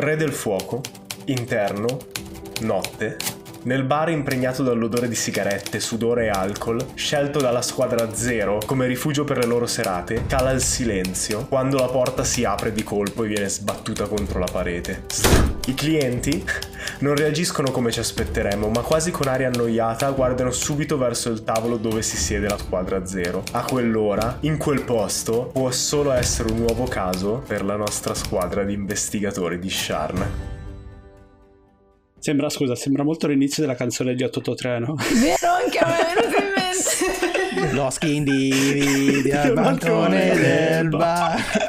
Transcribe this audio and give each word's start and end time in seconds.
Re 0.00 0.16
del 0.16 0.32
fuoco, 0.32 0.80
interno, 1.26 1.98
notte, 2.60 3.18
nel 3.64 3.82
bar 3.82 4.08
impregnato 4.08 4.62
dall'odore 4.62 5.08
di 5.08 5.14
sigarette, 5.14 5.78
sudore 5.78 6.24
e 6.24 6.28
alcol, 6.30 6.82
scelto 6.94 7.38
dalla 7.38 7.60
squadra 7.60 8.14
zero 8.14 8.60
come 8.64 8.86
rifugio 8.86 9.24
per 9.24 9.36
le 9.36 9.44
loro 9.44 9.66
serate, 9.66 10.24
cala 10.26 10.52
il 10.52 10.62
silenzio 10.62 11.44
quando 11.46 11.76
la 11.76 11.88
porta 11.88 12.24
si 12.24 12.44
apre 12.44 12.72
di 12.72 12.82
colpo 12.82 13.24
e 13.24 13.28
viene 13.28 13.50
sbattuta 13.50 14.06
contro 14.06 14.38
la 14.38 14.48
parete. 14.50 15.49
I 15.66 15.74
clienti 15.74 16.44
non 17.00 17.14
reagiscono 17.14 17.70
come 17.70 17.92
ci 17.92 18.00
aspetteremmo, 18.00 18.68
ma 18.68 18.80
quasi 18.80 19.10
con 19.10 19.28
aria 19.28 19.48
annoiata 19.48 20.10
guardano 20.10 20.50
subito 20.50 20.96
verso 20.98 21.30
il 21.30 21.44
tavolo 21.44 21.76
dove 21.76 22.02
si 22.02 22.16
siede 22.16 22.48
la 22.48 22.58
squadra 22.58 23.06
zero. 23.06 23.42
A 23.52 23.62
quell'ora, 23.62 24.38
in 24.40 24.56
quel 24.56 24.82
posto, 24.82 25.50
può 25.52 25.70
solo 25.70 26.12
essere 26.12 26.50
un 26.50 26.58
nuovo 26.58 26.84
caso 26.84 27.42
per 27.46 27.64
la 27.64 27.76
nostra 27.76 28.14
squadra 28.14 28.64
di 28.64 28.72
investigatori 28.72 29.58
di 29.58 29.70
Sharn. 29.70 30.26
Sembra, 32.18 32.48
scusa, 32.50 32.74
sembra 32.74 33.02
molto 33.02 33.28
l'inizio 33.28 33.62
della 33.62 33.76
canzone 33.76 34.14
di 34.14 34.22
883, 34.24 34.78
no? 34.78 34.94
Vero, 35.22 35.52
anche 35.62 35.78
a 35.78 35.86
me 35.86 35.98
è 35.98 36.14
venuto 36.14 36.42
in 36.42 36.52
mente. 36.54 37.74
Lo 37.74 37.90
schindividi 37.90 39.30
al 39.30 39.52
balcone 39.52 40.34
del 40.36 40.88
bar. 40.88 41.59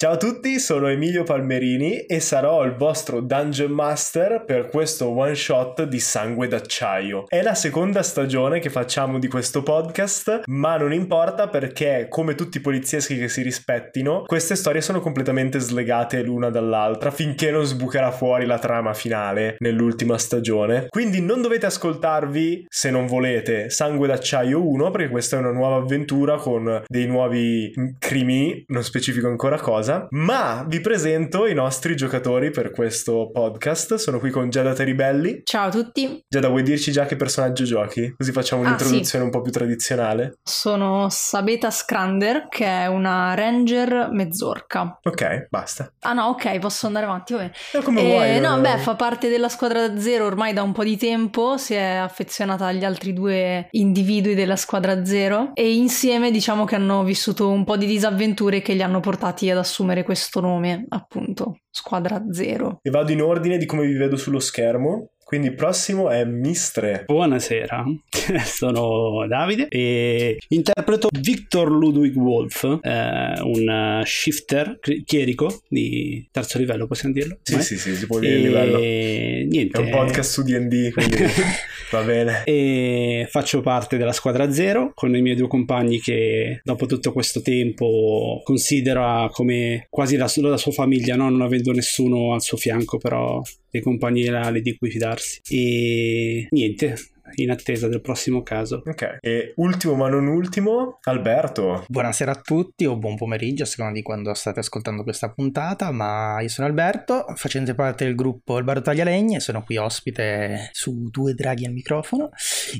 Ciao 0.00 0.12
a 0.12 0.16
tutti, 0.16 0.60
sono 0.60 0.86
Emilio 0.86 1.24
Palmerini 1.24 2.02
e 2.06 2.20
sarò 2.20 2.62
il 2.64 2.76
vostro 2.76 3.20
Dungeon 3.20 3.72
Master 3.72 4.44
per 4.46 4.68
questo 4.68 5.08
one 5.08 5.34
shot 5.34 5.82
di 5.86 5.98
Sangue 5.98 6.46
d'Acciaio. 6.46 7.24
È 7.26 7.42
la 7.42 7.56
seconda 7.56 8.04
stagione 8.04 8.60
che 8.60 8.70
facciamo 8.70 9.18
di 9.18 9.26
questo 9.26 9.64
podcast, 9.64 10.42
ma 10.46 10.76
non 10.76 10.92
importa 10.92 11.48
perché, 11.48 12.06
come 12.08 12.36
tutti 12.36 12.58
i 12.58 12.60
polizieschi 12.60 13.18
che 13.18 13.28
si 13.28 13.42
rispettino, 13.42 14.22
queste 14.24 14.54
storie 14.54 14.82
sono 14.82 15.00
completamente 15.00 15.58
slegate 15.58 16.22
l'una 16.22 16.48
dall'altra 16.48 17.10
finché 17.10 17.50
non 17.50 17.64
sbucherà 17.64 18.12
fuori 18.12 18.46
la 18.46 18.60
trama 18.60 18.94
finale 18.94 19.56
nell'ultima 19.58 20.16
stagione. 20.16 20.86
Quindi 20.90 21.20
non 21.20 21.42
dovete 21.42 21.66
ascoltarvi, 21.66 22.66
se 22.68 22.92
non 22.92 23.06
volete, 23.06 23.68
Sangue 23.68 24.06
d'Acciaio 24.06 24.64
1, 24.64 24.92
perché 24.92 25.08
questa 25.08 25.34
è 25.34 25.40
una 25.40 25.50
nuova 25.50 25.78
avventura 25.78 26.36
con 26.36 26.84
dei 26.86 27.08
nuovi 27.08 27.72
crimini, 27.98 28.62
non 28.68 28.84
specifico 28.84 29.26
ancora 29.26 29.58
cosa 29.58 29.86
cosa, 29.88 30.06
ma 30.10 30.64
vi 30.68 30.80
presento 30.80 31.46
i 31.46 31.54
nostri 31.54 31.96
giocatori 31.96 32.50
per 32.50 32.70
questo 32.70 33.30
podcast. 33.32 33.94
Sono 33.94 34.18
qui 34.18 34.30
con 34.30 34.50
Giada 34.50 34.74
Teribelli. 34.74 35.40
Ciao 35.44 35.68
a 35.68 35.70
tutti. 35.70 36.22
Giada, 36.28 36.48
vuoi 36.48 36.62
dirci 36.62 36.92
già 36.92 37.06
che 37.06 37.16
personaggio 37.16 37.64
giochi? 37.64 38.14
Così 38.16 38.32
facciamo 38.32 38.62
un'introduzione 38.62 39.02
ah, 39.02 39.06
sì. 39.06 39.16
un 39.18 39.30
po' 39.30 39.40
più 39.40 39.50
tradizionale. 39.50 40.38
Sono 40.42 41.06
Sabeta 41.08 41.70
Scrander, 41.70 42.48
che 42.48 42.66
è 42.66 42.86
una 42.86 43.34
ranger 43.34 44.10
mezzorca. 44.12 44.98
Ok, 45.02 45.46
basta. 45.48 45.90
Ah 46.00 46.12
no, 46.12 46.26
ok, 46.26 46.58
posso 46.58 46.86
andare 46.86 47.06
avanti. 47.06 47.32
Vabbè. 47.32 47.50
Eh, 47.72 47.82
come 47.82 48.00
eh, 48.00 48.04
vuoi. 48.04 48.40
No, 48.40 48.60
beh, 48.60 48.78
fa 48.78 48.94
parte 48.94 49.28
della 49.28 49.48
squadra 49.48 49.98
zero 49.98 50.26
ormai 50.26 50.52
da 50.52 50.62
un 50.62 50.72
po' 50.72 50.84
di 50.84 50.98
tempo, 50.98 51.56
si 51.56 51.74
è 51.74 51.94
affezionata 51.94 52.66
agli 52.66 52.84
altri 52.84 53.12
due 53.14 53.68
individui 53.70 54.34
della 54.34 54.56
squadra 54.56 55.04
zero 55.04 55.52
e 55.54 55.72
insieme 55.74 56.30
diciamo 56.30 56.64
che 56.64 56.74
hanno 56.74 57.04
vissuto 57.04 57.48
un 57.48 57.64
po' 57.64 57.76
di 57.76 57.86
disavventure 57.86 58.60
che 58.60 58.74
li 58.74 58.82
hanno 58.82 59.00
portati 59.00 59.50
ad 59.50 59.56
assumere 59.56 59.77
assumere 59.78 60.02
questo 60.02 60.40
nome, 60.40 60.86
appunto, 60.88 61.60
Squadra 61.70 62.24
Zero. 62.32 62.80
E 62.82 62.90
vado 62.90 63.12
in 63.12 63.22
ordine 63.22 63.58
di 63.58 63.66
come 63.66 63.86
vi 63.86 63.96
vedo 63.96 64.16
sullo 64.16 64.40
schermo. 64.40 65.10
Quindi 65.28 65.48
il 65.48 65.54
prossimo 65.56 66.08
è 66.08 66.24
Mistre. 66.24 67.02
Buonasera, 67.04 67.84
sono 68.46 69.26
Davide 69.28 69.68
e 69.68 70.38
interpreto 70.48 71.08
Victor 71.20 71.70
Ludwig 71.70 72.16
Wolf, 72.16 72.78
eh, 72.80 73.38
un 73.42 74.00
shifter 74.06 74.78
chierico 75.04 75.64
di 75.68 76.26
terzo 76.32 76.56
livello, 76.56 76.86
possiamo 76.86 77.12
dirlo? 77.12 77.36
Sì, 77.42 77.60
sì, 77.60 77.76
sì, 77.76 77.94
si 77.94 78.06
può 78.06 78.18
dire 78.20 78.36
e... 78.36 78.38
livello. 78.38 78.78
Niente. 78.78 79.78
È 79.78 79.84
un 79.84 79.90
podcast 79.90 80.32
su 80.32 80.42
D&D, 80.42 80.92
quindi 80.92 81.16
va 81.92 82.00
bene. 82.00 82.44
E 82.44 83.26
faccio 83.28 83.60
parte 83.60 83.98
della 83.98 84.12
squadra 84.12 84.50
zero 84.50 84.92
con 84.94 85.14
i 85.14 85.20
miei 85.20 85.36
due 85.36 85.46
compagni 85.46 86.00
che 86.00 86.62
dopo 86.64 86.86
tutto 86.86 87.12
questo 87.12 87.42
tempo 87.42 88.40
considera 88.44 89.28
come 89.30 89.88
quasi 89.90 90.16
la, 90.16 90.32
la 90.36 90.56
sua 90.56 90.72
famiglia, 90.72 91.16
no? 91.16 91.28
non 91.28 91.42
avendo 91.42 91.72
nessuno 91.72 92.32
al 92.32 92.40
suo 92.40 92.56
fianco, 92.56 92.96
però 92.96 93.42
dei 93.70 93.80
compagni 93.80 94.24
leali 94.24 94.60
di 94.60 94.76
cui 94.76 94.90
fidarsi. 94.90 95.40
E 95.48 96.46
niente, 96.50 96.96
in 97.34 97.50
attesa 97.50 97.88
del 97.88 98.00
prossimo 98.00 98.42
caso. 98.42 98.82
Ok. 98.84 99.18
E 99.20 99.52
ultimo 99.56 99.94
ma 99.94 100.08
non 100.08 100.26
ultimo, 100.26 100.98
Alberto. 101.02 101.84
Buonasera 101.88 102.32
a 102.32 102.40
tutti 102.40 102.84
o 102.84 102.96
buon 102.96 103.16
pomeriggio 103.16 103.62
a 103.62 103.66
seconda 103.66 103.92
di 103.92 104.02
quando 104.02 104.32
state 104.34 104.60
ascoltando 104.60 105.02
questa 105.02 105.30
puntata, 105.30 105.90
ma 105.90 106.40
io 106.40 106.48
sono 106.48 106.66
Alberto, 106.66 107.26
facente 107.34 107.74
parte 107.74 108.04
del 108.04 108.14
gruppo 108.14 108.58
Il 108.58 108.64
Bar 108.64 108.82
Taglialegna 108.82 109.38
e 109.38 109.40
sono 109.40 109.62
qui 109.62 109.76
ospite 109.76 110.70
su 110.72 111.08
Due 111.10 111.34
Draghi 111.34 111.66
al 111.66 111.72
microfono 111.72 112.30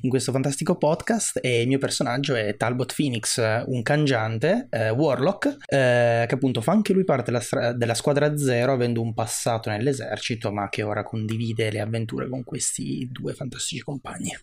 in 0.02 0.10
questo 0.10 0.32
fantastico 0.32 0.76
podcast 0.76 1.38
e 1.42 1.62
il 1.62 1.68
mio 1.68 1.78
personaggio 1.78 2.34
è 2.34 2.56
Talbot 2.56 2.94
Phoenix, 2.94 3.38
un 3.66 3.82
cangiante, 3.82 4.68
eh, 4.70 4.90
Warlock, 4.90 5.56
eh, 5.66 6.24
che 6.26 6.34
appunto 6.34 6.60
fa 6.60 6.72
anche 6.72 6.92
lui 6.92 7.04
parte 7.04 7.24
della, 7.30 7.40
stra- 7.40 7.72
della 7.72 7.94
squadra 7.94 8.36
zero 8.36 8.72
avendo 8.72 9.00
un 9.00 9.14
passato 9.14 9.70
nell'esercito 9.70 10.52
ma 10.52 10.68
che 10.68 10.82
ora 10.82 11.02
condivide 11.02 11.70
le 11.70 11.80
avventure 11.80 12.28
con 12.28 12.44
questi 12.44 13.08
due 13.10 13.32
fantastici 13.34 13.82
compagni. 13.82 14.36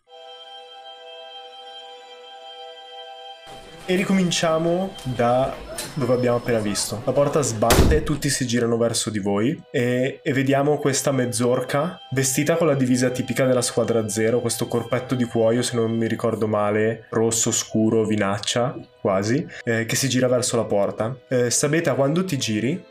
E 3.88 3.96
ricominciamo 3.96 4.96
da 5.03 5.56
dove 5.94 6.13
abbiamo 6.13 6.38
appena 6.38 6.57
visto. 6.57 7.03
La 7.06 7.12
porta 7.12 7.41
sbatte, 7.41 8.01
tutti 8.01 8.29
si 8.29 8.47
girano 8.47 8.78
verso 8.78 9.12
di 9.12 9.19
voi 9.19 9.62
e, 9.69 10.22
e, 10.23 10.34
vediamo 10.34 10.78
questa 10.78 11.12
mezzorca 11.12 12.00
vestita 12.09 12.56
con 12.56 12.66
la 12.66 12.73
divisa 12.73 13.12
tipica 13.12 13.46
della 13.46 13.62
squadra 13.62 14.09
zero, 14.09 14.41
questo 14.41 14.68
corpetto 14.68 15.13
di 15.13 15.25
cuoio, 15.25 15.62
se 15.62 15.75
non 15.75 15.91
mi 15.91 16.07
ricordo 16.07 16.47
male, 16.47 17.06
rosso 17.09 17.51
scuro, 17.51 18.06
vinaccia 18.06 18.75
quasi, 19.00 19.46
eh, 19.63 19.85
che 19.85 19.96
si 19.96 20.09
gira 20.09 20.28
verso 20.28 20.56
la 20.56 20.66
porta. 20.66 21.16
Eh, 21.28 21.52
Sabeta, 21.52 21.94
quando 21.94 22.25
ti 22.25 22.40
giri, 22.40 22.84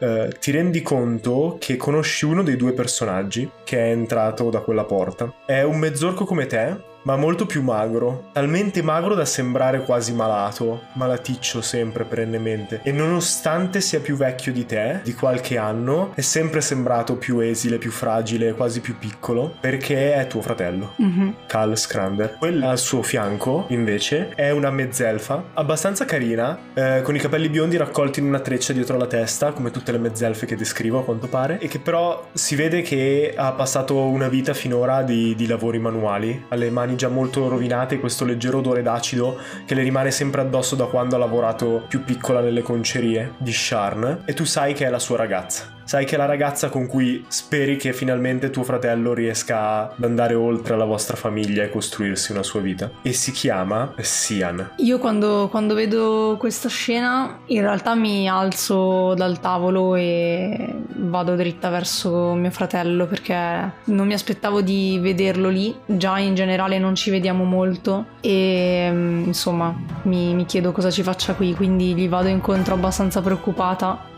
eh, 0.00 0.36
ti 0.40 0.50
rendi 0.50 0.82
conto 0.82 1.56
che 1.60 1.76
conosci 1.76 2.24
uno 2.24 2.42
dei 2.42 2.56
due 2.56 2.72
personaggi 2.72 3.48
che 3.62 3.78
è 3.78 3.90
entrato 3.90 4.50
da 4.50 4.58
quella 4.58 4.84
porta. 4.84 5.32
È 5.46 5.62
un 5.62 5.78
mezzorco 5.78 6.24
come 6.24 6.46
te, 6.46 6.92
ma 7.04 7.16
molto 7.16 7.46
più 7.46 7.62
magro, 7.62 8.28
talmente 8.32 8.82
magro 8.82 9.14
da 9.14 9.24
sembrare 9.24 9.82
quasi 9.82 10.12
malato, 10.12 10.84
malaticcio 10.94 11.60
sempre 11.60 12.04
perennemente. 12.04 12.80
E 12.82 12.92
nonostante 12.92 13.80
sia 13.80 14.00
più 14.00 14.16
vecchio 14.16 14.52
di 14.52 14.66
te, 14.66 15.00
di 15.02 15.14
qualche 15.14 15.56
anno, 15.58 16.12
è 16.14 16.20
sempre 16.20 16.60
sembrato 16.60 17.16
più 17.16 17.40
esile, 17.40 17.78
più 17.78 17.90
fragile, 17.90 18.54
quasi 18.54 18.80
più 18.80 18.98
piccolo, 18.98 19.54
perché 19.60 20.14
è 20.14 20.26
tuo 20.26 20.40
fratello, 20.40 20.94
mm-hmm. 21.00 21.28
Cal 21.46 21.76
Scrander. 21.76 22.36
Quella 22.38 22.70
al 22.70 22.78
suo 22.78 23.02
fianco, 23.02 23.66
invece, 23.68 24.30
è 24.34 24.50
una 24.50 24.70
mezzelfa, 24.70 25.44
abbastanza 25.54 26.04
carina, 26.04 26.58
eh, 26.72 27.00
con 27.02 27.14
i 27.14 27.18
capelli 27.18 27.48
biondi 27.48 27.76
raccolti 27.76 28.20
in 28.20 28.26
una 28.26 28.40
treccia 28.40 28.72
dietro 28.72 28.96
la 28.96 29.06
testa, 29.06 29.52
come 29.52 29.70
tutte 29.70 29.92
le 29.92 29.98
mezzelfe 29.98 30.46
che 30.46 30.56
descrivo 30.56 31.00
a 31.00 31.04
quanto 31.04 31.28
pare, 31.28 31.58
e 31.58 31.68
che 31.68 31.78
però 31.78 32.28
si 32.32 32.56
vede 32.56 32.82
che 32.82 33.34
ha 33.36 33.52
passato 33.52 33.98
una 34.06 34.28
vita 34.28 34.54
finora 34.54 35.02
di, 35.02 35.34
di 35.34 35.46
lavori 35.46 35.78
manuali, 35.78 36.46
alle 36.48 36.70
mani 36.70 36.93
già 36.96 37.08
molto 37.08 37.48
rovinate, 37.48 37.98
questo 37.98 38.24
leggero 38.24 38.58
odore 38.58 38.82
d'acido 38.82 39.38
che 39.64 39.74
le 39.74 39.82
rimane 39.82 40.10
sempre 40.10 40.40
addosso 40.40 40.74
da 40.76 40.86
quando 40.86 41.16
ha 41.16 41.18
lavorato 41.18 41.84
più 41.88 42.04
piccola 42.04 42.40
nelle 42.40 42.62
concerie 42.62 43.34
di 43.38 43.52
Sharn 43.52 44.22
e 44.24 44.34
tu 44.34 44.44
sai 44.44 44.74
che 44.74 44.86
è 44.86 44.90
la 44.90 44.98
sua 44.98 45.16
ragazza. 45.16 45.73
Sai 45.84 46.06
che 46.06 46.14
è 46.14 46.18
la 46.18 46.24
ragazza 46.24 46.70
con 46.70 46.86
cui 46.86 47.24
speri 47.28 47.76
che 47.76 47.92
finalmente 47.92 48.50
tuo 48.50 48.62
fratello 48.64 49.12
riesca 49.12 49.92
ad 49.94 50.02
andare 50.02 50.34
oltre 50.34 50.74
alla 50.74 50.84
vostra 50.84 51.16
famiglia 51.16 51.62
e 51.62 51.70
costruirsi 51.70 52.32
una 52.32 52.42
sua 52.42 52.60
vita. 52.60 52.90
E 53.02 53.12
si 53.12 53.32
chiama 53.32 53.92
Sian. 53.98 54.72
Io 54.76 54.98
quando, 54.98 55.48
quando 55.50 55.74
vedo 55.74 56.36
questa 56.38 56.68
scena 56.68 57.40
in 57.46 57.60
realtà 57.60 57.94
mi 57.94 58.28
alzo 58.28 59.14
dal 59.14 59.40
tavolo 59.40 59.94
e 59.94 60.74
vado 60.96 61.36
dritta 61.36 61.68
verso 61.68 62.32
mio 62.32 62.50
fratello 62.50 63.06
perché 63.06 63.72
non 63.84 64.06
mi 64.06 64.14
aspettavo 64.14 64.62
di 64.62 64.98
vederlo 65.00 65.48
lì. 65.48 65.74
Già 65.84 66.18
in 66.18 66.34
generale 66.34 66.78
non 66.78 66.94
ci 66.94 67.10
vediamo 67.10 67.44
molto 67.44 68.06
e 68.20 68.88
mm, 68.90 69.24
insomma 69.26 69.74
mi, 70.02 70.34
mi 70.34 70.46
chiedo 70.46 70.72
cosa 70.72 70.90
ci 70.90 71.02
faccia 71.02 71.34
qui, 71.34 71.54
quindi 71.54 71.94
gli 71.94 72.08
vado 72.08 72.28
incontro 72.28 72.74
abbastanza 72.74 73.20
preoccupata 73.20 74.12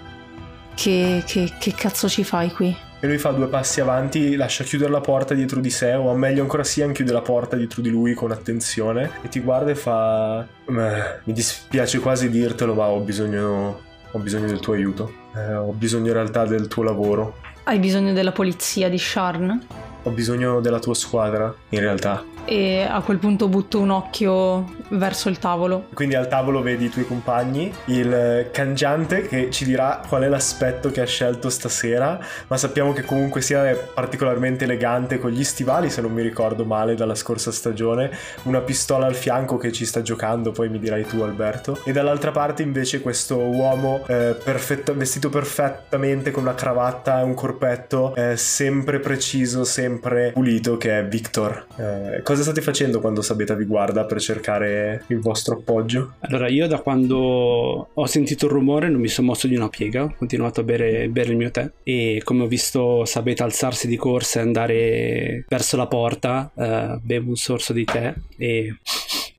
Che, 0.77 1.23
che, 1.27 1.53
che 1.59 1.73
cazzo 1.75 2.07
ci 2.07 2.23
fai 2.23 2.51
qui? 2.53 2.77
E 3.01 3.07
lui 3.07 3.17
fa 3.19 3.31
due 3.31 3.49
passi 3.49 3.81
avanti, 3.81 4.37
lascia 4.37 4.63
chiudere 4.63 4.91
la 4.91 5.01
porta 5.01 5.33
dietro 5.35 5.61
di 5.61 5.71
sé, 5.71 5.95
o 5.95 6.15
meglio 6.15 6.43
ancora 6.43 6.65
sia, 6.65 6.91
chiude 6.93 7.13
la 7.13 7.23
porta 7.23 7.57
dietro 7.57 7.81
di 7.81 7.89
lui 7.89 8.15
con 8.15 8.31
attenzione 8.31 9.11
e 9.23 9.29
ti 9.29 9.41
guarda 9.41 9.71
e 9.71 9.75
fa: 9.75 10.47
"Eh, 10.67 11.21
Mi 11.25 11.33
dispiace 11.33 11.99
quasi 11.99 12.29
dirtelo, 12.31 12.75
ma 12.75 12.87
ho 12.89 13.01
bisogno, 13.01 13.81
ho 14.11 14.19
bisogno 14.19 14.47
del 14.47 14.61
tuo 14.61 14.75
aiuto. 14.75 15.13
Eh, 15.35 15.55
ho 15.55 15.73
bisogno 15.73 16.09
in 16.09 16.13
realtà 16.13 16.45
del 16.45 16.69
tuo 16.69 16.83
lavoro. 16.83 17.37
Hai 17.65 17.79
bisogno 17.79 18.13
della 18.13 18.33
polizia 18.33 18.89
di 18.89 18.99
Sharn? 18.99 19.61
Ho 20.07 20.11
bisogno 20.11 20.61
della 20.61 20.79
tua 20.79 20.95
squadra, 20.95 21.53
in 21.71 21.81
realtà. 21.81 22.23
E 22.45 22.87
a 22.89 23.01
quel 23.01 23.19
punto 23.19 23.49
butto 23.49 23.81
un 23.81 23.91
occhio 23.91 24.73
verso 24.91 25.29
il 25.29 25.41
tavolo. 25.41 25.87
Quindi 25.93 26.15
al 26.15 26.29
tavolo 26.29 26.63
vedi 26.63 26.85
i 26.85 26.91
tuoi 26.91 27.05
compagni, 27.05 27.73
il 27.87 28.49
cangiante 28.53 29.27
che 29.27 29.51
ci 29.51 29.65
dirà 29.65 30.01
qual 30.07 30.23
è 30.23 30.29
l'aspetto 30.29 30.93
che 30.93 31.01
ha 31.01 31.07
scelto 31.07 31.51
stasera, 31.51 32.21
ma 32.47 32.57
sappiamo 32.57 32.93
che 32.93 33.03
comunque 33.03 33.41
sia 33.41 33.75
particolarmente 33.75 34.63
elegante 34.63 35.19
con 35.19 35.33
gli 35.33 35.43
stivali, 35.43 35.91
se 35.91 36.01
non 36.01 36.13
mi 36.13 36.23
ricordo 36.23 36.65
male, 36.65 36.95
dalla 36.95 37.17
scorsa 37.17 37.51
stagione, 37.51 38.13
una 38.45 38.61
pistola 38.61 39.07
al 39.07 39.17
fianco 39.17 39.57
che 39.57 39.73
ci 39.73 39.85
sta 39.85 40.03
giocando, 40.03 40.53
poi 40.53 40.69
mi 40.69 40.79
dirai 40.79 41.05
tu 41.05 41.23
Alberto, 41.23 41.81
e 41.85 41.91
dall'altra 41.91 42.31
parte 42.31 42.63
invece 42.63 43.01
questo 43.01 43.39
uomo 43.39 44.05
eh, 44.07 44.37
perfetto- 44.41 44.95
vestito 44.95 45.31
perfettamente 45.31 46.31
con 46.31 46.45
una 46.45 46.55
cravatta 46.55 47.19
e 47.19 47.25
un 47.25 47.35
corpetto, 47.35 48.15
eh, 48.15 48.37
sempre 48.37 49.01
preciso, 49.01 49.65
sempre 49.65 49.95
pulito, 49.99 50.77
che 50.77 50.99
è 50.99 51.07
Victor. 51.07 51.67
Eh, 51.77 52.23
cosa 52.23 52.43
state 52.43 52.61
facendo 52.61 53.01
quando 53.01 53.23
Sabeta 53.23 53.55
vi 53.55 53.65
guarda 53.65 54.05
per 54.05 54.21
cercare 54.21 55.05
il 55.09 55.21
vostro 55.21 55.57
appoggio? 55.57 56.15
Allora, 56.21 56.49
io 56.49 56.67
da 56.67 56.81
quando 56.81 57.89
ho 57.93 58.07
sentito 58.07 58.47
il 58.47 58.53
rumore 58.53 58.89
non 58.89 59.01
mi 59.01 59.09
sono 59.09 59.29
mosso 59.29 59.47
di 59.47 59.57
una 59.57 59.69
piega, 59.69 60.05
ho 60.05 60.15
continuato 60.17 60.61
a 60.61 60.65
bere, 60.65 61.09
bere 61.09 61.31
il 61.31 61.37
mio 61.37 61.51
tè 61.51 61.71
e 61.83 62.21
come 62.25 62.43
ho 62.43 62.47
visto 62.47 63.05
Sabeta 63.05 63.45
alzarsi 63.45 63.87
di 63.87 63.97
corsa 63.97 64.41
e 64.41 64.43
andare 64.43 65.45
verso 65.49 65.77
la 65.77 65.87
porta, 65.87 66.51
eh, 66.55 66.99
bevo 67.03 67.31
un 67.31 67.37
sorso 67.37 67.73
di 67.73 67.85
tè 67.85 68.15
e... 68.37 68.77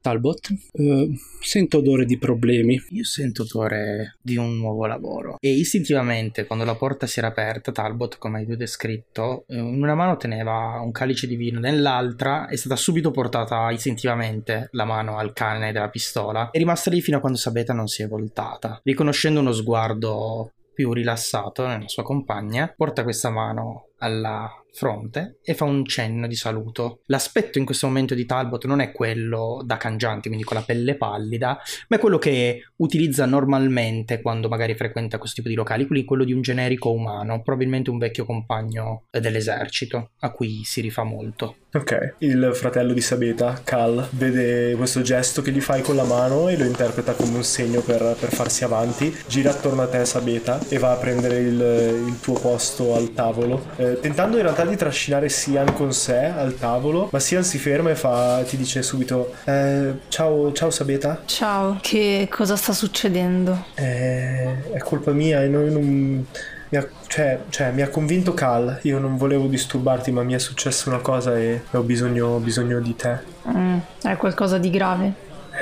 Talbot, 0.07 0.53
eh, 0.71 1.09
sento 1.41 1.79
odore 1.79 2.05
di 2.05 2.17
problemi. 2.17 2.81
Io 2.91 3.03
sento 3.03 3.43
odore 3.43 4.15
di 4.21 4.37
un 4.37 4.57
nuovo 4.57 4.85
lavoro 4.85 5.35
e 5.41 5.49
istintivamente 5.49 6.45
quando 6.45 6.63
la 6.63 6.75
porta 6.75 7.05
si 7.05 7.19
era 7.19 7.27
aperta 7.27 7.73
Talbot, 7.73 8.17
come 8.17 8.39
hai 8.39 8.45
tu 8.45 8.55
descritto, 8.55 9.43
eh, 9.49 9.57
in 9.57 9.83
una 9.83 9.95
mano 9.95 10.15
teneva 10.15 10.79
un 10.81 10.91
calice 10.91 11.27
di 11.27 11.35
vino, 11.35 11.59
nell'altra 11.59 12.47
è 12.47 12.55
stata 12.55 12.77
subito 12.77 13.11
portata 13.11 13.69
istintivamente 13.71 14.69
la 14.71 14.85
mano 14.85 15.17
al 15.17 15.33
cane 15.33 15.73
della 15.73 15.89
pistola 15.89 16.51
è 16.51 16.57
rimasta 16.57 16.89
lì 16.89 17.01
fino 17.01 17.17
a 17.17 17.19
quando 17.19 17.37
Sabeta 17.37 17.73
non 17.73 17.87
si 17.87 18.01
è 18.01 18.07
voltata. 18.07 18.79
Riconoscendo 18.83 19.41
uno 19.41 19.51
sguardo 19.51 20.53
più 20.73 20.93
rilassato 20.93 21.67
nella 21.67 21.89
sua 21.89 22.03
compagna, 22.03 22.73
porta 22.73 23.03
questa 23.03 23.29
mano 23.29 23.86
alla 23.99 24.49
fronte 24.77 25.39
e 25.43 25.55
fa 25.55 25.65
un 25.65 25.85
cenno 25.85 26.27
di 26.27 26.35
saluto. 26.35 27.01
L'aspetto 27.07 27.57
in 27.57 27.65
questo 27.65 27.87
momento 27.87 28.13
di 28.13 28.25
Talbot 28.25 28.65
non 28.65 28.79
è 28.79 28.91
quello 28.91 29.61
da 29.65 29.77
cangiante, 29.77 30.27
quindi 30.27 30.45
con 30.45 30.55
la 30.55 30.63
pelle 30.63 30.95
pallida, 30.95 31.59
ma 31.87 31.95
è 31.95 31.99
quello 31.99 32.19
che 32.19 32.61
utilizza 32.77 33.25
normalmente 33.25 34.21
quando 34.21 34.47
magari 34.47 34.75
frequenta 34.75 35.17
questo 35.17 35.37
tipo 35.37 35.49
di 35.49 35.55
locali, 35.55 35.87
quindi 35.87 36.05
quello 36.05 36.23
di 36.23 36.33
un 36.33 36.41
generico 36.41 36.91
umano, 36.91 37.41
probabilmente 37.41 37.89
un 37.89 37.97
vecchio 37.97 38.25
compagno 38.25 39.05
dell'esercito, 39.09 40.11
a 40.19 40.31
cui 40.31 40.61
si 40.63 40.81
rifà 40.81 41.03
molto. 41.03 41.55
Ok, 41.73 42.15
il 42.19 42.51
fratello 42.53 42.93
di 42.93 43.01
Sabeta, 43.01 43.61
Cal, 43.63 44.07
vede 44.11 44.75
questo 44.75 45.01
gesto 45.01 45.41
che 45.41 45.51
gli 45.51 45.59
fai 45.59 45.81
con 45.81 45.95
la 45.95 46.05
mano 46.05 46.47
e 46.49 46.57
lo 46.57 46.63
interpreta 46.63 47.13
come 47.13 47.35
un 47.35 47.43
segno 47.43 47.81
per, 47.81 48.15
per 48.19 48.31
farsi 48.31 48.63
avanti, 48.63 49.15
gira 49.27 49.51
attorno 49.51 49.81
a 49.81 49.87
te 49.87 50.03
Sabeta 50.05 50.59
e 50.69 50.77
va 50.77 50.93
a 50.93 50.95
prendere 50.95 51.39
il, 51.39 52.07
il 52.07 52.19
tuo 52.19 52.39
posto 52.39 52.95
al 52.95 53.13
tavolo, 53.13 53.65
eh, 53.75 53.86
tentando 53.95 54.37
in 54.37 54.43
realtà 54.43 54.65
di 54.65 54.75
trascinare 54.75 55.29
Sian 55.29 55.73
con 55.73 55.93
sé 55.93 56.25
al 56.25 56.57
tavolo, 56.57 57.09
ma 57.11 57.19
Sian 57.19 57.43
si 57.43 57.57
ferma 57.57 57.89
e 57.89 57.95
fa, 57.95 58.43
ti 58.43 58.57
dice 58.57 58.81
subito, 58.83 59.33
eh, 59.45 59.93
ciao, 60.09 60.51
ciao 60.53 60.69
Sabeta, 60.69 61.21
Ciao, 61.25 61.77
che 61.81 62.27
cosa 62.31 62.55
sta 62.55 62.73
succedendo? 62.73 63.65
Eh, 63.75 64.71
è 64.71 64.77
colpa 64.79 65.11
mia 65.11 65.43
e 65.43 65.47
noi 65.47 65.71
non... 65.71 66.25
Mi 66.69 66.77
ha, 66.77 66.85
cioè, 67.07 67.39
cioè, 67.47 67.71
mi 67.71 67.81
ha 67.81 67.87
convinto 67.87 68.33
Cal, 68.33 68.79
io 68.81 68.99
non 68.99 69.15
volevo 69.15 69.47
disturbarti 69.47 70.11
ma 70.11 70.21
mi 70.23 70.33
è 70.33 70.37
successa 70.37 70.89
una 70.89 70.99
cosa 70.99 71.37
e 71.37 71.61
ho 71.71 71.81
bisogno, 71.81 72.27
ho 72.27 72.39
bisogno 72.39 72.81
di 72.81 72.93
te. 72.93 73.19
Mm, 73.47 73.77
è 74.03 74.17
qualcosa 74.17 74.57
di 74.57 74.69
grave? 74.69 75.13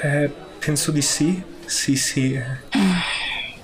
Eh, 0.02 0.32
penso 0.58 0.90
di 0.90 1.04
sì, 1.04 1.44
sì 1.66 1.96
sì, 1.96 2.34
è 2.34 2.44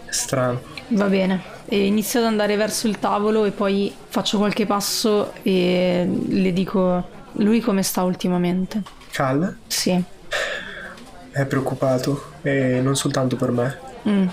strano. 0.10 0.62
Va 0.92 1.06
bene. 1.08 1.42
E 1.66 1.86
inizio 1.86 2.20
ad 2.20 2.26
andare 2.26 2.56
verso 2.58 2.88
il 2.88 3.00
tavolo 3.00 3.46
e 3.46 3.52
poi 3.52 3.94
faccio 4.10 4.38
qualche 4.38 4.66
passo 4.66 5.34
e 5.42 6.06
le 6.28 6.54
dico, 6.54 7.08
lui 7.34 7.62
come 7.62 7.82
sta 7.84 8.04
ultimamente? 8.04 8.82
Cal 9.12 9.56
Sì. 9.68 10.02
è 11.32 11.46
preoccupato 11.46 12.32
e 12.42 12.82
non 12.82 12.96
soltanto 12.96 13.36
per 13.38 13.52
me. 13.52 13.78
Mm. 14.08 14.28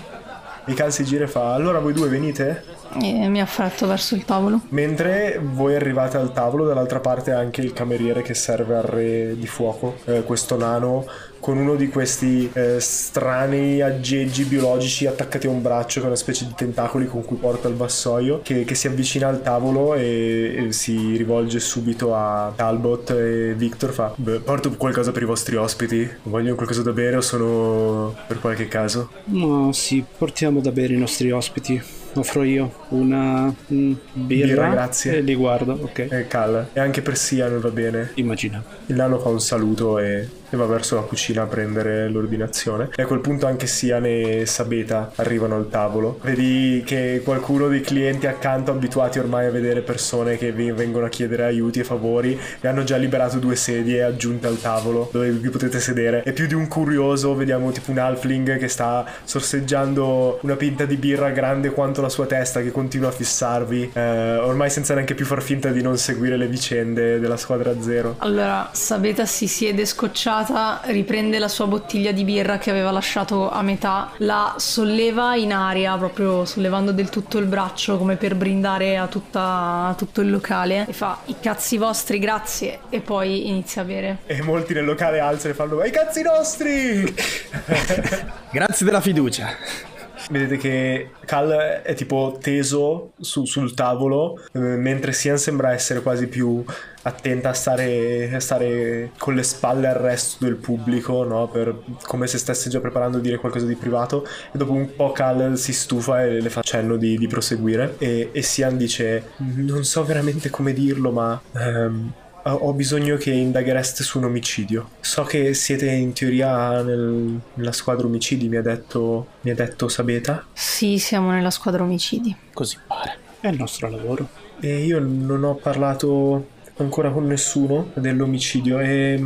E 0.65 0.73
Cal 0.73 0.91
si 0.91 1.03
gira 1.05 1.23
e 1.23 1.27
fa, 1.27 1.53
allora 1.53 1.79
voi 1.79 1.93
due 1.93 2.09
venite? 2.09 2.63
E 3.01 3.27
mi 3.27 3.41
affretto 3.41 3.85
verso 3.87 4.15
il 4.15 4.25
tavolo. 4.25 4.61
Mentre 4.69 5.39
voi 5.41 5.75
arrivate 5.75 6.17
al 6.17 6.33
tavolo, 6.33 6.65
dall'altra 6.65 6.99
parte 6.99 7.31
anche 7.31 7.61
il 7.61 7.73
cameriere 7.73 8.21
che 8.21 8.33
serve 8.33 8.75
al 8.75 8.83
re 8.83 9.35
di 9.37 9.47
fuoco, 9.47 9.97
eh, 10.05 10.23
questo 10.23 10.57
nano 10.57 11.05
con 11.39 11.57
uno 11.57 11.75
di 11.75 11.87
questi 11.87 12.49
eh, 12.51 12.79
strani 12.79 13.81
aggeggi 13.81 14.43
biologici 14.43 15.05
attaccati 15.07 15.47
a 15.47 15.49
un 15.49 15.61
braccio, 15.61 15.99
che 15.99 16.05
è 16.05 16.09
una 16.09 16.17
specie 16.17 16.45
di 16.45 16.53
tentacoli 16.55 17.07
con 17.07 17.23
cui 17.23 17.37
porta 17.37 17.67
il 17.67 17.75
vassoio, 17.75 18.41
che, 18.43 18.65
che 18.65 18.75
si 18.75 18.87
avvicina 18.87 19.27
al 19.27 19.41
tavolo 19.41 19.93
e, 19.93 20.65
e 20.67 20.71
si 20.73 21.15
rivolge 21.15 21.59
subito 21.59 22.13
a 22.15 22.51
Talbot 22.55 23.11
e 23.11 23.53
Victor. 23.55 23.91
Fa: 23.91 24.13
"Beh, 24.15 24.39
Porto 24.39 24.71
qualcosa 24.75 25.11
per 25.11 25.21
i 25.21 25.25
vostri 25.25 25.55
ospiti? 25.55 26.09
Vogliono 26.23 26.55
qualcosa 26.55 26.81
da 26.81 26.91
bere 26.91 27.15
o 27.17 27.21
sono 27.21 28.15
per 28.27 28.39
qualche 28.39 28.67
caso? 28.67 29.09
No, 29.25 29.71
sì, 29.71 30.03
portiamo 30.17 30.59
da 30.59 30.71
bere 30.71 30.93
i 30.93 30.97
nostri 30.97 31.31
ospiti. 31.31 31.81
Offro 32.13 32.43
io 32.43 32.85
una 32.89 33.45
mm, 33.45 33.93
birra, 34.13 34.47
Birra, 34.47 34.69
grazie. 34.69 35.17
E 35.17 35.21
li 35.21 35.35
guardo, 35.35 35.77
ok. 35.81 36.07
E 36.09 36.27
Cal, 36.27 36.69
e 36.73 36.79
anche 36.79 37.01
per 37.01 37.17
Sian 37.17 37.59
va 37.59 37.69
bene. 37.69 38.11
Immagina. 38.15 38.63
Il 38.87 38.95
nano 38.95 39.19
fa 39.19 39.29
un 39.29 39.39
saluto 39.39 39.99
e, 39.99 40.27
e 40.49 40.57
va 40.57 40.65
verso 40.65 40.95
la 40.95 41.01
cucina 41.01 41.43
a 41.43 41.45
prendere 41.45 42.09
l'ordinazione. 42.09 42.89
E 42.95 43.03
a 43.03 43.05
quel 43.05 43.19
punto 43.19 43.47
anche 43.47 43.67
Sian 43.67 44.05
e 44.05 44.45
Sabeta 44.45 45.11
arrivano 45.15 45.55
al 45.55 45.69
tavolo. 45.69 46.19
Vedi 46.23 46.83
che 46.85 47.21
qualcuno 47.23 47.67
dei 47.67 47.81
clienti 47.81 48.27
accanto, 48.27 48.71
abituati 48.71 49.19
ormai 49.19 49.45
a 49.45 49.51
vedere 49.51 49.81
persone 49.81 50.37
che 50.37 50.51
vengono 50.51 51.05
a 51.05 51.09
chiedere 51.09 51.43
aiuti 51.43 51.79
e 51.79 51.83
favori, 51.83 52.39
e 52.59 52.67
hanno 52.67 52.83
già 52.83 52.97
liberato 52.97 53.37
due 53.37 53.55
sedie 53.55 54.03
aggiunte 54.03 54.47
al 54.47 54.59
tavolo 54.59 55.09
dove 55.11 55.29
vi 55.31 55.49
potete 55.49 55.79
sedere. 55.79 56.23
E 56.23 56.33
più 56.33 56.47
di 56.47 56.53
un 56.53 56.67
curioso, 56.67 57.35
vediamo 57.35 57.71
tipo 57.71 57.91
un 57.91 57.97
halfling 57.97 58.57
che 58.57 58.67
sta 58.67 59.05
sorseggiando 59.23 60.39
una 60.41 60.55
pinta 60.55 60.85
di 60.85 60.95
birra 60.95 61.29
grande 61.29 61.69
quanto 61.71 62.01
la 62.01 62.09
sua 62.09 62.25
testa 62.25 62.61
che 62.61 62.71
continua 62.71 63.09
a 63.09 63.11
fissarvi, 63.11 63.91
eh, 63.93 64.37
ormai 64.37 64.69
senza 64.69 64.93
neanche 64.93 65.15
più 65.15 65.25
far 65.25 65.41
finta 65.41 65.69
di 65.69 65.81
non 65.81 65.97
seguire 65.97 66.37
le 66.37 66.47
vicende 66.47 67.19
della 67.19 67.37
squadra 67.37 67.73
zero. 67.81 68.15
Allora, 68.19 68.69
Sabeta 68.71 69.25
si 69.25 69.47
siede 69.47 69.85
scocciata, 69.85 70.38
riprende 70.83 71.39
la 71.39 71.47
sua 71.47 71.67
bottiglia 71.67 72.11
di 72.11 72.23
birra 72.23 72.57
che 72.57 72.69
aveva 72.69 72.91
lasciato 72.91 73.49
a 73.49 73.61
metà, 73.61 74.11
la 74.17 74.55
solleva 74.57 75.35
in 75.35 75.53
aria, 75.53 75.97
proprio 75.97 76.45
sollevando 76.45 76.91
del 76.91 77.09
tutto 77.09 77.37
il 77.37 77.45
braccio 77.45 77.97
come 77.97 78.15
per 78.15 78.35
brindare 78.35 78.97
a, 78.97 79.07
tutta- 79.07 79.87
a 79.89 79.95
tutto 79.97 80.21
il 80.21 80.29
locale 80.29 80.85
e 80.87 80.93
fa 80.93 81.19
i 81.25 81.35
cazzi 81.39 81.77
vostri, 81.77 82.19
grazie, 82.19 82.79
e 82.89 83.01
poi 83.01 83.47
inizia 83.47 83.81
a 83.81 83.85
bere. 83.85 84.17
E 84.25 84.41
molti 84.41 84.73
nel 84.73 84.85
locale 84.85 85.19
alzano 85.19 85.53
e 85.53 85.55
fanno 85.55 85.83
i 85.83 85.91
cazzi 85.91 86.21
nostri! 86.21 87.15
Grazie 88.51 88.85
della 88.85 89.01
fiducia. 89.01 89.98
Vedete 90.29 90.57
che 90.57 91.09
Cal 91.25 91.81
è 91.83 91.93
tipo 91.95 92.37
teso 92.41 93.11
su- 93.19 93.45
sul 93.45 93.73
tavolo, 93.73 94.39
eh, 94.53 94.59
mentre 94.59 95.11
Sian 95.13 95.37
sembra 95.37 95.71
essere 95.71 96.01
quasi 96.01 96.27
più 96.27 96.63
attenta 97.03 97.49
a 97.49 97.53
stare, 97.53 98.33
a 98.33 98.39
stare 98.39 99.11
con 99.17 99.33
le 99.35 99.43
spalle 99.43 99.87
al 99.87 99.95
resto 99.95 100.43
del 100.45 100.55
pubblico, 100.55 101.23
no? 101.23 101.47
Per- 101.47 101.83
come 102.03 102.27
se 102.27 102.37
stesse 102.37 102.69
già 102.69 102.79
preparando 102.79 103.17
a 103.17 103.21
dire 103.21 103.37
qualcosa 103.37 103.65
di 103.65 103.75
privato. 103.75 104.25
E 104.51 104.57
dopo 104.57 104.73
un 104.73 104.93
po' 104.95 105.11
Cal 105.11 105.57
si 105.57 105.73
stufa 105.73 106.23
e 106.23 106.41
le 106.41 106.49
fa 106.49 106.61
cenno 106.61 106.97
di, 106.97 107.17
di 107.17 107.27
proseguire. 107.27 107.95
E, 107.97 108.29
e 108.31 108.41
Sian 108.41 108.77
dice: 108.77 109.31
Non 109.37 109.83
so 109.83 110.03
veramente 110.03 110.49
come 110.49 110.73
dirlo, 110.73 111.11
ma. 111.11 111.41
ehm, 111.53 112.11
ho 112.53 112.67
ho 112.69 112.73
bisogno 112.73 113.17
che 113.17 113.31
indaghereste 113.31 114.03
su 114.03 114.17
un 114.19 114.25
omicidio. 114.25 114.89
So 115.01 115.23
che 115.23 115.53
siete 115.53 115.89
in 115.89 116.13
teoria 116.13 116.81
nel- 116.81 117.39
nella 117.55 117.71
squadra 117.71 118.05
omicidi, 118.07 118.47
mi 118.47 118.57
ha 118.57 118.61
detto, 118.61 119.27
mi 119.41 119.51
ha 119.51 119.55
detto 119.55 119.87
Sabeta. 119.87 120.45
Sì, 120.53 120.97
siamo 120.99 121.31
nella 121.31 121.51
squadra 121.51 121.83
omicidi. 121.83 122.35
Così 122.53 122.77
pare. 122.85 123.17
È 123.39 123.47
il 123.47 123.57
nostro 123.57 123.89
lavoro. 123.89 124.27
E 124.59 124.83
io 124.83 124.99
non 124.99 125.43
ho 125.43 125.55
parlato 125.55 126.47
ancora 126.77 127.11
con 127.11 127.25
nessuno 127.25 127.91
dell'omicidio 127.93 128.79
e 128.79 129.25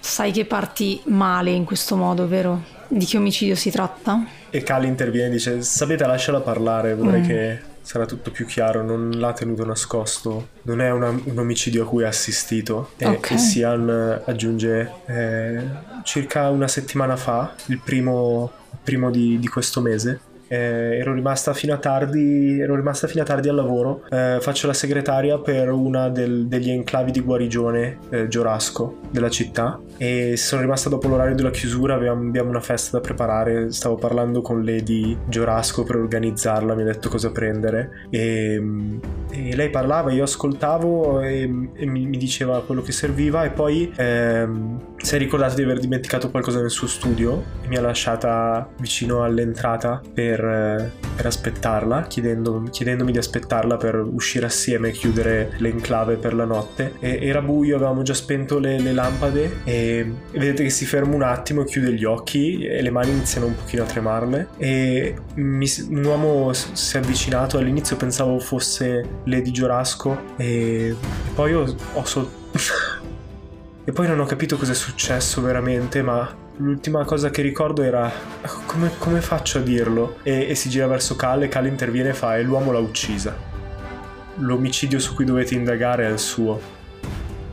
Sai 0.00 0.32
che 0.32 0.44
parti 0.46 1.00
male 1.04 1.50
in 1.50 1.64
questo 1.64 1.94
modo, 1.94 2.26
vero? 2.26 2.62
Di 2.88 3.04
che 3.04 3.16
omicidio 3.18 3.54
si 3.54 3.70
tratta? 3.70 4.24
E 4.50 4.64
Cal 4.64 4.84
interviene 4.84 5.28
e 5.28 5.30
dice: 5.30 5.62
Sapete, 5.62 6.04
lasciala 6.06 6.40
parlare, 6.40 6.96
vorrei, 6.96 7.20
Mm. 7.20 7.24
che, 7.26 7.60
sarà 7.82 8.06
tutto 8.06 8.30
più 8.30 8.46
chiaro, 8.46 8.82
non 8.82 9.10
l'ha 9.10 9.32
tenuto 9.32 9.64
nascosto, 9.64 10.48
non 10.62 10.80
è 10.80 10.90
una, 10.90 11.08
un 11.08 11.38
omicidio 11.38 11.84
a 11.84 11.86
cui 11.86 12.04
ha 12.04 12.08
assistito. 12.08 12.90
E, 12.96 13.06
Ok. 13.06 13.32
e 13.32 13.38
Sian 13.38 13.88
eh, 13.88 14.30
aggiunge 14.30 14.90
eh, 15.06 15.62
circa 16.04 16.48
una 16.50 16.68
settimana 16.68 17.16
fa, 17.16 17.54
il 17.66 17.78
primo, 17.78 18.50
primo 18.82 19.10
di, 19.10 19.38
di 19.38 19.48
questo 19.48 19.80
mese. 19.80 20.20
Eh, 20.52 20.98
ero 20.98 21.14
rimasta 21.14 21.54
fino 21.54 21.72
a 21.74 21.76
tardi 21.78 22.58
ero 22.58 22.74
rimasta 22.74 23.06
fino 23.06 23.22
a 23.22 23.24
tardi 23.24 23.48
al 23.48 23.54
lavoro. 23.54 24.02
Eh, 24.10 24.38
faccio 24.40 24.66
la 24.66 24.72
segretaria 24.72 25.38
per 25.38 25.70
una 25.70 26.08
del- 26.08 26.48
degli 26.48 26.70
enclavi 26.70 27.12
di 27.12 27.20
guarigione 27.20 27.98
eh, 28.10 28.26
Giorasco 28.26 28.96
della 29.10 29.30
città. 29.30 29.80
E 29.96 30.36
sono 30.36 30.62
rimasta 30.62 30.88
dopo 30.88 31.06
l'orario 31.06 31.36
della 31.36 31.50
chiusura 31.50 31.94
abbiamo, 31.94 32.26
abbiamo 32.26 32.50
una 32.50 32.60
festa 32.60 32.96
da 32.98 33.00
preparare. 33.02 33.70
Stavo 33.70 33.94
parlando 33.94 34.40
con 34.42 34.64
Lady 34.64 35.16
Giorasco 35.28 35.84
per 35.84 35.96
organizzarla 35.96 36.74
mi 36.74 36.82
ha 36.82 36.86
detto 36.86 37.08
cosa 37.08 37.30
prendere. 37.30 38.06
E, 38.10 38.60
e 39.30 39.54
lei 39.54 39.70
parlava 39.70 40.10
io 40.10 40.24
ascoltavo 40.24 41.20
e, 41.20 41.42
e 41.74 41.86
mi, 41.86 42.06
mi 42.06 42.16
diceva 42.16 42.60
quello 42.64 42.82
che 42.82 42.90
serviva. 42.90 43.44
E 43.44 43.50
poi 43.50 43.92
ehm, 43.94 44.96
si 45.02 45.14
è 45.14 45.18
ricordato 45.18 45.54
di 45.54 45.62
aver 45.62 45.78
dimenticato 45.78 46.30
qualcosa 46.30 46.60
nel 46.60 46.70
suo 46.70 46.86
studio 46.86 47.42
e 47.62 47.68
mi 47.68 47.76
ha 47.76 47.80
lasciata 47.80 48.68
vicino 48.78 49.24
all'entrata 49.24 50.00
per, 50.12 50.44
eh, 50.44 50.90
per 51.16 51.26
aspettarla 51.26 52.02
chiedendo- 52.02 52.62
chiedendomi 52.70 53.12
di 53.12 53.18
aspettarla 53.18 53.76
per 53.76 53.96
uscire 53.96 54.46
assieme 54.46 54.88
e 54.88 54.92
chiudere 54.92 55.52
l'enclave 55.58 56.16
per 56.16 56.34
la 56.34 56.44
notte. 56.44 56.94
E 57.00 57.18
era 57.22 57.40
buio 57.40 57.76
avevamo 57.76 58.02
già 58.02 58.14
spento 58.14 58.58
le, 58.58 58.78
le 58.78 58.92
lampade 58.92 59.60
e, 59.64 60.12
e 60.30 60.38
vedete 60.38 60.62
che 60.64 60.70
si 60.70 60.84
ferma 60.84 61.14
un 61.14 61.22
attimo 61.22 61.64
chiude 61.64 61.92
gli 61.92 62.04
occhi 62.04 62.64
e 62.64 62.82
le 62.82 62.90
mani 62.90 63.10
iniziano 63.10 63.46
un 63.46 63.56
pochino 63.56 63.82
a 63.82 63.86
tremarle. 63.86 64.48
E 64.58 65.16
mi 65.34 65.68
un 65.88 66.04
uomo 66.04 66.52
si 66.52 66.96
è 66.96 67.00
avvicinato 67.00 67.58
all'inizio 67.58 67.96
pensavo 67.96 68.38
fosse 68.38 69.08
Lady 69.24 69.50
Giorasco 69.50 70.34
e, 70.36 70.94
poi 71.34 71.54
ho, 71.54 71.74
ho 71.94 72.04
sol- 72.04 72.28
e 73.90 73.92
poi 73.92 74.06
non 74.06 74.20
ho 74.20 74.24
capito 74.24 74.56
cosa 74.56 74.70
è 74.70 74.74
successo 74.76 75.42
veramente 75.42 76.00
ma 76.00 76.32
l'ultima 76.58 77.04
cosa 77.04 77.30
che 77.30 77.42
ricordo 77.42 77.82
era 77.82 78.08
come, 78.64 78.92
come 78.98 79.20
faccio 79.20 79.58
a 79.58 79.62
dirlo? 79.62 80.18
E, 80.22 80.48
e 80.48 80.54
si 80.54 80.68
gira 80.68 80.86
verso 80.86 81.16
Cal 81.16 81.42
e 81.42 81.48
Cal 81.48 81.66
interviene 81.66 82.10
e 82.10 82.14
fa 82.14 82.36
e 82.36 82.42
l'uomo 82.44 82.70
l'ha 82.70 82.78
uccisa. 82.78 83.36
L'omicidio 84.36 85.00
su 85.00 85.12
cui 85.12 85.24
dovete 85.24 85.56
indagare 85.56 86.06
è 86.06 86.08
il 86.08 86.20
suo. 86.20 86.60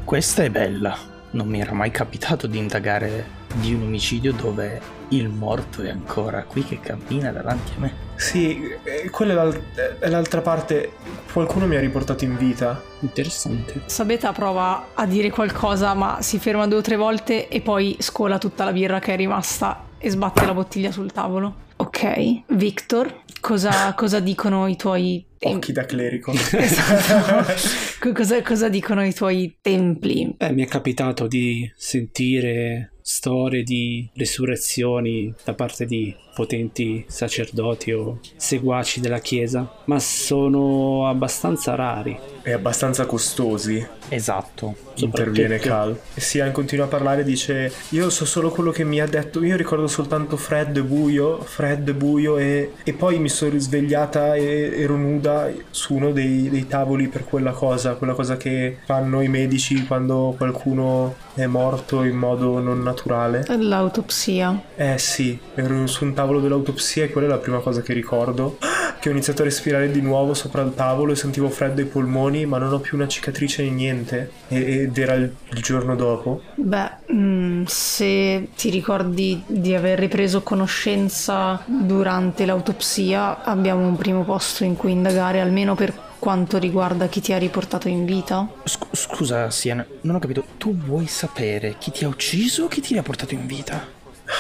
Questa 0.04 0.44
è 0.44 0.52
bella. 0.52 0.96
Non 1.32 1.48
mi 1.48 1.60
era 1.60 1.74
mai 1.74 1.90
capitato 1.90 2.46
di 2.46 2.60
indagare 2.60 3.37
di 3.56 3.74
un 3.74 3.84
omicidio 3.84 4.34
dove 4.34 4.96
il 5.10 5.30
morto 5.30 5.82
è 5.82 5.90
ancora 5.90 6.44
qui 6.44 6.64
che 6.64 6.80
cammina 6.80 7.32
davanti 7.32 7.72
a 7.78 7.80
me. 7.80 7.94
sì 8.16 8.60
eh, 8.84 9.10
quella 9.10 9.32
è, 9.32 9.36
l'al- 9.36 9.62
è 10.00 10.10
l'altra 10.10 10.42
parte 10.42 10.92
qualcuno 11.32 11.66
mi 11.66 11.76
ha 11.78 11.80
riportato 11.80 12.26
in 12.26 12.36
vita 12.38 12.82
Interessante. 13.00 13.82
Sabeta 13.86 14.32
prova 14.32 14.88
a 14.94 15.06
dire 15.06 15.30
qualcosa, 15.30 15.94
ma 15.94 16.18
si 16.22 16.40
ferma 16.40 16.68
due 16.68 16.80
o 16.80 16.82
tre 16.82 16.96
volte 16.96 17.48
e 17.48 17.62
poi 17.62 17.96
scola 18.00 18.38
tutta 18.38 18.64
la 18.64 18.72
birra 18.72 19.00
che 19.00 19.14
è 19.14 19.16
rimasta 19.16 19.84
e 19.98 20.10
sbatte 20.10 20.46
la 20.46 20.54
bottiglia 20.54 20.92
sul 20.92 21.12
tavolo. 21.12 21.66
Ok, 21.78 22.42
Victor, 22.48 23.22
cosa, 23.40 23.94
cosa 23.94 24.20
dicono 24.20 24.68
i 24.68 24.76
tuoi 24.76 25.24
occhi 25.42 25.72
da 25.72 25.86
clerico 25.86 26.32
Esatto. 26.52 27.54
Co- 28.00 28.12
cosa, 28.14 28.42
cosa 28.42 28.70
dicono 28.70 29.04
i 29.06 29.14
tuoi 29.14 29.58
templi? 29.62 30.34
Beh, 30.38 30.52
mi 30.52 30.64
è 30.64 30.68
capitato 30.68 31.28
di 31.28 31.70
sentire 31.76 32.92
storie 33.02 33.64
di 33.64 34.10
resurrezioni 34.16 35.34
da 35.46 35.54
parte 35.54 35.86
di 35.86 36.14
potenti 36.36 37.04
sacerdoti 37.08 37.92
o 37.94 38.20
seguaci 38.36 39.00
della 39.00 39.20
Chiesa, 39.20 39.82
ma 39.86 39.98
sono 40.00 41.08
abbastanza 41.08 41.74
rari. 41.76 42.16
e 42.44 42.52
abbastanza 42.52 43.06
costosi 43.06 43.84
Esatto. 44.10 44.76
interviene 44.96 45.58
Cal 45.58 46.00
e 46.14 46.22
Sian 46.22 46.52
continua 46.52 46.86
a 46.86 46.88
parlare 46.88 47.24
dice 47.24 47.72
io 47.90 48.10
so 48.10 48.24
solo 48.26 48.52
quello 48.52 48.72
che 48.72 48.84
mi 48.86 49.02
ha 49.02 49.06
detto 49.08 49.44
io 49.44 49.58
ricordo 49.58 49.88
soltanto 49.88 50.38
freddo 50.38 50.80
e 50.80 50.84
buio 50.84 51.42
freddo 51.42 51.92
e 51.92 51.94
buio 51.94 52.38
e, 52.38 52.72
e 52.84 52.94
poi 52.94 53.20
mi 53.20 53.28
sono 53.30 53.52
risvegliata 53.52 54.36
e 54.36 54.72
ero 54.82 54.96
nuda 54.96 55.27
su 55.72 55.94
uno 55.96 56.12
dei, 56.12 56.50
dei 56.50 56.68
tavoli 56.68 57.08
per 57.08 57.24
quella 57.26 57.52
cosa 57.52 57.94
quella 57.94 58.14
cosa 58.14 58.38
che 58.38 58.78
fanno 58.86 59.22
i 59.22 59.28
medici 59.28 59.86
quando 59.86 60.34
qualcuno 60.38 61.16
è 61.34 61.46
morto 61.46 62.04
in 62.04 62.16
modo 62.16 62.60
non 62.60 62.82
naturale 62.82 63.44
L'autopsia. 63.48 64.62
eh 64.76 64.98
sì 64.98 65.38
ero 65.56 65.86
su 65.88 66.04
un 66.06 66.14
tavolo 66.14 66.40
dell'autopsia 66.40 67.04
e 67.06 67.10
quella 67.12 67.28
è 67.28 67.30
la 67.30 67.38
prima 67.38 67.60
cosa 67.60 67.82
che 67.82 67.94
ricordo 67.94 68.58
che 69.00 69.10
ho 69.10 69.12
iniziato 69.12 69.42
a 69.42 69.46
respirare 69.46 69.92
di 69.92 70.02
nuovo 70.02 70.34
sopra 70.34 70.62
il 70.62 70.74
tavolo 70.76 71.12
e 71.12 71.16
sentivo 71.16 71.50
freddo 71.50 71.82
ai 71.82 71.88
polmoni 71.88 72.46
ma 72.46 72.58
non 72.58 72.74
ho 72.74 72.80
più 72.80 72.98
una 72.98 73.08
cicatrice 73.08 73.64
né 73.64 73.70
niente 73.70 74.32
E- 74.48 74.82
ed 74.84 74.98
era 74.98 75.14
il, 75.14 75.34
il 75.52 75.62
giorno 75.62 75.96
dopo 75.96 76.42
Beh, 76.56 76.90
mm, 77.14 77.64
se 77.66 78.50
ti 78.56 78.70
ricordi 78.70 79.44
di 79.46 79.74
aver 79.76 80.00
ripreso 80.00 80.42
conoscenza 80.42 81.62
durante 81.66 82.46
l'autopsia, 82.46 83.44
abbiamo 83.44 83.86
un 83.88 83.96
primo 83.96 84.24
posto 84.24 84.64
in 84.64 84.76
cui 84.76 84.92
indagare, 84.92 85.40
almeno 85.42 85.76
per 85.76 85.94
quanto 86.20 86.58
riguarda 86.58 87.08
chi 87.08 87.22
ti 87.22 87.32
ha 87.34 87.38
riportato 87.38 87.88
in 87.88 88.06
vita. 88.06 88.48
Sc- 88.64 88.88
scusa, 88.92 89.50
Sian, 89.52 89.86
non 90.02 90.16
ho 90.16 90.20
capito. 90.20 90.44
Tu 90.58 90.76
vuoi 90.76 91.06
sapere 91.08 91.76
chi 91.78 91.92
ti 91.92 92.06
ha 92.06 92.08
ucciso 92.08 92.64
o 92.64 92.68
chi 92.68 92.82
ti 92.82 92.98
ha 92.98 93.04
portato 93.04 93.34
in 93.36 93.46
vita? 93.46 93.86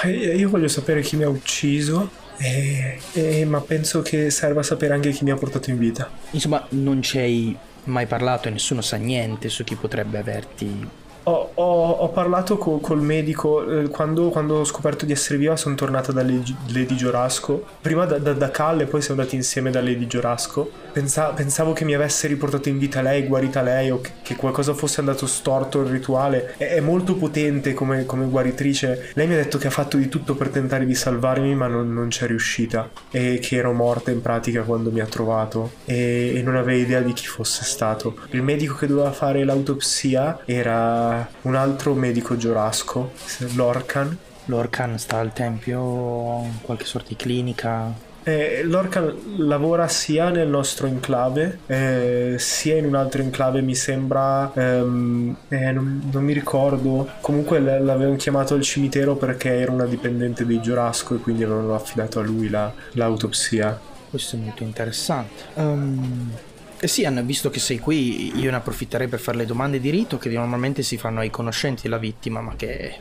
Eh, 0.04 0.36
Io 0.36 0.50
voglio 0.50 0.68
sapere 0.68 1.01
chi 1.01 1.16
mi 1.16 1.24
ha 1.24 1.30
ucciso, 1.30 2.10
e- 2.38 3.00
e- 3.13 3.46
ma 3.46 3.60
penso 3.62 4.01
che 4.01 4.29
serva 4.29 4.63
sapere 4.63 4.94
anche 4.94 5.12
chi 5.12 5.24
mi 5.24 5.32
ha 5.32 5.36
portato 5.36 5.70
in 5.70 5.77
vita. 5.77 6.10
Insomma, 6.32 6.65
non 6.70 7.01
ci 7.01 7.17
hai 7.17 7.58
mai 7.86 8.06
parlato 8.06 8.48
e 8.48 8.51
nessuno 8.51 8.82
sa 8.82 8.98
niente 8.98 9.50
su 9.50 9.63
chi 9.63 9.75
potrebbe 9.75 10.17
averti. 10.17 10.88
Ho, 11.24 11.51
ho- 11.56 11.89
ho 11.91 12.08
parlato 12.10 12.58
co- 12.58 12.77
col 12.79 13.01
medico 13.01 13.70
eh, 13.82 13.89
quando, 13.89 14.29
quando 14.29 14.60
ho 14.60 14.63
scoperto 14.63 15.06
di 15.06 15.12
essere 15.12 15.38
viva. 15.38 15.58
Sono 15.58 15.75
tornata 15.75 16.13
da 16.13 16.22
Lady, 16.24 16.56
Lady 16.67 16.96
Giorasco. 16.96 17.65
Prima 17.82 18.06
da, 18.06 18.17
da, 18.17 18.32
da 18.34 18.50
Cal 18.50 18.79
e 18.79 18.86
poi 18.86 19.01
siamo 19.01 19.20
andati 19.20 19.36
insieme 19.36 19.70
da 19.70 19.82
Lady 19.82 20.08
Giorasco. 20.08 20.72
Pensa- 20.98 21.30
pensavo 21.34 21.74
che 21.74 21.86
mi 21.86 21.94
avesse 21.94 22.25
riportato 22.25 22.70
in 22.70 22.80
vita 22.80 23.04
lei, 23.04 23.27
guarita 23.27 23.62
lei, 23.62 23.92
o 23.92 24.01
che, 24.01 24.13
che 24.24 24.36
qualcosa 24.36 24.74
fosse 24.74 25.00
andato 25.00 25.27
storto 25.27 25.82
il 25.82 25.89
rituale. 25.89 26.56
È, 26.58 26.70
è 26.70 26.80
molto 26.80 27.13
potente 27.13 27.75
come, 27.75 28.08
come 28.08 28.25
guaritrice. 28.25 29.12
Lei 29.13 29.27
mi 29.27 29.36
ha 29.36 29.38
detto 29.38 29.60
che 29.60 29.68
ha 29.68 29.70
fatto 29.70 29.98
di 29.98 30.10
tutto 30.10 30.34
per 30.34 30.50
tentare 30.50 30.88
di 30.88 30.96
salvarmi, 30.96 31.54
ma 31.54 31.68
non, 31.68 31.94
non 31.94 32.08
c'è 32.08 32.25
riuscita. 32.25 32.89
E 33.12 33.38
che 33.39 33.58
ero 33.58 33.74
morta 33.74 34.10
in 34.10 34.24
pratica 34.24 34.63
quando 34.63 34.89
mi 34.89 35.00
ha 35.00 35.06
trovato. 35.06 35.74
E, 35.86 36.34
e 36.36 36.42
non 36.42 36.56
avevo 36.56 36.82
idea 36.82 37.01
di 37.01 37.13
chi 37.13 37.27
fosse 37.27 37.63
stato. 37.63 38.18
Il 38.32 38.42
medico 38.42 38.74
che 38.74 38.88
doveva 38.88 39.12
fare 39.12 39.44
l'autopsia 39.44 40.39
era 40.46 41.30
un 41.44 41.54
altro 41.54 41.94
medico 41.94 42.38
giorasco, 42.38 43.12
l'Orcan. 43.54 44.18
Lorcan 44.46 44.98
sta 44.98 45.20
al 45.20 45.32
tempio, 45.32 46.42
in 46.42 46.62
qualche 46.62 46.86
sorta 46.86 47.10
di 47.10 47.16
clinica. 47.18 48.06
Eh, 48.28 48.62
L'Orcan 48.64 49.38
lavora 49.38 49.88
sia 49.88 50.30
nel 50.30 50.50
nostro 50.50 50.86
enclave, 50.88 51.60
eh, 51.68 52.36
sia 52.38 52.76
in 52.76 52.84
un 52.86 52.96
altro 52.96 53.22
enclave, 53.22 53.62
mi 53.62 53.74
sembra. 53.74 54.52
ehm, 54.54 55.36
eh, 55.48 55.72
non, 55.72 56.10
non 56.12 56.24
mi 56.26 56.34
ricordo. 56.34 57.08
Comunque 57.22 57.60
l'avevano 57.62 58.18
chiamato 58.18 58.54
al 58.54 58.64
cimitero 58.64 59.16
perché 59.16 59.50
era 59.60 59.72
una 59.72 59.86
dipendente 59.86 60.46
dei 60.46 60.60
Giorasco 60.60 61.16
e 61.16 61.20
quindi 61.20 61.44
avevano 61.44 61.74
affidato 61.74 62.20
a 62.20 62.24
lui 62.24 62.50
la- 62.50 62.74
l'autopsia. 62.94 63.80
Questo 64.10 64.36
è 64.36 64.40
molto 64.40 64.64
interessante. 64.64 65.44
Ehm, 65.56 66.32
E 66.80 66.88
Sian, 66.88 67.26
visto 67.26 67.50
che 67.50 67.60
sei 67.60 67.80
qui, 67.80 68.38
io 68.40 68.52
ne 68.52 68.58
approfitterei 68.58 69.08
per 69.08 69.20
fare 69.20 69.38
le 69.38 69.48
domande 69.48 69.80
di 69.80 69.90
rito 69.90 70.20
che 70.20 70.30
normalmente 70.30 70.84
si 70.84 70.96
fanno 70.98 71.22
ai 71.22 71.32
conoscenti 71.32 71.82
della 71.84 71.98
vittima, 71.98 72.40
ma 72.40 72.54
che 72.56 72.94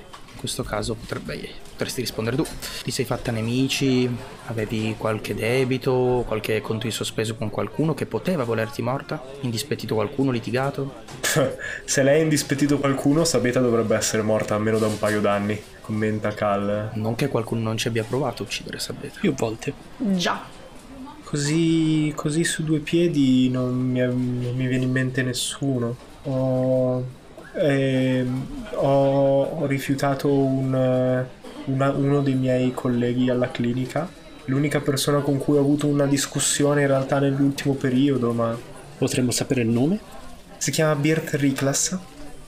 questo 0.47 0.63
caso 0.63 0.95
potrebbe, 0.95 1.49
potresti 1.73 2.01
rispondere 2.01 2.37
tu. 2.37 2.47
Ti 2.85 2.91
sei 2.93 3.05
fatta 3.05 3.33
nemici? 3.33 4.09
Avevi 4.47 4.95
qualche 4.97 5.35
debito? 5.35 6.25
Qualche 6.25 6.61
conto 6.61 6.87
in 6.87 6.93
sospeso 6.93 7.35
con 7.35 7.51
qualcuno 7.51 7.95
che 7.95 8.07
poteva 8.07 8.45
volerti 8.45 8.81
morta? 8.81 9.23
Indispettito 9.41 9.97
qualcuno? 9.97 10.31
Litigato? 10.31 11.03
Se 11.85 12.03
lei 12.05 12.21
ha 12.21 12.23
indispettito 12.23 12.79
qualcuno, 12.79 13.25
Sabeta 13.25 13.61
dovrebbe 13.61 13.97
essere 13.97 14.23
morta 14.23 14.55
almeno 14.55 14.79
da 14.79 14.87
un 14.87 14.99
paio 14.99 15.21
d'anni, 15.21 15.61
commenta 15.81 16.33
Cal. 16.33 16.93
Non 16.95 17.17
che 17.17 17.27
qualcuno 17.27 17.63
non 17.63 17.77
ci 17.77 17.89
abbia 17.89 18.05
provato 18.05 18.45
a 18.45 18.47
uccidere 18.47 18.79
Sabeta. 18.79 19.19
Più 19.19 19.35
volte. 19.35 19.73
Già. 19.99 20.45
Così, 21.25 22.13
così 22.15 22.45
su 22.45 22.63
due 22.63 22.79
piedi 22.79 23.51
non 23.51 23.75
mi, 23.75 23.99
non 23.99 24.55
mi 24.55 24.67
viene 24.69 24.85
in 24.85 24.93
mente 24.93 25.25
nessuno. 25.25 25.97
Ho, 26.23 27.05
ehm, 27.57 28.69
ho- 28.75 29.43
ho 29.43 29.67
rifiutato 29.67 30.33
un, 30.33 30.75
eh, 30.75 31.31
una- 31.65 31.91
uno 31.93 32.23
dei 32.23 32.35
miei 32.35 32.73
colleghi 32.73 33.29
alla 33.31 33.51
clinica. 33.51 34.15
L'unica 34.45 34.81
persona 34.81 35.21
con 35.21 35.39
cui 35.39 35.57
ho 35.57 35.61
avuto 35.61 35.87
una 35.89 36.07
discussione 36.07 36.83
in 36.83 36.87
realtà 36.89 37.19
nell'ultimo 37.19 37.75
periodo, 37.75 38.33
ma 38.33 38.57
Potremmo 38.99 39.31
sapere 39.31 39.63
il 39.63 39.69
nome? 39.69 40.01
si 40.59 40.71
chiama 40.71 40.95
Birt 40.97 41.35
Riklas. 41.35 41.99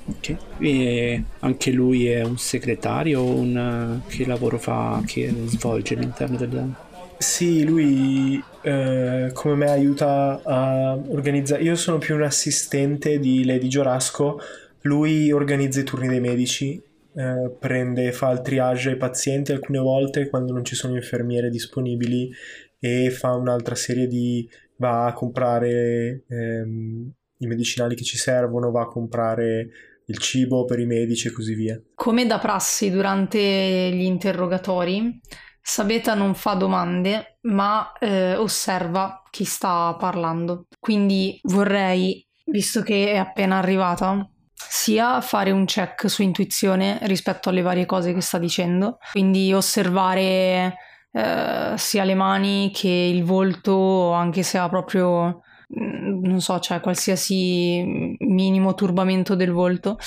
Ok. 0.05 0.37
E 0.59 1.25
anche 1.41 1.71
lui 1.71 2.07
è 2.09 2.23
un 2.23 2.38
segretario 2.38 3.23
un... 3.25 4.00
che 4.07 4.25
lavoro 4.27 4.59
fa, 4.59 5.03
che 5.05 5.35
svolge 5.47 5.95
all'interno 5.95 6.37
del... 6.37 6.75
Sì, 7.19 7.65
lui 7.65 8.43
eh, 8.62 9.31
come 9.35 9.55
me 9.57 9.71
aiuta 9.71 10.41
a 10.45 10.95
organizzare. 11.09 11.62
Io 11.62 11.75
sono 11.77 11.99
più 11.99 12.15
un 12.15 12.23
assistente 12.23 13.19
di 13.19 13.45
Lady 13.45 13.69
Giorasco. 13.69 14.41
Lui 14.83 15.33
organizza 15.33 15.81
i 15.81 15.85
turni 15.85 16.09
dei 16.09 16.21
medici, 16.21 16.81
eh, 17.15 17.51
prende, 17.59 18.13
fa 18.13 18.31
il 18.31 18.41
triage 18.43 18.91
ai 18.91 18.97
pazienti 18.97 19.53
alcune 19.53 19.79
volte 19.79 20.29
quando 20.29 20.53
non 20.53 20.65
ci 20.65 20.75
sono 20.75 20.95
infermiere 20.95 21.51
disponibili 21.51 22.31
e 22.79 23.11
fa 23.11 23.33
un'altra 23.33 23.75
serie 23.75 24.07
di 24.07 24.49
va 24.77 25.07
a 25.07 25.13
comprare 25.13 26.25
ehm, 26.29 27.11
i 27.39 27.47
medicinali 27.47 27.95
che 27.95 28.05
ci 28.05 28.17
servono, 28.17 28.71
va 28.71 28.83
a 28.83 28.87
comprare 28.87 29.69
il 30.07 30.19
cibo 30.19 30.65
per 30.65 30.79
i 30.79 30.87
medici 30.87 31.29
e 31.29 31.33
così 31.33 31.55
via. 31.55 31.81
Come 31.95 32.27
da 32.27 32.39
prassi 32.39 32.91
durante 32.91 33.39
gli 33.39 34.03
interrogatori, 34.05 35.21
Sabeta 35.61 36.15
non 36.15 36.35
fa 36.35 36.55
domande, 36.55 37.39
ma 37.43 37.93
eh, 38.01 38.37
osserva 38.37 39.23
chi 39.29 39.45
sta 39.45 39.95
parlando. 39.99 40.65
Quindi 40.81 41.39
vorrei, 41.43 42.27
visto 42.47 42.81
che 42.81 43.13
è 43.13 43.17
appena 43.17 43.59
arrivata, 43.59 44.27
sia 44.69 45.21
fare 45.21 45.50
un 45.50 45.65
check 45.65 46.09
su 46.09 46.23
intuizione 46.23 46.99
rispetto 47.03 47.49
alle 47.49 47.62
varie 47.62 47.87
cose 47.87 48.12
che 48.12 48.21
sta 48.21 48.38
dicendo, 48.38 48.99
quindi 49.12 49.53
osservare 49.53 50.75
eh, 51.12 51.73
sia 51.77 52.05
le 52.05 52.15
mani 52.15 52.71
che 52.73 52.88
il 52.88 53.25
volto, 53.25 54.12
anche 54.12 54.43
se 54.43 54.59
ha 54.59 54.69
proprio 54.69 55.43
Mm, 55.71 56.25
non 56.25 56.41
so, 56.41 56.59
cioè 56.61 56.81
qualsiasi 56.81 58.17
minimo 58.21 58.75
turbamento 58.75 59.35
del 59.35 59.53
volto, 59.53 59.99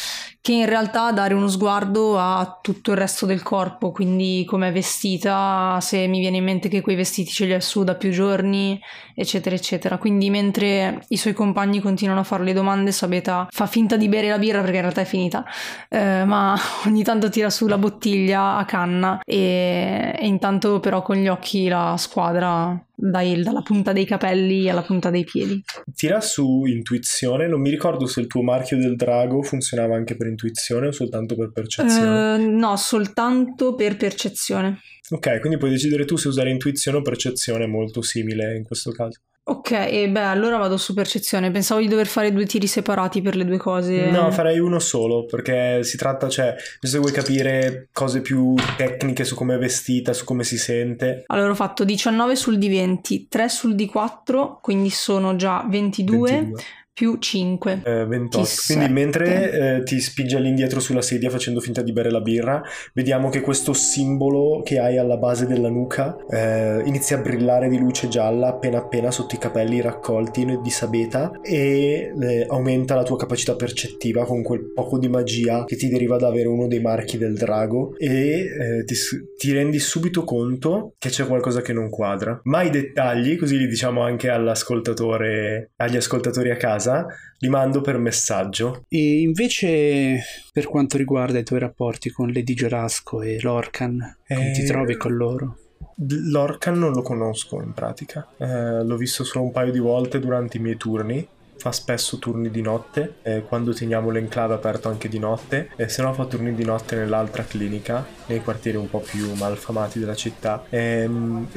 che 0.41 0.53
in 0.53 0.65
realtà 0.65 1.12
dare 1.12 1.36
uno 1.36 1.48
sguardo 1.48 2.17
a 2.17 2.58
tutto 2.60 2.91
il 2.91 2.98
resto 2.98 3.27
del 3.27 3.43
corpo, 3.43 3.91
quindi 3.91 4.43
com'è 4.48 4.72
vestita, 4.72 5.77
se 5.79 6.08
mi 6.08 6.20
viene 6.20 6.38
in 6.38 6.46
mente 6.46 6.67
che 6.67 6.81
quei 6.81 6.96
vestiti 6.96 7.29
ce 7.29 7.46
li 7.46 7.53
ha 7.53 7.60
su 7.62 7.84
da 7.84 7.96
più 7.96 8.10
giorni, 8.10 8.79
eccetera, 9.13 9.56
eccetera. 9.56 9.98
Quindi 9.98 10.30
mentre 10.30 11.03
i 11.10 11.18
suoi 11.18 11.34
compagni 11.34 11.80
continuano 11.80 12.22
a 12.22 12.24
fare 12.24 12.44
le 12.44 12.53
domande, 12.53 12.91
Sabeta 12.91 13.48
fa 13.50 13.65
finta 13.65 13.98
di 13.98 14.08
bere 14.08 14.30
la 14.30 14.39
birra 14.39 14.62
perché 14.62 14.75
in 14.75 14.82
realtà 14.82 15.01
è 15.01 15.06
finita, 15.06 15.46
eh, 15.89 16.24
ma 16.25 16.56
ogni 16.86 17.03
tanto 17.03 17.30
tira 17.30 17.50
su 17.50 17.68
la 17.68 17.77
bottiglia 17.77 18.58
a 18.58 18.65
canna 18.65 19.20
e, 19.25 20.15
e 20.18 20.27
intanto 20.27 20.80
però 20.80 21.01
con 21.01 21.15
gli 21.15 21.27
occhi 21.27 21.68
la 21.68 21.96
squadra 21.98 22.80
dai, 23.01 23.41
dalla 23.41 23.62
punta 23.62 23.94
dei 23.94 24.06
capelli 24.06 24.70
alla 24.70 24.84
punta 24.84 25.10
dei 25.10 25.24
piedi. 25.24 25.63
Tira 25.96 26.22
su 26.22 26.65
intuizione, 26.65 27.48
non 27.48 27.62
mi 27.62 27.70
ricordo 27.70 28.06
se 28.06 28.22
il 28.22 28.27
tuo 28.27 28.44
marchio 28.44 28.77
del 28.77 28.96
drago 28.96 29.41
funzionava 29.41 29.96
anche 29.96 30.15
per 30.15 30.27
intuizione 30.27 30.88
o 30.88 30.91
soltanto 30.91 31.36
per 31.36 31.51
percezione. 31.51 32.36
Uh, 32.36 32.58
no, 32.58 32.75
soltanto 32.77 33.74
per 33.74 33.98
percezione. 33.98 34.80
Ok, 35.12 35.39
quindi 35.39 35.58
puoi 35.58 35.72
decidere 35.72 36.06
tu 36.06 36.15
se 36.15 36.30
usare 36.30 36.50
intuizione 36.50 36.98
o 36.98 37.01
percezione, 37.01 37.68
molto 37.68 38.01
simile 38.01 38.56
in 38.56 38.63
questo 38.63 38.91
caso. 38.91 39.20
Ok, 39.44 39.72
e 39.72 40.08
beh, 40.08 40.22
allora 40.22 40.58
vado 40.58 40.77
su 40.77 40.94
percezione. 40.94 41.51
Pensavo 41.51 41.82
di 41.82 41.88
dover 41.88 42.06
fare 42.06 42.32
due 42.32 42.46
tiri 42.46 42.68
separati 42.68 43.22
per 43.22 43.36
le 43.36 43.44
due 43.44 43.58
cose. 43.58 44.10
No, 44.10 44.32
farei 44.32 44.60
uno 44.60 44.80
solo, 44.80 45.25
perché 45.25 45.84
si 45.84 45.98
tratta, 45.98 46.30
cioè, 46.30 46.56
se 46.80 46.98
vuoi 47.00 47.12
capire 47.12 47.89
cose 47.91 48.22
più 48.22 48.53
tecniche 48.77 49.25
su 49.25 49.36
come 49.36 49.56
è 49.56 49.58
vestita, 49.58 50.13
su 50.13 50.24
come 50.24 50.44
si 50.44 50.58
sente. 50.58 51.24
Allora 51.25 51.50
ho 51.50 51.56
fatto 51.56 51.84
19 51.84 52.36
sul 52.36 52.58
D20, 52.58 53.25
3 53.27 53.50
sul 53.50 53.75
D4, 53.75 54.60
quindi 54.62 54.91
sono 54.91 55.36
già 55.36 55.65
22. 55.68 56.32
22 56.32 56.63
più 57.01 57.17
5. 57.17 57.81
Eh, 57.84 58.05
28. 58.05 58.48
Quindi 58.67 58.93
mentre 58.93 59.77
eh, 59.77 59.84
ti 59.84 60.00
spingi 60.00 60.36
all'indietro 60.36 60.79
sulla 60.79 61.01
sedia 61.01 61.31
facendo 61.31 61.60
finta 61.60 61.81
di 61.81 61.91
bere 61.91 62.12
la 62.12 62.22
birra, 62.22 62.62
vediamo 62.93 63.29
che 63.29 63.41
questo 63.41 63.74
simbolo 63.74 64.62
che 64.63 64.77
hai 64.77 65.00
alla 65.00 65.17
base 65.17 65.48
della 65.48 65.70
nuca 65.70 66.15
eh, 66.29 66.84
inizia 66.86 67.17
a 67.17 67.22
brillare 67.22 67.70
di 67.70 67.79
luce 67.79 68.08
gialla 68.08 68.50
appena 68.50 68.77
appena 68.77 69.10
sotto 69.10 69.34
i 69.34 69.39
capelli 69.39 69.81
raccolti 69.81 70.59
di 70.61 70.70
sabeta 70.70 71.31
e 71.42 72.14
eh, 72.22 72.46
aumenta 72.48 72.94
la 72.94 73.01
tua 73.01 73.18
capacità 73.18 73.55
percettiva 73.55 74.24
con 74.25 74.44
quel 74.44 74.72
poco 74.72 75.00
di 75.00 75.09
magia 75.09 75.64
che 75.66 75.77
ti 75.77 75.90
deriva 75.90 76.18
da 76.18 76.27
avere 76.27 76.50
uno 76.50 76.68
dei 76.68 76.81
marchi 76.81 77.18
del 77.18 77.35
drago 77.35 77.98
e 77.98 78.42
eh, 78.42 78.83
ti, 78.85 78.94
ti 79.37 79.51
rendi 79.51 79.79
subito 79.79 80.24
conto 80.24 80.94
che 81.00 81.09
c'è 81.09 81.25
qualcosa 81.25 81.61
che 81.61 81.74
non 81.74 81.90
quadra. 81.90 82.40
Ma 82.44 82.61
i 82.61 82.70
dettagli, 82.70 83.37
così 83.37 83.57
li 83.57 83.66
diciamo 83.68 84.03
anche 84.03 84.29
all'ascoltatore, 84.29 85.72
agli 85.77 85.96
ascoltatori 85.96 86.51
a 86.51 86.57
casa, 86.57 86.90
casa, 86.92 87.08
li 87.38 87.50
mando 87.50 87.82
per 87.82 87.98
messaggio. 87.98 88.84
E 88.88 89.22
invece 89.22 90.22
per 90.51 90.68
quanto 90.68 90.98
riguarda 90.98 91.40
i 91.40 91.44
tuoi 91.44 91.60
rapporti 91.60 92.10
con 92.10 92.32
Lady 92.32 92.54
Giorasco 92.54 93.22
e 93.22 93.40
Lorcan, 93.42 94.18
come 94.27 94.50
eh... 94.50 94.54
ti 94.54 94.66
trovi 94.66 94.98
con 94.98 95.16
loro? 95.16 95.58
Lorcan 95.96 96.80
non 96.80 96.94
lo 96.94 97.01
conosco 97.01 97.62
in 97.62 97.74
pratica, 97.74 98.27
eh, 98.38 98.84
l'ho 98.84 98.98
visto 98.98 99.24
solo 99.24 99.46
un 99.46 99.51
paio 99.51 99.72
di 99.72 99.80
volte 99.80 100.20
durante 100.20 100.58
i 100.58 100.60
miei 100.60 100.77
turni 100.77 101.27
fa 101.61 101.71
spesso 101.71 102.17
turni 102.17 102.50
di 102.50 102.63
notte, 102.63 103.17
eh, 103.21 103.43
quando 103.43 103.71
teniamo 103.71 104.09
l'enclave 104.09 104.55
aperto 104.55 104.89
anche 104.89 105.07
di 105.07 105.19
notte, 105.19 105.69
e 105.75 105.89
se 105.89 106.01
no 106.01 106.11
fa 106.11 106.25
turni 106.25 106.55
di 106.55 106.65
notte 106.65 106.95
nell'altra 106.95 107.43
clinica, 107.43 108.03
nei 108.25 108.41
quartieri 108.41 108.77
un 108.77 108.89
po' 108.89 108.97
più 108.97 109.31
malfamati 109.35 110.00
della 110.00 110.15
città. 110.15 110.63
E, 110.71 111.01
ehm, 111.03 111.47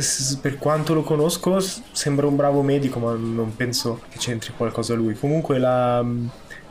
per 0.42 0.58
quanto 0.58 0.92
lo 0.92 1.02
conosco, 1.02 1.58
sembra 1.58 2.26
un 2.26 2.36
bravo 2.36 2.60
medico, 2.60 2.98
ma 2.98 3.14
non 3.14 3.56
penso 3.56 4.02
che 4.10 4.18
c'entri 4.18 4.52
qualcosa 4.54 4.92
lui. 4.92 5.14
Comunque 5.14 5.56
la, 5.56 6.04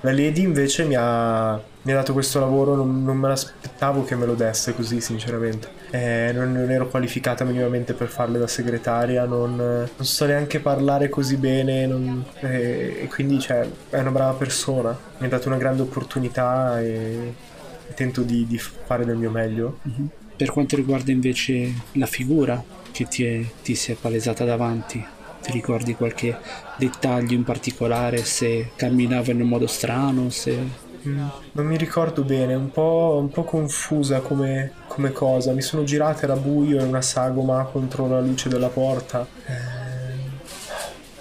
la 0.03 0.11
Lady 0.11 0.41
invece 0.41 0.85
mi 0.85 0.95
ha, 0.97 1.59
mi 1.81 1.91
ha 1.91 1.95
dato 1.95 2.13
questo 2.13 2.39
lavoro, 2.39 2.75
non, 2.75 3.03
non 3.03 3.17
me 3.17 3.27
l'aspettavo 3.27 4.03
che 4.03 4.15
me 4.15 4.25
lo 4.25 4.35
desse 4.35 4.73
così, 4.73 5.01
sinceramente 5.01 5.81
eh, 5.93 6.31
non, 6.33 6.51
non, 6.51 6.71
ero 6.71 6.87
qualificata 6.87 7.43
minimamente 7.43 7.93
per 7.93 8.07
farle 8.07 8.39
da 8.39 8.47
segretaria, 8.47 9.25
non, 9.25 9.55
non 9.55 9.87
so 9.99 10.25
neanche 10.25 10.59
parlare 10.59 11.07
così 11.07 11.37
bene, 11.37 11.83
eh, 12.39 13.01
e 13.03 13.07
quindi 13.09 13.39
cioè, 13.39 13.69
è 13.89 13.99
una 13.99 14.09
brava 14.09 14.33
persona, 14.33 14.97
mi 15.19 15.27
ha 15.27 15.29
dato 15.29 15.49
una 15.49 15.57
grande 15.57 15.83
opportunità 15.83 16.81
e, 16.81 17.35
e 17.87 17.93
tento 17.93 18.23
di, 18.23 18.47
di, 18.47 18.57
fare 18.57 19.05
del 19.05 19.17
mio 19.17 19.29
meglio. 19.29 19.81
Mm-hmm. 19.87 20.05
Per 20.35 20.49
quanto 20.49 20.75
riguarda 20.75 21.11
invece 21.11 21.71
la 21.91 22.07
figura 22.07 22.61
che 22.91 23.05
ti, 23.05 23.23
è, 23.23 23.45
ti 23.61 23.75
si 23.75 23.91
è 23.91 23.95
palesata 23.95 24.43
davanti, 24.45 25.05
ti 25.43 25.51
ricordi 25.51 25.95
qualche 25.95 26.37
dettaglio 26.77 27.35
in 27.35 27.43
particolare, 27.43 28.23
se 28.23 28.71
camminava 28.75 29.31
in 29.31 29.41
un 29.41 29.47
modo 29.47 29.67
strano, 29.67 30.29
se 30.29 30.91
Mm, 31.07 31.27
non 31.51 31.65
mi 31.65 31.77
ricordo 31.77 32.23
bene, 32.23 32.53
un 32.55 32.71
po', 32.71 33.17
un 33.19 33.29
po 33.29 33.43
confusa 33.43 34.21
come, 34.21 34.71
come, 34.87 35.11
cosa. 35.11 35.51
Mi 35.51 35.61
sono 35.61 35.83
girata, 35.83 36.23
era 36.23 36.35
buio 36.35 36.79
e 36.79 36.83
una 36.83 37.01
sagoma 37.01 37.65
contro 37.65 38.07
la 38.07 38.21
luce 38.21 38.47
della 38.49 38.69
porta. 38.69 39.27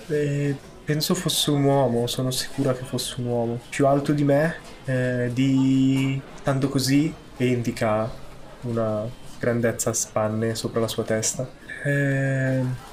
Eh, 0.09 0.15
eh, 0.15 0.57
penso 0.85 1.15
fosse 1.15 1.51
un 1.51 1.65
uomo, 1.65 2.07
sono 2.07 2.31
sicura 2.31 2.75
che 2.75 2.85
fosse 2.85 3.21
un 3.21 3.27
uomo. 3.27 3.61
Più 3.69 3.87
alto 3.87 4.13
di 4.13 4.25
me, 4.25 4.57
eh, 4.85 5.31
di 5.33 6.21
tanto 6.43 6.69
così, 6.69 7.13
e 7.37 7.47
indica 7.47 8.09
una 8.63 9.05
grandezza 9.39 9.91
a 9.91 9.95
spanne 9.95 10.55
sopra 10.55 10.81
la 10.81 10.89
sua 10.89 11.03
testa. 11.03 11.49
Eh 11.85 12.91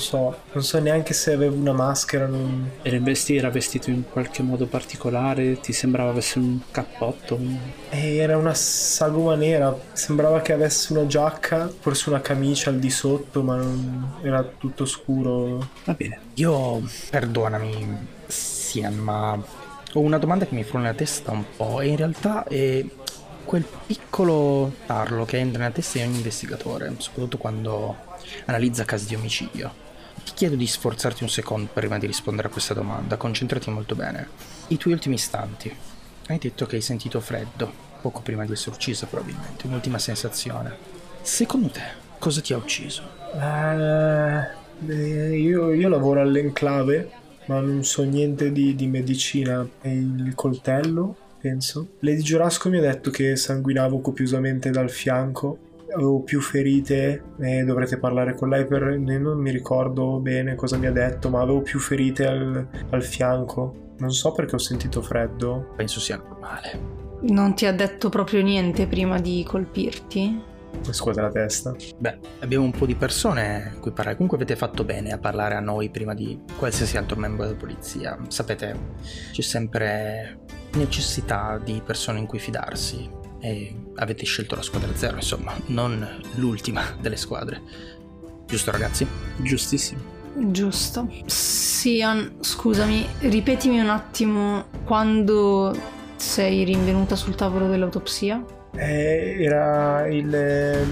so, 0.00 0.36
non 0.52 0.62
so 0.64 0.78
neanche 0.80 1.12
se 1.12 1.32
aveva 1.32 1.54
una 1.54 1.72
maschera. 1.72 2.26
Non... 2.26 2.70
Era, 2.82 3.50
vestito 3.50 3.90
in 3.90 4.04
qualche 4.10 4.42
modo 4.42 4.66
particolare? 4.66 5.60
Ti 5.60 5.72
sembrava 5.72 6.10
avesse 6.10 6.38
un 6.38 6.58
cappotto? 6.70 7.38
Eh, 7.90 8.16
era 8.16 8.36
una 8.36 8.54
sagoma 8.54 9.34
nera, 9.34 9.76
sembrava 9.92 10.40
che 10.40 10.52
avesse 10.52 10.92
una 10.92 11.06
giacca, 11.06 11.70
forse 11.78 12.08
una 12.08 12.20
camicia 12.20 12.70
al 12.70 12.78
di 12.78 12.90
sotto, 12.90 13.42
ma 13.42 13.56
non... 13.56 14.14
era 14.22 14.42
tutto 14.42 14.84
scuro. 14.84 15.68
Va 15.84 15.94
bene. 15.94 16.20
Io, 16.34 16.82
perdonami, 17.10 18.08
Sian, 18.26 18.94
ma 18.96 19.32
ho 19.92 20.00
una 20.00 20.18
domanda 20.18 20.46
che 20.46 20.54
mi 20.54 20.64
frulla 20.64 20.84
nella 20.84 20.96
testa 20.96 21.32
un 21.32 21.44
po', 21.56 21.80
e 21.80 21.88
in 21.88 21.96
realtà 21.96 22.44
è 22.44 22.84
quel 23.44 23.64
piccolo 23.86 24.72
tarlo 24.86 25.24
che 25.24 25.38
entra 25.38 25.62
nella 25.62 25.74
testa 25.74 25.98
di 25.98 26.04
ogni 26.04 26.16
investigatore, 26.16 26.94
soprattutto 26.98 27.38
quando 27.38 27.96
analizza 28.44 28.84
casi 28.84 29.06
di 29.06 29.16
omicidio. 29.16 29.88
Ti 30.30 30.36
chiedo 30.36 30.54
di 30.54 30.66
sforzarti 30.66 31.24
un 31.24 31.28
secondo 31.28 31.68
prima 31.72 31.98
di 31.98 32.06
rispondere 32.06 32.46
a 32.46 32.50
questa 32.52 32.72
domanda, 32.72 33.16
concentrati 33.16 33.68
molto 33.68 33.96
bene. 33.96 34.28
I 34.68 34.76
tuoi 34.76 34.94
ultimi 34.94 35.16
istanti. 35.16 35.74
Hai 36.28 36.38
detto 36.38 36.66
che 36.66 36.76
hai 36.76 36.82
sentito 36.82 37.20
freddo, 37.20 37.70
poco 38.00 38.20
prima 38.20 38.46
di 38.46 38.52
essere 38.52 38.76
ucciso 38.76 39.06
probabilmente, 39.06 39.66
un'ultima 39.66 39.98
sensazione. 39.98 40.72
Secondo 41.20 41.70
te, 41.70 41.82
cosa 42.20 42.40
ti 42.40 42.52
ha 42.52 42.58
ucciso? 42.58 43.02
Uh, 43.32 44.92
io, 44.92 45.72
io, 45.72 45.88
lavoro 45.88 46.20
all'enclave, 46.20 47.10
ma 47.46 47.58
non 47.58 47.82
so 47.82 48.04
niente 48.04 48.52
di, 48.52 48.76
di 48.76 48.86
medicina. 48.86 49.68
E 49.80 49.92
il 49.92 50.32
coltello, 50.36 51.16
penso. 51.40 51.94
Lady 51.98 52.22
Giurasco 52.22 52.68
mi 52.68 52.78
ha 52.78 52.82
detto 52.82 53.10
che 53.10 53.34
sanguinavo 53.34 54.00
copiosamente 54.00 54.70
dal 54.70 54.90
fianco 54.90 55.69
avevo 55.94 56.22
più 56.22 56.40
ferite 56.40 57.22
e 57.40 57.64
dovrete 57.64 57.98
parlare 57.98 58.34
con 58.34 58.48
lei 58.48 58.66
per 58.66 58.98
non 58.98 59.38
mi 59.38 59.50
ricordo 59.50 60.18
bene 60.18 60.54
cosa 60.54 60.76
mi 60.76 60.86
ha 60.86 60.92
detto 60.92 61.28
ma 61.30 61.40
avevo 61.40 61.62
più 61.62 61.78
ferite 61.78 62.26
al, 62.26 62.66
al 62.90 63.02
fianco 63.02 63.94
non 63.98 64.10
so 64.12 64.32
perché 64.32 64.54
ho 64.54 64.58
sentito 64.58 65.02
freddo 65.02 65.72
penso 65.76 66.00
sia 66.00 66.16
normale 66.16 66.98
non 67.22 67.54
ti 67.54 67.66
ha 67.66 67.72
detto 67.72 68.08
proprio 68.08 68.42
niente 68.42 68.86
prima 68.86 69.20
di 69.20 69.44
colpirti? 69.46 70.48
scuote 70.90 71.20
la 71.20 71.30
testa. 71.30 71.74
Beh, 71.98 72.18
abbiamo 72.40 72.64
un 72.64 72.70
po' 72.70 72.86
di 72.86 72.94
persone 72.94 73.72
a 73.74 73.78
cui 73.78 73.90
parlare. 73.90 74.16
Comunque 74.16 74.38
avete 74.38 74.56
fatto 74.56 74.84
bene 74.84 75.12
a 75.12 75.18
parlare 75.18 75.54
a 75.54 75.60
noi 75.60 75.90
prima 75.90 76.14
di 76.14 76.40
qualsiasi 76.56 76.96
altro 76.96 77.18
membro 77.18 77.44
della 77.44 77.56
polizia. 77.56 78.18
Sapete, 78.28 78.74
c'è 79.32 79.42
sempre 79.42 80.40
necessità 80.74 81.60
di 81.62 81.82
persone 81.84 82.18
in 82.18 82.26
cui 82.26 82.38
fidarsi. 82.38 83.19
E 83.40 83.74
avete 83.96 84.24
scelto 84.24 84.54
la 84.54 84.62
squadra 84.62 84.94
zero, 84.94 85.16
insomma, 85.16 85.54
non 85.66 86.06
l'ultima 86.34 86.84
delle 87.00 87.16
squadre. 87.16 87.60
Giusto 88.46 88.70
ragazzi? 88.70 89.06
Giustissimo. 89.36 90.00
Giusto. 90.34 91.10
Sian, 91.26 92.36
scusami, 92.40 93.06
ripetimi 93.20 93.80
un 93.80 93.88
attimo 93.88 94.66
quando 94.84 95.74
sei 96.16 96.64
rinvenuta 96.64 97.16
sul 97.16 97.34
tavolo 97.34 97.68
dell'autopsia? 97.68 98.44
Eh, 98.76 99.36
era 99.42 100.06
il 100.06 100.34
eh, 100.34 100.84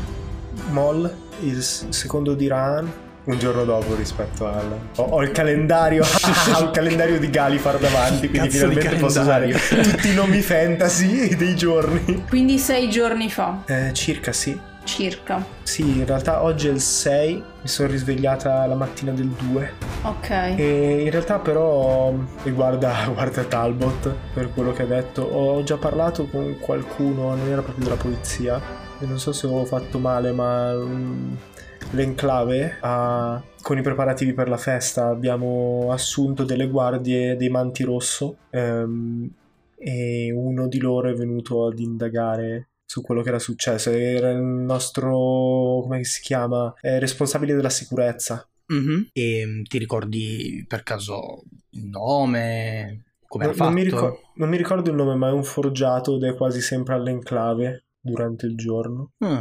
Mol, 0.70 1.12
il 1.40 1.62
secondo 1.62 2.34
di 2.34 2.46
Ran, 2.48 2.90
un 3.30 3.38
giorno 3.38 3.64
dopo 3.64 3.94
rispetto 3.94 4.46
al... 4.46 4.78
Ho, 4.96 5.02
ho 5.02 5.22
il 5.22 5.32
calendario, 5.32 6.02
ho 6.54 6.62
il 6.62 6.70
calendario 6.70 7.18
di 7.18 7.28
Galifar 7.28 7.78
davanti, 7.78 8.28
quindi 8.28 8.48
Cazzo 8.48 8.66
di 8.66 8.72
finalmente 8.74 8.96
posso 8.96 9.20
usare 9.20 9.48
tutti 9.50 10.08
i 10.10 10.14
nomi 10.14 10.40
fantasy 10.40 11.36
dei 11.36 11.54
giorni. 11.54 12.24
Quindi 12.28 12.58
sei 12.58 12.88
giorni 12.88 13.30
fa, 13.30 13.62
Eh, 13.66 13.92
circa 13.92 14.32
sì. 14.32 14.58
circa. 14.84 15.44
Sì, 15.62 15.82
in 15.98 16.06
realtà 16.06 16.42
oggi 16.42 16.68
è 16.68 16.70
il 16.70 16.80
6, 16.80 17.34
mi 17.34 17.68
sono 17.68 17.88
risvegliata 17.88 18.64
la 18.64 18.74
mattina 18.74 19.12
del 19.12 19.26
2 19.28 19.72
Ok. 20.04 20.30
e 20.56 21.02
in 21.04 21.10
realtà 21.10 21.38
però 21.38 22.10
riguarda 22.44 22.94
guarda 23.12 23.44
Talbot 23.44 24.10
per 24.32 24.50
quello 24.54 24.72
che 24.72 24.82
ha 24.84 24.86
detto, 24.86 25.20
ho 25.20 25.62
già 25.62 25.76
parlato 25.76 26.24
con 26.28 26.56
qualcuno, 26.58 27.34
non 27.34 27.46
era 27.50 27.60
proprio 27.60 27.84
della 27.84 27.96
polizia 28.00 28.58
e 29.00 29.04
non 29.04 29.18
so 29.18 29.32
se 29.32 29.46
ho 29.46 29.64
fatto 29.66 29.98
male 29.98 30.32
ma 30.32 30.72
mm, 30.72 31.32
l'enclave 31.92 32.76
ha- 32.80 33.42
con 33.62 33.78
i 33.78 33.82
preparativi 33.82 34.32
per 34.32 34.48
la 34.48 34.56
festa 34.56 35.08
abbiamo 35.08 35.88
assunto 35.90 36.44
delle 36.44 36.68
guardie 36.68 37.36
dei 37.36 37.48
manti 37.48 37.82
rosso 37.82 38.36
ehm, 38.50 39.28
e 39.76 40.32
uno 40.32 40.68
di 40.68 40.78
loro 40.78 41.08
è 41.10 41.14
venuto 41.14 41.66
ad 41.66 41.78
indagare 41.78 42.70
su 42.84 43.02
quello 43.02 43.20
che 43.22 43.28
era 43.28 43.38
successo. 43.38 43.90
Era 43.90 44.30
il 44.30 44.38
nostro, 44.40 45.80
come 45.82 46.02
si 46.04 46.22
chiama, 46.22 46.72
Eh, 46.80 46.98
responsabile 46.98 47.54
della 47.54 47.68
sicurezza. 47.70 48.48
Mhm. 48.66 49.08
E 49.12 49.44
mm, 49.46 49.62
ti 49.64 49.78
ricordi 49.78 50.64
per 50.66 50.82
caso 50.82 51.42
il 51.70 51.84
nome? 51.86 53.04
Come 53.26 53.44
Non, 53.44 53.54
era 53.54 53.64
non 53.64 53.74
mi 53.74 53.82
ricor- 53.82 54.18
non 54.36 54.48
mi 54.48 54.56
ricordo 54.56 54.88
il 54.90 54.96
nome, 54.96 55.14
ma 55.16 55.28
è 55.28 55.32
un 55.32 55.44
forgiato 55.44 56.16
ed 56.16 56.22
è 56.24 56.34
quasi 56.34 56.60
sempre 56.62 56.94
all'enclave 56.94 57.84
durante 58.00 58.46
il 58.46 58.56
giorno. 58.56 59.12
Mm. 59.24 59.38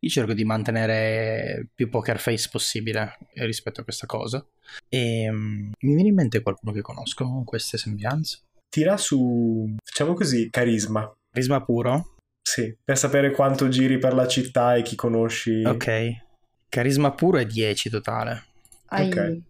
Io 0.00 0.10
cerco 0.10 0.32
di 0.32 0.44
mantenere 0.44 1.68
più 1.74 1.88
poker 1.88 2.18
face 2.18 2.48
possibile 2.50 3.18
rispetto 3.34 3.80
a 3.80 3.84
questa 3.84 4.06
cosa. 4.06 4.44
E 4.88 5.30
mm, 5.30 5.70
mi 5.80 5.94
viene 5.94 6.08
in 6.08 6.14
mente 6.14 6.42
qualcuno 6.42 6.72
che 6.72 6.82
conosco 6.82 7.24
con 7.24 7.44
queste 7.44 7.78
sembianze. 7.78 8.40
Tira 8.68 8.96
su, 8.96 9.74
facciamo 9.82 10.14
così, 10.14 10.48
carisma. 10.50 11.10
Carisma 11.30 11.62
puro? 11.62 12.14
Sì, 12.42 12.76
per 12.82 12.96
sapere 12.96 13.32
quanto 13.32 13.68
giri 13.68 13.98
per 13.98 14.14
la 14.14 14.26
città 14.26 14.76
e 14.76 14.82
chi 14.82 14.94
conosci. 14.94 15.64
Ok. 15.64 16.24
Carisma 16.68 17.12
puro 17.12 17.38
è 17.38 17.46
10 17.46 17.90
totale. 17.90 18.44
Hai... 18.86 19.08
ok. 19.08 19.40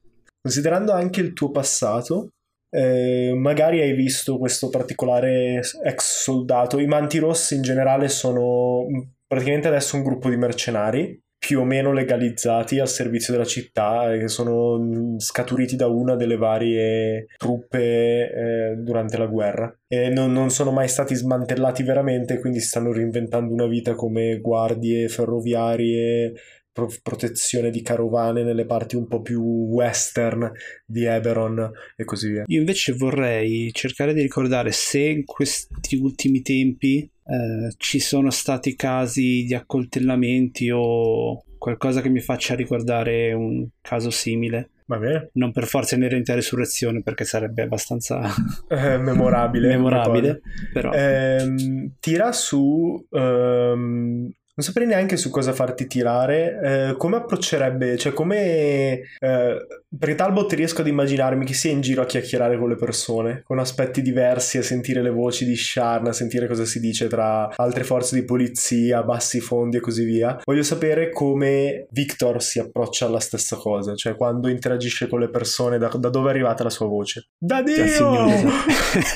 Considerando 0.40 0.92
anche 0.92 1.20
il 1.20 1.32
tuo 1.32 1.50
passato, 1.50 2.28
eh, 2.70 3.32
magari 3.34 3.80
hai 3.80 3.94
visto 3.94 4.38
questo 4.38 4.68
particolare 4.68 5.60
ex 5.84 6.22
soldato. 6.22 6.78
I 6.78 6.86
manti 6.86 7.18
rossi 7.18 7.54
in 7.54 7.62
generale 7.62 8.08
sono 8.08 8.86
praticamente 9.26 9.68
adesso 9.68 9.96
un 9.96 10.02
gruppo 10.02 10.28
di 10.28 10.36
mercenari 10.36 11.20
più 11.38 11.60
o 11.60 11.64
meno 11.64 11.92
legalizzati 11.92 12.80
al 12.80 12.88
servizio 12.88 13.32
della 13.32 13.44
città 13.44 14.12
e 14.12 14.18
che 14.18 14.28
sono 14.28 14.78
mm, 14.78 15.18
scaturiti 15.18 15.76
da 15.76 15.86
una 15.86 16.16
delle 16.16 16.36
varie 16.36 17.26
truppe 17.36 18.30
eh, 18.30 18.74
durante 18.78 19.18
la 19.18 19.26
guerra 19.26 19.72
e 19.86 20.08
non, 20.08 20.32
non 20.32 20.50
sono 20.50 20.72
mai 20.72 20.88
stati 20.88 21.14
smantellati 21.14 21.82
veramente 21.82 22.40
quindi 22.40 22.60
stanno 22.60 22.92
reinventando 22.92 23.52
una 23.52 23.66
vita 23.66 23.94
come 23.94 24.40
guardie 24.40 25.08
ferroviarie 25.08 26.32
pro- 26.76 26.92
protezione 27.02 27.70
di 27.70 27.80
carovane 27.80 28.42
nelle 28.42 28.66
parti 28.66 28.96
un 28.96 29.08
po' 29.08 29.22
più 29.22 29.40
western 29.40 30.52
di 30.84 31.04
Eberron 31.04 31.70
e 31.96 32.04
così 32.04 32.30
via. 32.30 32.44
Io 32.46 32.58
invece 32.58 32.92
vorrei 32.92 33.70
cercare 33.72 34.12
di 34.12 34.20
ricordare 34.20 34.72
se 34.72 35.00
in 35.00 35.24
questi 35.24 35.96
ultimi 35.96 36.42
tempi 36.42 37.10
eh, 37.28 37.74
ci 37.78 37.98
sono 37.98 38.30
stati 38.30 38.74
casi 38.76 39.44
di 39.46 39.54
accoltellamenti 39.54 40.70
o 40.72 41.42
qualcosa 41.58 42.00
che 42.00 42.08
mi 42.08 42.20
faccia 42.20 42.54
ricordare 42.54 43.32
un 43.32 43.66
caso 43.80 44.10
simile. 44.10 44.70
Va 44.88 44.98
bene? 44.98 45.30
Non 45.32 45.50
per 45.50 45.64
forza 45.66 45.96
inerente 45.96 46.30
a 46.30 46.36
resurrezione 46.36 47.02
perché 47.02 47.24
sarebbe 47.24 47.62
abbastanza 47.62 48.20
Eh, 48.68 48.98
memorabile. 48.98 49.68
memorabile, 49.74 50.40
però 50.72 50.92
Ehm, 50.92 51.94
tira 51.98 52.30
su... 52.32 53.04
ehm, 53.10 54.30
non 54.56 54.64
saprei 54.64 54.86
neanche 54.86 55.18
su 55.18 55.28
cosa 55.28 55.52
farti 55.52 55.86
tirare. 55.86 56.60
eh, 56.62 56.96
come 56.96 57.16
approccerebbe? 57.16 57.98
Cioè, 57.98 58.14
come... 58.14 59.02
eh, 59.18 59.66
perché 59.98 60.14
Talbot 60.14 60.50
riesco 60.54 60.80
ad 60.80 60.86
immaginarmi 60.86 61.44
che 61.44 61.52
sia 61.52 61.70
in 61.70 61.82
giro 61.82 62.00
a 62.00 62.06
chiacchierare 62.06 62.58
con 62.58 62.70
le 62.70 62.76
persone, 62.76 63.42
con 63.44 63.58
aspetti 63.58 64.00
diversi, 64.00 64.56
a 64.56 64.62
sentire 64.62 65.02
le 65.02 65.10
voci 65.10 65.44
di 65.44 65.54
Sharn, 65.54 66.06
a 66.06 66.12
sentire 66.12 66.46
cosa 66.46 66.64
si 66.64 66.80
dice 66.80 67.06
tra 67.06 67.50
altre 67.54 67.84
forze 67.84 68.14
di 68.14 68.24
polizia, 68.24 69.02
bassi 69.02 69.40
fondi 69.40 69.76
e 69.76 69.80
così 69.80 70.04
via. 70.04 70.40
Voglio 70.42 70.62
sapere 70.62 71.10
come 71.10 71.86
Victor 71.90 72.42
si 72.42 72.58
approccia 72.58 73.04
alla 73.06 73.20
stessa 73.20 73.56
cosa, 73.56 73.94
cioè 73.94 74.16
quando 74.16 74.48
interagisce 74.48 75.06
con 75.06 75.20
le 75.20 75.28
persone, 75.28 75.76
da, 75.76 75.88
da 75.88 76.08
dove 76.08 76.28
è 76.28 76.30
arrivata 76.30 76.62
la 76.62 76.70
sua 76.70 76.86
voce. 76.86 77.28
Da 77.38 77.62
Dio! 77.62 77.76
Da 77.76 77.88
Signore. 77.88 78.42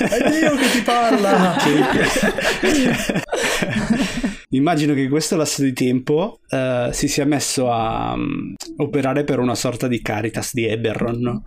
È 0.07 0.29
Dio 0.29 0.55
che 0.55 0.69
ti 0.71 0.81
parla! 0.83 1.55
Immagino 4.53 4.93
che 4.93 5.01
in 5.01 5.09
questo 5.09 5.37
lasso 5.37 5.61
di 5.61 5.71
tempo 5.71 6.39
eh, 6.49 6.89
si 6.91 7.07
sia 7.07 7.25
messo 7.25 7.71
a 7.71 8.15
mm, 8.17 8.53
operare 8.77 9.23
per 9.23 9.39
una 9.39 9.55
sorta 9.55 9.87
di 9.87 10.01
caritas 10.01 10.53
di 10.53 10.65
Eberron, 10.65 11.19
no? 11.19 11.45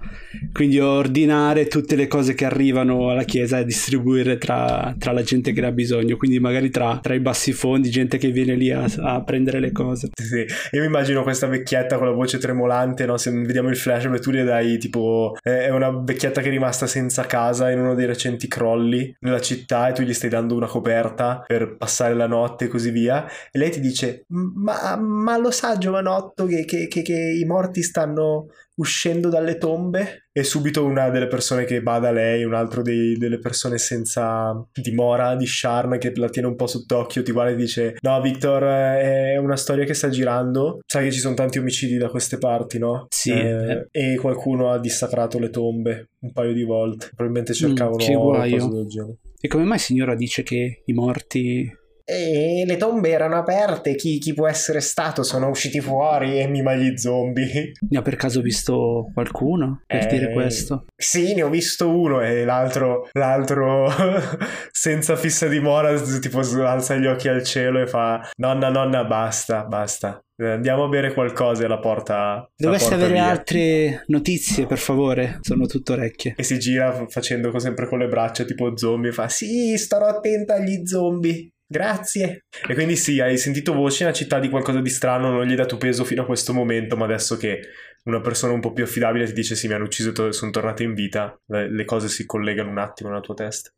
quindi 0.52 0.80
ordinare 0.80 1.66
tutte 1.66 1.96
le 1.96 2.06
cose 2.06 2.34
che 2.34 2.46
arrivano 2.46 3.10
alla 3.10 3.24
chiesa 3.24 3.58
e 3.58 3.64
distribuire 3.64 4.38
tra, 4.38 4.94
tra 4.98 5.12
la 5.12 5.22
gente 5.22 5.52
che 5.52 5.60
ne 5.60 5.66
ha 5.66 5.72
bisogno, 5.72 6.16
quindi 6.16 6.38
magari 6.40 6.70
tra, 6.70 6.98
tra 7.02 7.12
i 7.12 7.20
bassi 7.20 7.52
fondi, 7.52 7.90
gente 7.90 8.16
che 8.16 8.30
viene 8.30 8.54
lì 8.54 8.70
a, 8.70 8.86
a 9.02 9.22
prendere 9.22 9.60
le 9.60 9.72
cose. 9.72 10.08
Sì, 10.14 10.46
io 10.70 10.80
mi 10.80 10.86
immagino 10.86 11.22
questa 11.22 11.46
vecchietta 11.46 11.98
con 11.98 12.06
la 12.06 12.14
voce 12.14 12.38
tremolante, 12.38 13.04
no? 13.04 13.18
Se 13.18 13.30
vediamo 13.30 13.68
il 13.68 13.76
flashback 13.76 14.20
tu 14.20 14.30
le 14.30 14.44
dai 14.44 14.78
tipo... 14.78 15.36
È 15.42 15.68
una 15.68 15.90
vecchietta 15.90 16.40
che 16.40 16.48
è 16.48 16.50
rimasta 16.50 16.86
senza 16.86 17.24
casa 17.24 17.70
in 17.70 17.80
uno 17.80 17.94
dei 17.94 18.06
recenti 18.06 18.48
crolli 18.48 19.14
nella 19.20 19.40
città 19.40 19.88
e 19.88 19.92
tu 19.92 20.02
gli 20.02 20.14
stai 20.14 20.30
dando 20.30 20.54
una 20.54 20.66
coperta 20.66 21.42
per 21.46 21.76
passare 21.76 22.14
la 22.14 22.26
notte 22.26 22.68
così 22.68 22.92
via. 22.94 23.26
E 23.50 23.58
lei 23.58 23.70
ti 23.70 23.80
dice, 23.80 24.24
ma, 24.28 24.96
ma 24.96 25.36
lo 25.36 25.50
sa 25.50 25.76
giovanotto 25.76 26.46
che, 26.46 26.64
che- 26.64 26.86
che- 26.88 27.02
che 27.02 27.36
i 27.38 27.44
morti 27.44 27.82
stanno 27.82 28.46
uscendo 28.76 29.28
dalle 29.28 29.56
tombe? 29.58 30.26
E 30.32 30.42
subito 30.42 30.84
una 30.84 31.08
delle 31.10 31.28
persone 31.28 31.64
che 31.64 31.80
bada 31.80 32.08
a 32.08 32.12
lei, 32.12 32.42
un 32.44 32.54
altro 32.54 32.82
dei- 32.82 33.16
delle 33.16 33.38
persone 33.38 33.78
senza 33.78 34.52
dimora 34.72 35.36
di 35.36 35.46
Sharn 35.46 35.96
che 35.98 36.12
la 36.16 36.28
tiene 36.28 36.48
un 36.48 36.56
po' 36.56 36.66
sott'occhio, 36.66 37.22
ti 37.22 37.30
guarda 37.30 37.52
e 37.52 37.56
dice: 37.56 37.96
No, 38.00 38.20
Victor, 38.20 38.64
eh, 38.64 39.32
è 39.34 39.36
una 39.36 39.56
storia 39.56 39.84
che 39.84 39.94
sta 39.94 40.08
girando. 40.08 40.80
Sai 40.86 41.04
che 41.04 41.12
ci 41.12 41.20
sono 41.20 41.34
tanti 41.36 41.58
omicidi 41.58 41.96
da 41.98 42.08
queste 42.08 42.38
parti, 42.38 42.78
no? 42.78 43.06
Sì, 43.10 43.30
Eh, 43.30 43.86
E 43.92 44.16
qualcuno 44.16 44.70
ha 44.72 44.78
dissacrato 44.80 45.38
le 45.38 45.50
tombe 45.50 46.08
un 46.20 46.32
paio 46.32 46.52
di 46.52 46.64
volte. 46.64 47.10
Probabilmente 47.14 47.54
cercavano 47.54 47.96
Mm, 47.96 47.98
che 48.06 48.14
guaio. 48.14 48.56
cose 48.58 48.70
del 48.70 48.86
genere. 48.88 49.16
E 49.40 49.46
come 49.48 49.64
mai 49.64 49.78
signora 49.78 50.14
dice 50.16 50.42
che 50.42 50.82
i 50.84 50.92
morti... 50.94 51.70
E 52.06 52.64
le 52.66 52.76
tombe 52.76 53.10
erano 53.10 53.36
aperte, 53.36 53.94
chi, 53.94 54.18
chi 54.18 54.34
può 54.34 54.46
essere 54.46 54.80
stato? 54.80 55.22
Sono 55.22 55.48
usciti 55.48 55.80
fuori 55.80 56.38
e 56.38 56.46
mima 56.46 56.74
gli 56.74 56.96
zombie. 56.96 57.72
Ne 57.88 57.98
ha 57.98 58.02
per 58.02 58.16
caso 58.16 58.40
visto 58.40 59.10
qualcuno 59.14 59.82
per 59.86 60.04
Eh, 60.04 60.06
dire 60.06 60.32
questo? 60.32 60.84
Sì, 60.96 61.34
ne 61.34 61.42
ho 61.42 61.48
visto 61.48 61.88
uno 61.88 62.20
e 62.20 62.44
l'altro, 62.44 63.08
l'altro 63.12 63.88
senza 64.70 65.16
fissa 65.16 65.46
dimora, 65.48 65.98
tipo 66.20 66.40
alza 66.64 66.96
gli 66.96 67.06
occhi 67.06 67.28
al 67.28 67.42
cielo 67.44 67.80
e 67.80 67.86
fa 67.86 68.28
nonna, 68.36 68.68
nonna, 68.70 69.04
basta, 69.04 69.64
basta. 69.64 70.18
Eh, 70.36 70.46
Andiamo 70.50 70.84
a 70.84 70.88
bere 70.88 71.12
qualcosa 71.14 71.64
e 71.64 71.68
la 71.68 71.78
porta. 71.78 72.48
la 72.56 72.70
porta 72.70 72.94
avere 72.94 73.12
via. 73.12 73.24
altre 73.28 74.02
notizie, 74.08 74.66
per 74.66 74.78
favore? 74.78 75.38
Sono 75.42 75.66
tutto 75.66 75.92
orecchie. 75.92 76.34
E 76.36 76.42
si 76.42 76.58
gira 76.58 77.06
facendo 77.08 77.56
sempre 77.60 77.86
con 77.86 77.98
le 78.00 78.08
braccia 78.08 78.44
tipo 78.44 78.76
zombie 78.76 79.10
e 79.10 79.12
fa 79.12 79.28
sì, 79.28 79.76
starò 79.78 80.06
attenta 80.06 80.54
agli 80.54 80.84
zombie. 80.86 81.50
Grazie. 81.74 82.44
E 82.68 82.74
quindi 82.74 82.94
sì, 82.94 83.20
hai 83.20 83.36
sentito 83.36 83.72
voci 83.72 84.04
nella 84.04 84.14
città 84.14 84.38
di 84.38 84.48
qualcosa 84.48 84.80
di 84.80 84.88
strano, 84.88 85.32
non 85.32 85.44
gli 85.44 85.50
hai 85.50 85.56
dato 85.56 85.76
peso 85.76 86.04
fino 86.04 86.22
a 86.22 86.24
questo 86.24 86.52
momento, 86.52 86.96
ma 86.96 87.04
adesso 87.04 87.36
che 87.36 87.62
una 88.04 88.20
persona 88.20 88.52
un 88.52 88.60
po' 88.60 88.72
più 88.72 88.84
affidabile 88.84 89.26
ti 89.26 89.32
dice 89.32 89.56
sì, 89.56 89.66
mi 89.66 89.74
hanno 89.74 89.82
ucciso 89.82 90.28
e 90.28 90.32
sono 90.32 90.52
tornato 90.52 90.84
in 90.84 90.94
vita, 90.94 91.36
le, 91.46 91.68
le 91.68 91.84
cose 91.84 92.06
si 92.06 92.26
collegano 92.26 92.70
un 92.70 92.78
attimo 92.78 93.08
nella 93.08 93.20
tua 93.20 93.34
testa. 93.34 93.70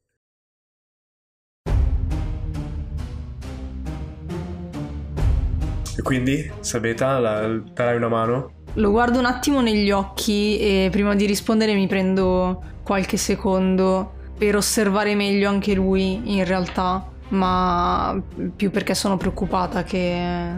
E 5.96 6.02
quindi, 6.02 6.52
Sabeta, 6.60 7.18
la, 7.18 7.48
darai 7.72 7.96
una 7.96 8.08
mano? 8.08 8.64
Lo 8.74 8.90
guardo 8.90 9.18
un 9.18 9.24
attimo 9.24 9.62
negli 9.62 9.90
occhi 9.90 10.58
e 10.58 10.88
prima 10.90 11.14
di 11.14 11.24
rispondere 11.24 11.72
mi 11.72 11.86
prendo 11.86 12.62
qualche 12.82 13.16
secondo 13.16 14.12
per 14.36 14.54
osservare 14.54 15.14
meglio 15.14 15.48
anche 15.48 15.72
lui 15.72 16.36
in 16.36 16.44
realtà, 16.44 17.14
ma 17.28 18.20
più 18.54 18.70
perché 18.70 18.94
sono 18.94 19.16
preoccupata 19.16 19.82
che, 19.82 20.54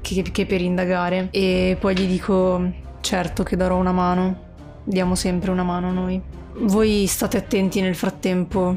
che, 0.00 0.22
che 0.22 0.46
per 0.46 0.60
indagare. 0.60 1.28
E 1.30 1.76
poi 1.78 1.96
gli 1.96 2.06
dico 2.06 2.86
certo 3.00 3.42
che 3.42 3.56
darò 3.56 3.76
una 3.76 3.92
mano, 3.92 4.46
diamo 4.84 5.14
sempre 5.14 5.50
una 5.50 5.62
mano 5.62 5.92
noi. 5.92 6.20
Voi 6.60 7.06
state 7.06 7.36
attenti 7.36 7.80
nel 7.80 7.94
frattempo, 7.94 8.76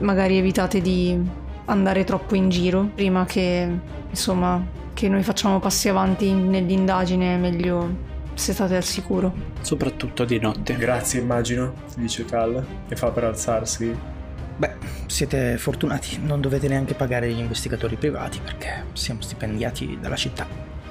magari 0.00 0.38
evitate 0.38 0.80
di 0.80 1.18
andare 1.66 2.04
troppo 2.04 2.34
in 2.34 2.48
giro 2.48 2.88
prima 2.94 3.24
che, 3.24 3.68
insomma, 4.08 4.64
che 4.94 5.08
noi 5.08 5.22
facciamo 5.22 5.58
passi 5.58 5.88
avanti 5.88 6.32
nell'indagine, 6.32 7.36
meglio 7.36 8.10
se 8.34 8.52
state 8.52 8.76
al 8.76 8.84
sicuro. 8.84 9.32
Soprattutto 9.60 10.24
di 10.24 10.38
notte. 10.38 10.76
Grazie, 10.76 11.20
immagino, 11.20 11.74
dice 11.96 12.24
Cal, 12.24 12.64
e 12.88 12.96
fa 12.96 13.10
per 13.10 13.24
alzarsi. 13.24 14.11
Beh, 14.56 14.74
siete 15.06 15.56
fortunati, 15.58 16.20
non 16.22 16.40
dovete 16.40 16.68
neanche 16.68 16.94
pagare 16.94 17.30
gli 17.30 17.38
investigatori 17.38 17.96
privati 17.96 18.40
perché 18.42 18.84
siamo 18.92 19.20
stipendiati 19.20 19.98
dalla 20.00 20.16
città. 20.16 20.46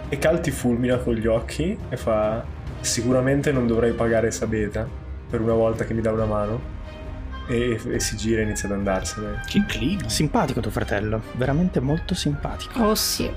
E 0.10 0.17
Cal 0.17 0.41
ti 0.41 0.52
fulmina 0.52 0.97
con 0.97 1.13
gli 1.13 1.28
occhi 1.28 1.78
e 1.89 1.97
fa: 1.97 2.43
Sicuramente 2.82 3.52
non 3.52 3.67
dovrei 3.67 3.93
pagare 3.93 4.32
Sabeta 4.32 4.88
per 5.30 5.39
una 5.39 5.54
volta 5.54 5.86
che 5.86 5.93
mi 5.93 6.02
dà 6.02 6.12
una 6.12 6.26
mano. 6.26 6.80
E, 7.47 7.80
e 7.86 8.00
si 8.00 8.15
gira 8.17 8.41
e 8.41 8.43
inizia 8.43 8.67
ad 8.67 8.76
andarsene. 8.76 9.41
Che 9.45 9.63
clima. 9.67 10.08
Simpatico 10.08 10.60
tuo 10.60 10.71
fratello, 10.71 11.21
veramente 11.34 11.80
molto 11.80 12.13
simpatico. 12.13 12.82
Oh 12.84 12.95
sì, 12.95 13.30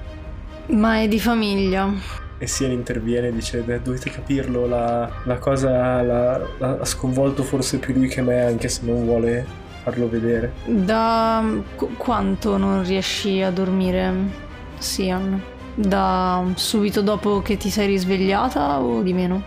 ma 0.68 1.00
è 1.00 1.08
di 1.08 1.20
famiglia. 1.20 1.92
E 2.38 2.46
Sien 2.46 2.70
interviene 2.72 3.28
e 3.28 3.32
dice: 3.32 3.60
"Beh, 3.60 3.80
Dovete 3.80 4.10
capirlo, 4.10 4.66
la, 4.66 5.10
la 5.24 5.38
cosa 5.38 6.40
ha 6.58 6.84
sconvolto 6.84 7.42
forse 7.42 7.78
più 7.78 7.94
lui 7.94 8.08
che 8.08 8.22
me, 8.22 8.42
anche 8.44 8.68
se 8.68 8.80
non 8.84 9.04
vuole 9.04 9.62
farlo 9.85 10.09
vedere. 10.09 10.53
Da 10.64 11.44
qu- 11.77 11.97
quanto 11.97 12.57
non 12.57 12.83
riesci 12.83 13.42
a 13.42 13.51
dormire, 13.51 14.12
Sian? 14.79 15.40
Da 15.75 16.44
subito 16.55 17.03
dopo 17.03 17.42
che 17.42 17.57
ti 17.57 17.68
sei 17.68 17.87
risvegliata 17.88 18.81
o 18.81 19.03
di 19.03 19.12
meno? 19.12 19.42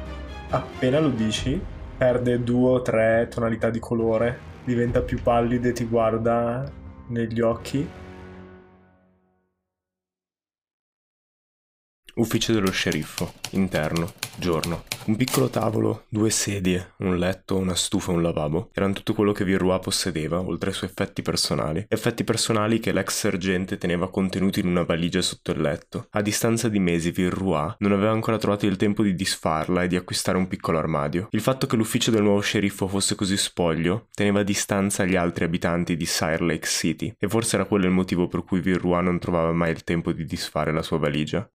Appena 0.50 1.00
lo 1.00 1.10
dici, 1.10 1.60
perde 1.98 2.44
due 2.44 2.70
o 2.70 2.82
tre 2.82 3.28
tonalità 3.30 3.70
di 3.70 3.80
colore, 3.80 4.38
diventa 4.64 5.02
più 5.02 5.22
pallido 5.22 5.68
e 5.68 5.72
ti 5.72 5.86
guarda 5.86 6.64
negli 7.08 7.42
occhi. 7.42 7.88
Ufficio 12.18 12.52
dello 12.52 12.72
sceriffo, 12.72 13.34
interno, 13.52 14.14
giorno. 14.38 14.86
Un 15.06 15.16
piccolo 15.16 15.50
tavolo, 15.50 16.06
due 16.10 16.32
sedie, 16.32 16.94
un 16.98 17.16
letto, 17.18 17.56
una 17.58 17.76
stufa 17.76 18.12
e 18.12 18.16
un 18.16 18.24
lavabo 18.24 18.72
erano 18.74 18.94
tutto 18.94 19.14
quello 19.14 19.32
che 19.34 19.46
Virrua 19.46 19.78
possedeva, 19.78 20.40
oltre 20.40 20.72
ai 20.72 20.76
suoi 20.76 20.90
effetti 20.90 21.22
personali. 21.22 21.86
Effetti 21.88 22.24
personali 22.24 22.80
che 22.80 22.92
l'ex 22.92 23.14
sergente 23.14 23.78
teneva 23.78 24.10
contenuti 24.10 24.62
in 24.62 24.68
una 24.68 24.82
valigia 24.82 25.22
sotto 25.22 25.52
il 25.52 25.62
letto. 25.62 26.08
A 26.10 26.24
distanza 26.24 26.70
di 26.70 26.80
mesi 26.80 27.12
Virrua 27.12 27.76
non 27.80 27.92
aveva 27.92 28.12
ancora 28.12 28.38
trovato 28.38 28.66
il 28.66 28.78
tempo 28.78 29.04
di 29.04 29.14
disfarla 29.14 29.84
e 29.84 29.88
di 29.88 29.96
acquistare 29.96 30.40
un 30.40 30.48
piccolo 30.48 30.80
armadio. 30.80 31.28
Il 31.30 31.42
fatto 31.42 31.68
che 31.68 31.76
l'ufficio 31.76 32.10
del 32.10 32.24
nuovo 32.24 32.40
sceriffo 32.40 32.88
fosse 32.88 33.14
così 33.14 33.38
spoglio 33.38 34.08
teneva 34.12 34.40
a 34.40 34.44
distanza 34.44 35.06
gli 35.06 35.16
altri 35.16 35.44
abitanti 35.44 35.96
di 35.96 36.06
Sire 36.08 36.44
Lake 36.44 36.66
City, 36.68 37.14
e 37.16 37.28
forse 37.28 37.58
era 37.58 37.66
quello 37.66 37.86
il 37.86 37.92
motivo 37.92 38.28
per 38.28 38.44
cui 38.44 38.60
Virrua 38.60 39.02
non 39.02 39.20
trovava 39.20 39.52
mai 39.52 39.70
il 39.70 39.84
tempo 39.84 40.12
di 40.12 40.26
disfare 40.26 40.74
la 40.74 40.82
sua 40.82 40.98
valigia. 40.98 41.48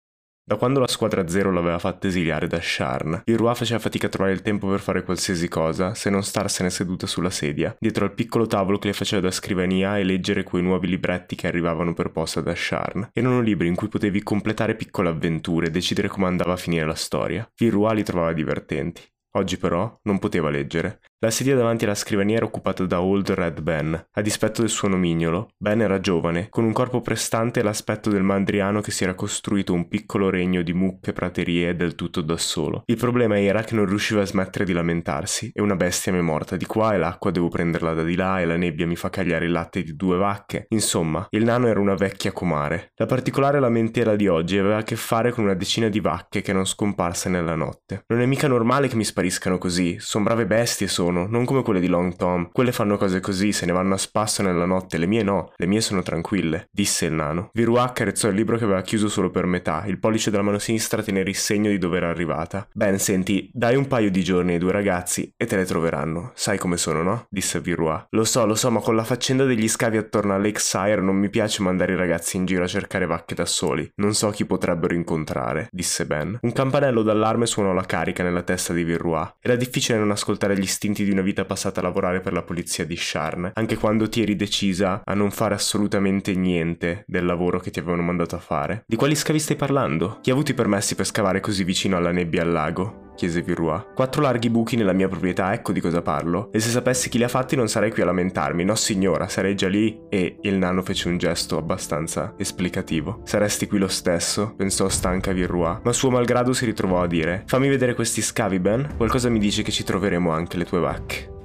Da 0.43 0.57
quando 0.57 0.81
la 0.81 0.89
squadra 0.89 1.29
zero 1.29 1.53
l'aveva 1.53 1.79
fatta 1.79 2.09
esiliare 2.09 2.49
da 2.49 2.61
Sharn, 2.61 3.23
il 3.27 3.37
Rua 3.37 3.55
faceva 3.55 3.79
fatica 3.79 4.07
a 4.07 4.11
trovare 4.11 4.35
il 4.35 4.43
tempo 4.43 4.69
per 4.69 4.81
fare 4.81 5.05
qualsiasi 5.05 5.47
cosa 5.47 5.95
se 5.95 6.11
non 6.11 6.25
starsene 6.25 6.71
seduta 6.71 7.07
sulla 7.07 7.31
sedia, 7.31 7.77
dietro 7.79 8.05
al 8.05 8.15
piccolo 8.15 8.47
tavolo 8.47 8.79
che 8.79 8.89
le 8.89 8.93
faceva 8.93 9.23
da 9.23 9.31
scrivania 9.31 9.97
e 9.97 10.03
leggere 10.03 10.43
quei 10.43 10.63
nuovi 10.63 10.89
libretti 10.89 11.37
che 11.37 11.47
arrivavano 11.47 11.95
per 11.95 12.11
posta 12.11 12.41
da 12.41 12.55
Sharn. 12.55 13.11
Erano 13.13 13.41
libri 13.41 13.69
in 13.69 13.77
cui 13.77 13.89
potevi 13.89 14.23
completare 14.23 14.75
piccole 14.75 15.09
avventure 15.09 15.67
e 15.67 15.71
decidere 15.71 16.09
come 16.09 16.27
andava 16.27 16.55
a 16.55 16.57
finire 16.57 16.85
la 16.85 16.95
storia. 16.95 17.49
Il 17.59 17.71
Rua 17.71 17.93
li 17.93 18.03
trovava 18.03 18.33
divertenti. 18.33 19.03
Oggi 19.35 19.57
però 19.57 20.01
non 20.03 20.19
poteva 20.19 20.51
leggere. 20.51 21.01
La 21.23 21.31
sedia 21.31 21.55
davanti 21.55 21.85
alla 21.85 21.95
scrivania 21.95 22.37
era 22.37 22.47
occupata 22.47 22.87
da 22.87 23.03
Old 23.03 23.31
Red 23.33 23.61
Ben. 23.61 24.07
A 24.11 24.23
dispetto 24.23 24.63
del 24.63 24.71
suo 24.71 24.89
nomignolo, 24.89 25.51
Ben 25.59 25.83
era 25.83 26.01
giovane, 26.01 26.49
con 26.49 26.65
un 26.65 26.73
corpo 26.73 27.03
prestante 27.03 27.61
e 27.61 27.63
l'aspetto 27.63 28.09
del 28.09 28.23
mandriano 28.23 28.81
che 28.81 28.91
si 28.91 29.05
era 29.05 29.13
costruito 29.13 29.75
un 29.75 29.87
piccolo 29.87 30.31
regno 30.31 30.63
di 30.63 30.73
mucche, 30.73 31.13
praterie 31.13 31.77
del 31.77 31.95
tutto 31.95 32.23
da 32.23 32.39
solo. 32.39 32.85
Il 32.87 32.97
problema 32.97 33.39
era 33.39 33.63
che 33.63 33.75
non 33.75 33.85
riusciva 33.85 34.23
a 34.23 34.25
smettere 34.25 34.65
di 34.65 34.73
lamentarsi, 34.73 35.51
e 35.53 35.61
una 35.61 35.77
bestia 35.77 36.11
mi 36.11 36.21
è 36.21 36.23
morta 36.23 36.57
di 36.57 36.65
qua 36.65 36.95
e 36.95 36.97
l'acqua 36.97 37.31
devo 37.31 37.49
prenderla 37.49 37.93
da 37.93 38.03
di 38.03 38.17
là 38.17 38.41
e 38.41 38.47
la 38.47 38.57
nebbia 38.57 38.87
mi 38.87 38.97
fa 38.97 39.11
cagliare 39.11 39.45
il 39.45 39.53
latte 39.53 39.83
di 39.83 39.95
due 39.95 40.17
vacche. 40.17 40.65
Insomma, 40.71 41.27
il 41.33 41.45
nano 41.45 41.67
era 41.67 41.81
una 41.81 41.97
vecchia 41.97 42.33
comare. 42.33 42.93
La 42.95 43.05
particolare 43.05 43.61
lamentela 43.61 44.17
di 44.17 44.27
oggi 44.27 44.57
aveva 44.57 44.79
a 44.79 44.85
che 44.85 44.97
fare 44.97 45.33
con 45.33 45.45
una 45.45 45.53
decina 45.53 45.91
di 45.91 46.01
vacche 46.01 46.41
che 46.41 46.49
erano 46.49 46.65
scomparse 46.65 47.29
nella 47.29 47.57
notte. 47.57 48.05
Non 48.07 48.23
è 48.23 48.25
mica 48.25 48.49
normale 48.49 48.89
che 48.89 48.97
mi 48.97 49.05
spariscano 49.05 49.59
così, 49.59 49.99
son 49.99 50.23
brave 50.23 50.47
bestie 50.47 50.89
sono, 51.11 51.27
non 51.27 51.45
come 51.45 51.63
quelle 51.63 51.81
di 51.81 51.89
Long 51.89 52.15
Tom. 52.15 52.49
Quelle 52.53 52.73
fanno 52.73 52.97
cose 52.97 53.21
così, 53.21 53.53
se 53.53 53.67
ne 53.67 53.73
vanno 53.73 53.95
a 53.95 53.99
spasso 53.99 54.43
nella 54.43 54.65
notte, 54.65 54.97
le 54.97 55.07
mie 55.07 55.23
no, 55.23 55.53
le 55.57 55.67
mie 55.67 55.81
sono 55.81 56.03
tranquille, 56.03 56.69
disse 56.71 57.07
il 57.07 57.13
nano. 57.13 57.51
Virua 57.53 57.83
accarezzò 57.83 58.29
il 58.29 58.37
libro 58.37 58.57
che 58.57 58.65
aveva 58.65 58.83
chiuso 58.83 59.09
solo 59.09 59.31
per 59.31 59.47
metà, 59.47 59.85
il 59.87 59.99
pollice 59.99 60.31
della 60.31 60.43
mano 60.43 60.59
sinistra 60.59 61.03
tenere 61.03 61.31
il 61.31 61.37
segno 61.37 61.69
di 61.69 61.79
dove 61.79 61.97
era 61.97 62.09
arrivata. 62.09 62.67
Ben, 62.73 62.99
senti, 62.99 63.51
dai 63.53 63.75
un 63.75 63.89
paio 63.89 64.11
di 64.11 64.23
giorni 64.23 64.53
ai 64.53 64.59
due 64.59 64.73
ragazzi 64.73 65.33
e 65.37 65.47
te 65.47 65.57
le 65.57 65.65
troveranno. 65.65 66.31
Sai 66.35 66.59
come 66.59 66.77
sono, 66.77 67.03
no? 67.03 67.27
disse 67.29 67.61
Virua. 67.61 68.07
Lo 68.11 68.25
so, 68.25 68.47
lo 68.47 68.55
so, 68.55 68.71
ma 68.71 68.81
con 68.81 68.95
la 68.95 69.05
faccenda 69.05 69.45
degli 69.45 69.69
scavi 69.69 69.97
attorno 69.97 70.35
a 70.35 70.39
Lakesire 70.39 71.01
non 71.01 71.17
mi 71.17 71.29
piace 71.29 71.63
mandare 71.63 71.93
i 71.93 71.97
ragazzi 71.97 72.37
in 72.37 72.45
giro 72.45 72.65
a 72.65 72.69
cercare 72.69 73.07
vacche 73.07 73.35
da 73.35 73.47
soli. 73.47 73.91
Non 73.97 74.15
so 74.15 74.31
chi 74.31 74.45
potrebbero 74.45 74.95
incontrare, 74.95 75.69
disse 75.73 76.07
Ben. 76.07 76.39
Un 76.41 76.53
campanello 76.53 77.03
d'allarme 77.03 77.47
suonò 77.47 77.73
la 77.73 77.85
carica 77.85 78.23
nella 78.23 78.43
testa 78.43 78.73
di 78.73 78.85
Virua. 78.85 79.35
Era 79.41 79.57
difficile 79.57 79.99
non 79.99 80.11
ascoltare 80.11 80.57
gli 80.57 80.63
istinti 80.63 81.00
di 81.05 81.11
una 81.11 81.23
vita 81.23 81.45
passata 81.45 81.81
a 81.81 81.83
lavorare 81.83 82.21
per 82.21 82.33
la 82.33 82.43
polizia 82.43 82.85
di 82.85 82.97
Sharn, 82.97 83.53
anche 83.55 83.77
quando 83.77 84.09
ti 84.09 84.23
eri 84.23 84.37
decisa 84.37 85.03
a 85.05 85.15
non 85.15 85.31
fare 85.31 85.55
assolutamente 85.55 86.35
niente 86.35 87.05
del 87.07 87.25
lavoro 87.25 87.61
che 87.61 87.71
ti 87.71 87.79
avevano 87.79 88.03
mandato 88.03 88.37
a 88.37 88.41
fare. 88.41 88.85
Di 88.87 88.97
quali 88.97 89.15
scavi 89.15 89.39
stai 89.39 89.57
parlando? 89.57 90.19
Chi 90.21 90.31
ha 90.31 90.33
avuto 90.33 90.51
i 90.51 90.55
permessi 90.55 90.95
per 90.95 91.07
scavare 91.07 91.41
così 91.41 91.65
vicino 91.65 91.97
alla 91.97 92.13
nebbia 92.13 92.43
al 92.43 92.51
lago? 92.51 93.09
Chiese 93.21 93.43
Virua. 93.43 93.85
Quattro 93.95 94.23
larghi 94.23 94.49
buchi 94.49 94.77
nella 94.77 94.95
mia 94.95 95.07
proprietà, 95.07 95.53
ecco 95.53 95.73
di 95.73 95.81
cosa 95.81 96.01
parlo. 96.01 96.49
E 96.53 96.59
se 96.59 96.71
sapessi 96.71 97.11
chi 97.11 97.19
li 97.19 97.25
ha 97.25 97.29
fatti 97.29 97.55
non 97.55 97.69
sarei 97.69 97.91
qui 97.91 98.01
a 98.01 98.07
lamentarmi, 98.07 98.65
no 98.65 98.75
signora, 98.75 99.29
sarei 99.29 99.55
già 99.55 99.69
lì. 99.69 100.01
E 100.09 100.39
il 100.41 100.57
nano 100.57 100.81
fece 100.81 101.09
un 101.09 101.19
gesto 101.19 101.59
abbastanza 101.59 102.33
esplicativo. 102.39 103.21
Saresti 103.25 103.67
qui 103.67 103.79
lo 103.79 103.89
stesso, 103.89 104.55
pensò 104.57 104.89
stanca 104.89 105.33
Virua, 105.33 105.81
ma 105.85 105.93
suo 105.93 106.11
malgrado 106.11 106.55
si 106.55 106.65
ritrovò 106.65 107.03
a 107.03 107.07
dire: 107.07 107.43
Fammi 107.47 107.69
vedere 107.69 107.95
questi 107.95 108.23
scavi, 108.23 108.59
Ben. 108.59 108.95
Qualcosa 108.97 109.29
mi 109.29 109.39
dice 109.39 109.63
che 109.63 109.71
ci 109.71 109.85
troveremo 109.85 110.31
anche 110.31 110.57
le 110.57 110.65
tue 110.65 110.81
vacche. 110.81 111.40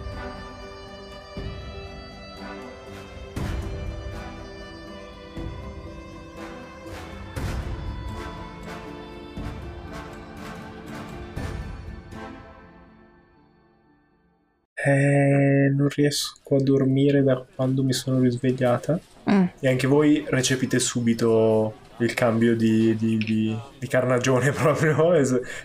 Eh, 14.73 15.69
non 15.75 15.89
riesco 15.89 16.55
a 16.55 16.61
dormire 16.61 17.23
da 17.23 17.43
quando 17.55 17.83
mi 17.83 17.93
sono 17.93 18.19
risvegliata. 18.19 18.99
Mm. 19.29 19.45
E 19.59 19.67
anche 19.67 19.87
voi 19.87 20.23
recepite 20.29 20.79
subito 20.79 21.85
il 21.99 22.13
cambio 22.13 22.55
di, 22.55 22.95
di, 22.95 23.17
di, 23.17 23.57
di 23.77 23.87
carnagione 23.87 24.51
proprio. 24.53 25.13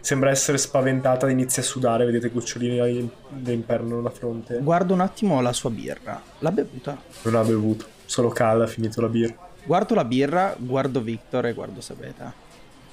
Sembra 0.00 0.30
essere 0.30 0.58
spaventata, 0.58 1.28
inizia 1.28 1.62
a 1.62 1.64
sudare, 1.64 2.04
vedete 2.04 2.30
gocciolini 2.30 3.10
d'inferno 3.28 3.98
alla 3.98 4.10
fronte. 4.10 4.58
Guardo 4.60 4.94
un 4.94 5.00
attimo 5.00 5.40
la 5.40 5.52
sua 5.52 5.70
birra. 5.70 6.20
L'ha 6.38 6.52
bevuta? 6.52 7.00
Non 7.22 7.34
ha 7.36 7.42
bevuto, 7.42 7.86
solo 8.04 8.28
Cal 8.28 8.62
ha 8.62 8.66
finito 8.66 9.00
la 9.00 9.08
birra. 9.08 9.50
Guardo 9.64 9.94
la 9.94 10.04
birra, 10.04 10.54
guardo 10.58 11.00
Victor 11.00 11.46
e 11.46 11.52
guardo 11.52 11.80
Sabeta. 11.80 12.32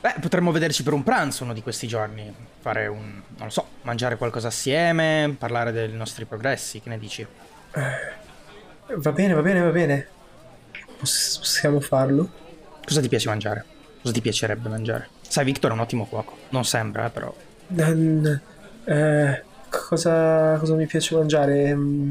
Beh, 0.01 0.15
potremmo 0.21 0.51
vederci 0.51 0.83
per 0.83 0.93
un 0.93 1.03
pranzo 1.03 1.43
uno 1.43 1.53
di 1.53 1.61
questi 1.61 1.87
giorni. 1.87 2.33
Fare 2.59 2.87
un. 2.87 3.21
non 3.37 3.47
lo 3.47 3.49
so, 3.49 3.65
mangiare 3.81 4.15
qualcosa 4.15 4.47
assieme, 4.47 5.35
parlare 5.37 5.71
dei 5.71 5.91
nostri 5.91 6.25
progressi. 6.25 6.79
Che 6.79 6.89
ne 6.89 6.97
dici? 6.97 7.25
Va 8.95 9.11
bene, 9.11 9.33
va 9.33 9.41
bene, 9.41 9.59
va 9.59 9.69
bene. 9.71 10.07
Poss- 10.97 11.37
possiamo 11.39 11.79
farlo? 11.79 12.47
Cosa 12.89 13.01
ti 13.01 13.07
piace 13.07 13.29
mangiare? 13.29 13.65
Cosa 14.01 14.13
ti 14.13 14.21
piacerebbe 14.21 14.67
mangiare? 14.67 15.09
Sai, 15.27 15.45
Victor 15.45 15.69
è 15.69 15.73
un 15.73 15.79
ottimo 15.81 16.05
cuoco. 16.07 16.35
Non 16.49 16.65
sembra, 16.65 17.05
eh, 17.05 17.09
però. 17.11 17.31
Non- 17.67 18.41
eh, 18.85 19.43
cosa, 19.69 20.57
cosa 20.57 20.73
mi 20.73 20.87
piace 20.87 21.15
mangiare? 21.15 21.75
Mm, 21.75 22.09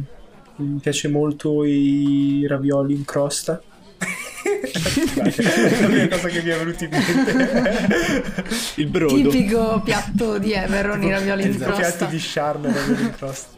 Mi 0.57 0.79
piace 0.81 1.09
molto 1.09 1.65
i 1.65 2.45
ravioli 2.49 2.95
in 2.95 3.05
crosta. 3.05 3.61
è 3.99 4.61
la 5.81 5.87
prima 5.87 6.09
cosa 6.09 6.29
che 6.29 6.43
mi 6.43 6.51
è 6.51 6.57
venuta 6.59 6.85
in 6.85 6.91
mente. 6.91 8.25
Il 8.77 8.87
brodo. 8.87 9.15
Tipico 9.15 9.81
piatto 9.85 10.39
di 10.39 10.53
Everon, 10.53 11.03
i 11.03 11.11
ravioli 11.11 11.43
in 11.43 11.49
Il 11.51 11.57
piatto 11.57 11.75
crosta. 11.75 12.05
di 12.07 12.19
Charme 12.21 12.73
ravioli 12.73 13.03
in 13.03 13.13
crosta. 13.17 13.49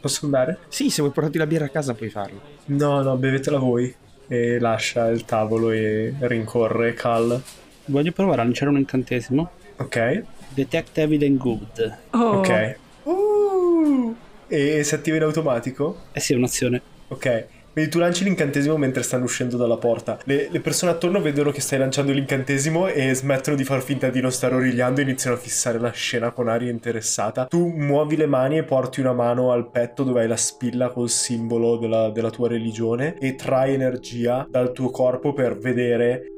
Posso 0.00 0.24
andare? 0.26 0.58
Sì, 0.68 0.90
se 0.90 1.00
vuoi 1.00 1.12
portarti 1.14 1.38
la 1.38 1.46
birra 1.46 1.64
a 1.64 1.68
casa 1.70 1.94
puoi 1.94 2.10
farlo. 2.10 2.40
No, 2.66 3.02
no, 3.02 3.16
bevetela 3.16 3.58
voi. 3.58 3.94
E 4.26 4.58
lascia 4.58 5.08
il 5.08 5.24
tavolo 5.24 5.70
e 5.70 6.14
rincorre 6.20 6.94
Cal. 6.94 7.42
Voglio 7.86 8.12
provare 8.12 8.40
a 8.40 8.44
lanciare 8.44 8.70
un 8.70 8.78
incantesimo. 8.78 9.50
Ok, 9.76 10.22
Detect 10.48 10.98
Evil 10.98 11.24
and 11.24 11.36
Good. 11.36 11.98
Oh, 12.10 12.38
ok. 12.38 12.76
Uh, 13.02 14.16
e 14.46 14.82
si 14.84 14.94
attiva 14.94 15.16
in 15.16 15.22
automatico? 15.22 16.04
Eh 16.12 16.20
sì, 16.20 16.32
è 16.32 16.36
un'azione. 16.36 16.80
Ok. 17.08 17.46
Quindi 17.74 17.90
tu 17.90 17.98
lanci 17.98 18.22
l'incantesimo 18.22 18.76
mentre 18.76 19.02
stanno 19.02 19.24
uscendo 19.24 19.56
dalla 19.56 19.76
porta. 19.76 20.20
Le, 20.26 20.46
le 20.48 20.60
persone 20.60 20.92
attorno 20.92 21.20
vedono 21.20 21.50
che 21.50 21.60
stai 21.60 21.80
lanciando 21.80 22.12
l'incantesimo 22.12 22.86
e 22.86 23.12
smettono 23.12 23.56
di 23.56 23.64
far 23.64 23.82
finta 23.82 24.10
di 24.10 24.20
non 24.20 24.30
stare 24.30 24.54
origliando 24.54 25.00
e 25.00 25.02
iniziano 25.02 25.34
a 25.34 25.40
fissare 25.40 25.80
la 25.80 25.90
scena 25.90 26.30
con 26.30 26.46
aria 26.46 26.70
interessata. 26.70 27.46
Tu 27.46 27.66
muovi 27.66 28.14
le 28.14 28.26
mani 28.26 28.58
e 28.58 28.62
porti 28.62 29.00
una 29.00 29.12
mano 29.12 29.50
al 29.50 29.72
petto 29.72 30.04
dove 30.04 30.20
hai 30.20 30.28
la 30.28 30.36
spilla 30.36 30.90
col 30.90 31.10
simbolo 31.10 31.76
della, 31.76 32.10
della 32.10 32.30
tua 32.30 32.46
religione 32.46 33.18
e 33.18 33.34
trai 33.34 33.74
energia 33.74 34.46
dal 34.48 34.70
tuo 34.70 34.90
corpo 34.90 35.32
per 35.32 35.58
vedere 35.58 36.33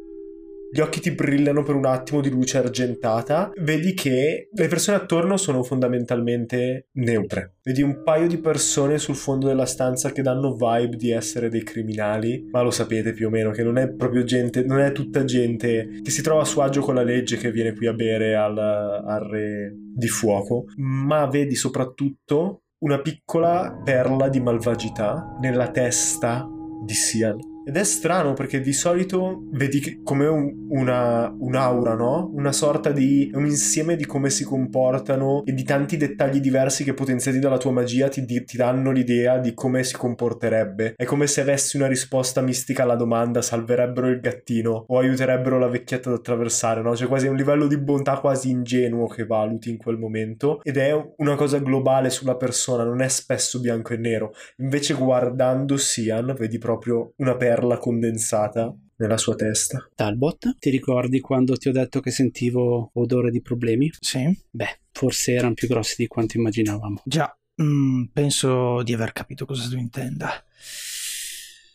gli 0.76 0.80
occhi 0.80 1.00
ti 1.00 1.12
brillano 1.12 1.62
per 1.62 1.74
un 1.74 1.86
attimo 1.86 2.20
di 2.20 2.28
luce 2.28 2.58
argentata. 2.58 3.50
Vedi 3.62 3.94
che 3.94 4.50
le 4.52 4.68
persone 4.68 4.98
attorno 4.98 5.38
sono 5.38 5.62
fondamentalmente 5.62 6.88
neutre. 6.96 7.54
Vedi 7.62 7.80
un 7.80 8.02
paio 8.04 8.28
di 8.28 8.36
persone 8.36 8.98
sul 8.98 9.14
fondo 9.14 9.46
della 9.46 9.64
stanza 9.64 10.12
che 10.12 10.20
danno 10.20 10.54
vibe 10.54 10.96
di 10.96 11.10
essere 11.12 11.48
dei 11.48 11.62
criminali, 11.62 12.46
ma 12.52 12.60
lo 12.60 12.70
sapete 12.70 13.14
più 13.14 13.28
o 13.28 13.30
meno 13.30 13.52
che 13.52 13.62
non 13.62 13.78
è 13.78 13.90
proprio 13.90 14.22
gente, 14.24 14.64
non 14.64 14.80
è 14.80 14.92
tutta 14.92 15.24
gente 15.24 16.00
che 16.02 16.10
si 16.10 16.20
trova 16.20 16.42
a 16.42 16.44
suo 16.44 16.60
agio 16.60 16.82
con 16.82 16.94
la 16.94 17.02
legge 17.02 17.38
che 17.38 17.50
viene 17.50 17.72
qui 17.72 17.86
a 17.86 17.94
bere 17.94 18.36
al, 18.36 18.58
al 18.58 19.20
re 19.30 19.74
di 19.74 20.08
fuoco, 20.08 20.66
ma 20.76 21.24
vedi 21.24 21.54
soprattutto 21.54 22.64
una 22.80 23.00
piccola 23.00 23.80
perla 23.82 24.28
di 24.28 24.40
malvagità 24.40 25.38
nella 25.40 25.70
testa 25.70 26.46
di 26.84 26.92
Sian. 26.92 27.55
Ed 27.68 27.76
è 27.76 27.82
strano 27.82 28.32
perché 28.32 28.60
di 28.60 28.72
solito 28.72 29.42
vedi 29.50 30.00
come 30.04 30.28
un- 30.28 30.66
una, 30.68 31.34
un'aura, 31.36 31.94
no? 31.94 32.30
Una 32.32 32.52
sorta 32.52 32.92
di 32.92 33.28
un 33.34 33.44
insieme 33.44 33.96
di 33.96 34.06
come 34.06 34.30
si 34.30 34.44
comportano 34.44 35.42
e 35.44 35.52
di 35.52 35.64
tanti 35.64 35.96
dettagli 35.96 36.38
diversi 36.38 36.84
che 36.84 36.94
potenziati 36.94 37.40
dalla 37.40 37.58
tua 37.58 37.72
magia 37.72 38.08
ti, 38.08 38.24
di- 38.24 38.44
ti 38.44 38.56
danno 38.56 38.92
l'idea 38.92 39.38
di 39.38 39.52
come 39.52 39.82
si 39.82 39.96
comporterebbe. 39.96 40.94
È 40.94 41.04
come 41.04 41.26
se 41.26 41.40
avessi 41.40 41.76
una 41.76 41.88
risposta 41.88 42.40
mistica 42.40 42.84
alla 42.84 42.94
domanda 42.94 43.42
salverebbero 43.42 44.10
il 44.10 44.20
gattino 44.20 44.84
o 44.86 44.98
aiuterebbero 45.00 45.58
la 45.58 45.66
vecchietta 45.66 46.08
ad 46.08 46.18
attraversare, 46.18 46.82
no? 46.82 46.92
C'è 46.92 47.08
quasi 47.08 47.26
un 47.26 47.34
livello 47.34 47.66
di 47.66 47.78
bontà 47.78 48.20
quasi 48.20 48.48
ingenuo 48.48 49.08
che 49.08 49.26
valuti 49.26 49.70
in 49.70 49.76
quel 49.76 49.98
momento 49.98 50.60
ed 50.62 50.76
è 50.76 50.92
una 51.16 51.34
cosa 51.34 51.58
globale 51.58 52.10
sulla 52.10 52.36
persona, 52.36 52.84
non 52.84 53.00
è 53.00 53.08
spesso 53.08 53.58
bianco 53.58 53.92
e 53.92 53.96
nero. 53.96 54.32
Invece 54.58 54.94
guardando 54.94 55.76
Sian 55.76 56.32
vedi 56.38 56.58
proprio 56.58 57.12
una 57.16 57.34
perla 57.56 57.78
condensata 57.78 58.70
nella 58.96 59.16
sua 59.16 59.34
testa. 59.34 59.88
Talbot, 59.94 60.56
ti 60.58 60.68
ricordi 60.68 61.20
quando 61.20 61.56
ti 61.56 61.68
ho 61.68 61.72
detto 61.72 62.00
che 62.00 62.10
sentivo 62.10 62.90
odore 62.92 63.30
di 63.30 63.40
problemi? 63.40 63.90
Sì? 63.98 64.38
Beh, 64.50 64.80
forse 64.92 65.32
erano 65.32 65.54
più 65.54 65.66
grossi 65.66 65.94
di 65.96 66.06
quanto 66.06 66.36
immaginavamo. 66.36 67.00
Già, 67.04 67.34
mm, 67.62 68.04
penso 68.12 68.82
di 68.82 68.92
aver 68.92 69.12
capito 69.12 69.46
cosa 69.46 69.66
tu 69.68 69.76
intenda. 69.76 70.32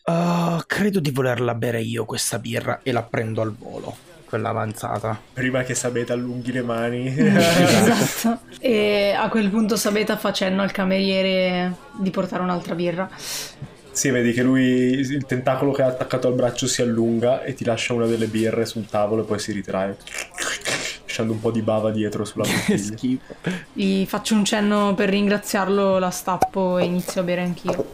Uh, 0.04 0.62
credo 0.67 1.00
di 1.00 1.10
volerla 1.10 1.56
bere 1.56 1.82
io 1.82 2.06
questa 2.06 2.38
birra 2.38 2.82
e 2.84 2.91
la 2.91 3.04
prendo 3.04 3.41
al 3.41 3.56
volo, 3.56 3.96
quella 4.26 4.50
avanzata. 4.50 5.20
Prima 5.34 5.63
che 5.63 5.74
Sabeta 5.74 6.13
allunghi 6.13 6.52
le 6.52 6.62
mani. 6.62 7.08
esatto. 7.17 8.41
E 8.60 9.15
a 9.17 9.30
quel 9.30 9.50
punto 9.50 9.76
Sabeta 9.76 10.15
fa 10.15 10.32
cenno 10.32 10.62
al 10.62 10.72
cameriere 10.72 11.76
di 12.00 12.12
portare 12.12 12.44
un'altra 12.44 12.76
birra. 12.76 13.10
Sì, 13.91 14.10
vedi 14.10 14.32
che 14.32 14.41
lui, 14.41 14.62
il 14.62 15.25
tentacolo 15.25 15.71
che 15.71 15.82
ha 15.82 15.88
attaccato 15.88 16.27
al 16.27 16.34
braccio 16.34 16.65
si 16.65 16.82
allunga 16.82 17.43
e 17.43 17.54
ti 17.54 17.65
lascia 17.65 17.93
una 17.93 18.06
delle 18.06 18.27
birre 18.27 18.65
sul 18.65 18.86
tavolo 18.88 19.23
e 19.23 19.25
poi 19.25 19.38
si 19.39 19.51
ritrae. 19.51 19.97
Lasciando 21.04 21.34
un 21.34 21.41
po' 21.41 21.51
di 21.51 21.62
bava 21.62 21.91
dietro 21.91 22.23
sulla 22.23 22.45
bottiglia. 22.47 22.77
schifo. 22.77 23.36
Gli 23.73 24.06
faccio 24.06 24.34
un 24.34 24.45
cenno 24.45 24.93
per 24.95 25.10
ringraziarlo, 25.10 25.99
la 25.99 26.10
stappo 26.10 26.77
e 26.77 26.86
inizio 26.86 27.21
a 27.21 27.23
bere 27.23 27.41
anch'io. 27.41 27.91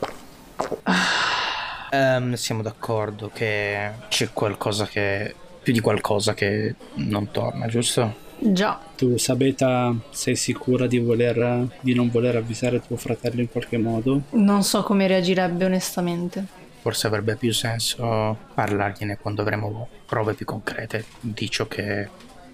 Ehm, 1.92 2.34
siamo 2.36 2.62
d'accordo 2.62 3.32
che 3.34 3.92
c'è 4.08 4.30
qualcosa 4.34 4.86
che... 4.86 5.34
più 5.64 5.74
di 5.74 5.80
qualcosa 5.80 6.34
che 6.34 6.76
non 6.96 7.32
torna, 7.32 7.66
giusto? 7.68 8.26
Già, 8.40 8.80
Tu, 8.96 9.18
Sabeta, 9.18 9.94
sei 10.12 10.36
sicura 10.36 10.88
di, 10.88 11.00
voler, 11.00 11.68
di 11.82 11.94
non 11.94 12.10
voler 12.10 12.36
avvisare 12.36 12.82
tuo 12.86 12.96
fratello 12.96 13.42
in 13.42 13.50
qualche 13.50 13.78
modo? 13.78 14.22
non 14.32 14.64
so 14.64 14.84
come 14.84 15.08
reagirebbe 15.08 15.66
onestamente. 15.66 16.46
Forse 16.82 17.08
avrebbe 17.08 17.36
più 17.36 17.52
senso 17.52 18.38
parlargliene 18.54 19.18
quando 19.18 19.42
avremo 19.42 19.88
prove 20.06 20.34
più 20.36 20.46
concrete 20.46 21.04
di 21.20 21.50
ciò 21.50 21.68
che 21.68 22.08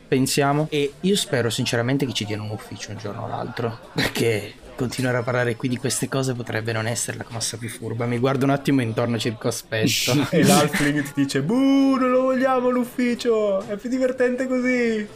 pensiamo. 0.08 0.67
E 0.72 0.93
io 1.02 1.15
spero 1.15 1.50
sinceramente 1.50 2.06
che 2.06 2.13
ci 2.13 2.26
diano 2.26 2.43
un 2.43 2.50
ufficio 2.52 2.91
un 2.91 2.98
giorno 2.98 3.24
o 3.24 3.28
l'altro. 3.28 3.80
Perché 3.93 4.54
continuare 4.76 5.17
a 5.17 5.24
parlare 5.24 5.56
qui 5.56 5.67
di 5.69 5.78
queste 5.78 6.08
cose 6.10 6.34
potrebbe 6.34 6.72
non 6.72 6.88
essere 6.88 7.17
la 7.17 7.26
mossa 7.30 7.58
più 7.58 7.69
furba. 7.69 8.06
Mi 8.08 8.17
guardo 8.17 8.46
un 8.46 8.52
attimo 8.52 8.82
intorno 8.82 9.19
circospetto. 9.19 10.28
E 10.32 10.43
l'Alfling 10.43 11.04
ti 11.04 11.12
dice: 11.15 11.41
Buh, 11.43 11.96
non 11.98 12.10
lo 12.10 12.22
vogliamo 12.22 12.69
l'ufficio! 12.69 13.62
È 13.67 13.76
più 13.76 13.89
divertente 13.89 14.48
così! 14.48 15.08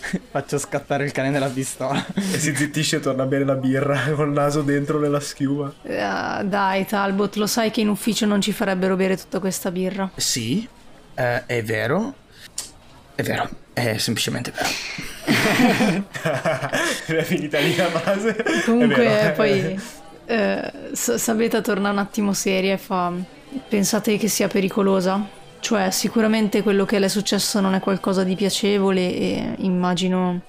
Faccio 0.30 0.58
scattare 0.58 1.04
il 1.04 1.12
cane 1.12 1.30
della 1.30 1.48
pistola. 1.48 2.04
E 2.14 2.38
si 2.38 2.54
zittisce 2.54 2.96
e 2.96 3.00
torna 3.00 3.24
a 3.24 3.26
bere 3.26 3.44
la 3.44 3.54
birra 3.54 4.10
col 4.14 4.30
naso 4.30 4.62
dentro 4.62 4.98
nella 4.98 5.20
schiuma. 5.20 5.72
Eh, 5.82 6.44
dai 6.44 6.86
Talbot, 6.86 7.36
lo 7.36 7.46
sai 7.46 7.70
che 7.70 7.80
in 7.80 7.88
ufficio 7.88 8.26
non 8.26 8.40
ci 8.40 8.52
farebbero 8.52 8.96
bere 8.96 9.16
tutta 9.16 9.38
questa 9.38 9.70
birra. 9.70 10.10
Sì, 10.16 10.66
eh, 11.14 11.46
è 11.46 11.62
vero. 11.62 12.14
È 13.14 13.22
vero, 13.22 13.48
è 13.72 13.98
semplicemente 13.98 14.52
vero. 14.52 16.04
è 17.06 17.22
finita 17.22 17.58
lì 17.58 17.74
la 17.74 17.88
base. 17.88 18.44
Comunque 18.64 19.04
vero. 19.04 19.32
poi 19.34 19.80
eh, 20.26 20.72
Sabeta 20.92 21.60
torna 21.60 21.90
un 21.90 21.98
attimo 21.98 22.32
seria 22.32 22.74
e 22.74 22.78
fa 22.78 23.12
pensate 23.68 24.16
che 24.18 24.28
sia 24.28 24.46
pericolosa? 24.46 25.36
Cioè 25.60 25.90
sicuramente 25.90 26.62
quello 26.62 26.84
che 26.84 26.98
le 26.98 27.06
è 27.06 27.08
successo 27.08 27.60
non 27.60 27.74
è 27.74 27.80
qualcosa 27.80 28.24
di 28.24 28.34
piacevole 28.34 29.14
e 29.14 29.54
immagino 29.58 30.42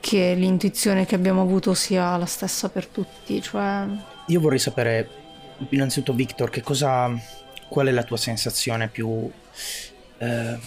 che 0.00 0.34
l'intuizione 0.34 1.04
che 1.06 1.14
abbiamo 1.14 1.42
avuto 1.42 1.74
sia 1.74 2.16
la 2.16 2.26
stessa 2.26 2.68
per 2.68 2.86
tutti, 2.86 3.42
cioè 3.42 3.84
Io 4.26 4.40
vorrei 4.40 4.58
sapere, 4.58 5.08
innanzitutto, 5.70 6.14
Victor, 6.14 6.50
che 6.50 6.62
cosa. 6.62 7.10
qual 7.68 7.88
è 7.88 7.90
la 7.90 8.04
tua 8.04 8.16
sensazione 8.16 8.88
più. 8.88 9.30
eh, 10.18 10.58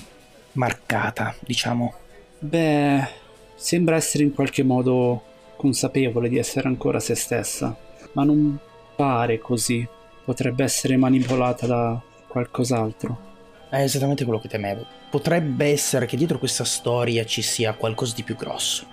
marcata, 0.53 1.36
diciamo? 1.39 1.93
Beh, 2.39 3.07
sembra 3.55 3.95
essere 3.95 4.24
in 4.24 4.34
qualche 4.34 4.63
modo 4.63 5.24
consapevole 5.55 6.30
di 6.30 6.38
essere 6.38 6.67
ancora 6.67 6.99
se 6.99 7.15
stessa, 7.15 7.76
ma 8.13 8.24
non 8.24 8.57
pare 8.95 9.39
così. 9.39 9.88
Potrebbe 10.26 10.63
essere 10.63 10.97
manipolata 10.97 11.65
da 11.67 12.01
qualcos'altro. 12.28 13.30
È 13.72 13.80
esattamente 13.82 14.26
quello 14.26 14.38
che 14.41 14.49
temevo. 14.49 14.86
Potrebbe 15.09 15.67
essere 15.72 16.05
che 16.05 16.17
dietro 16.17 16.38
questa 16.38 16.65
storia 16.65 17.24
ci 17.24 17.41
sia 17.41 17.72
qualcosa 17.74 18.13
di 18.13 18.24
più 18.24 18.36
grosso. 18.36 18.86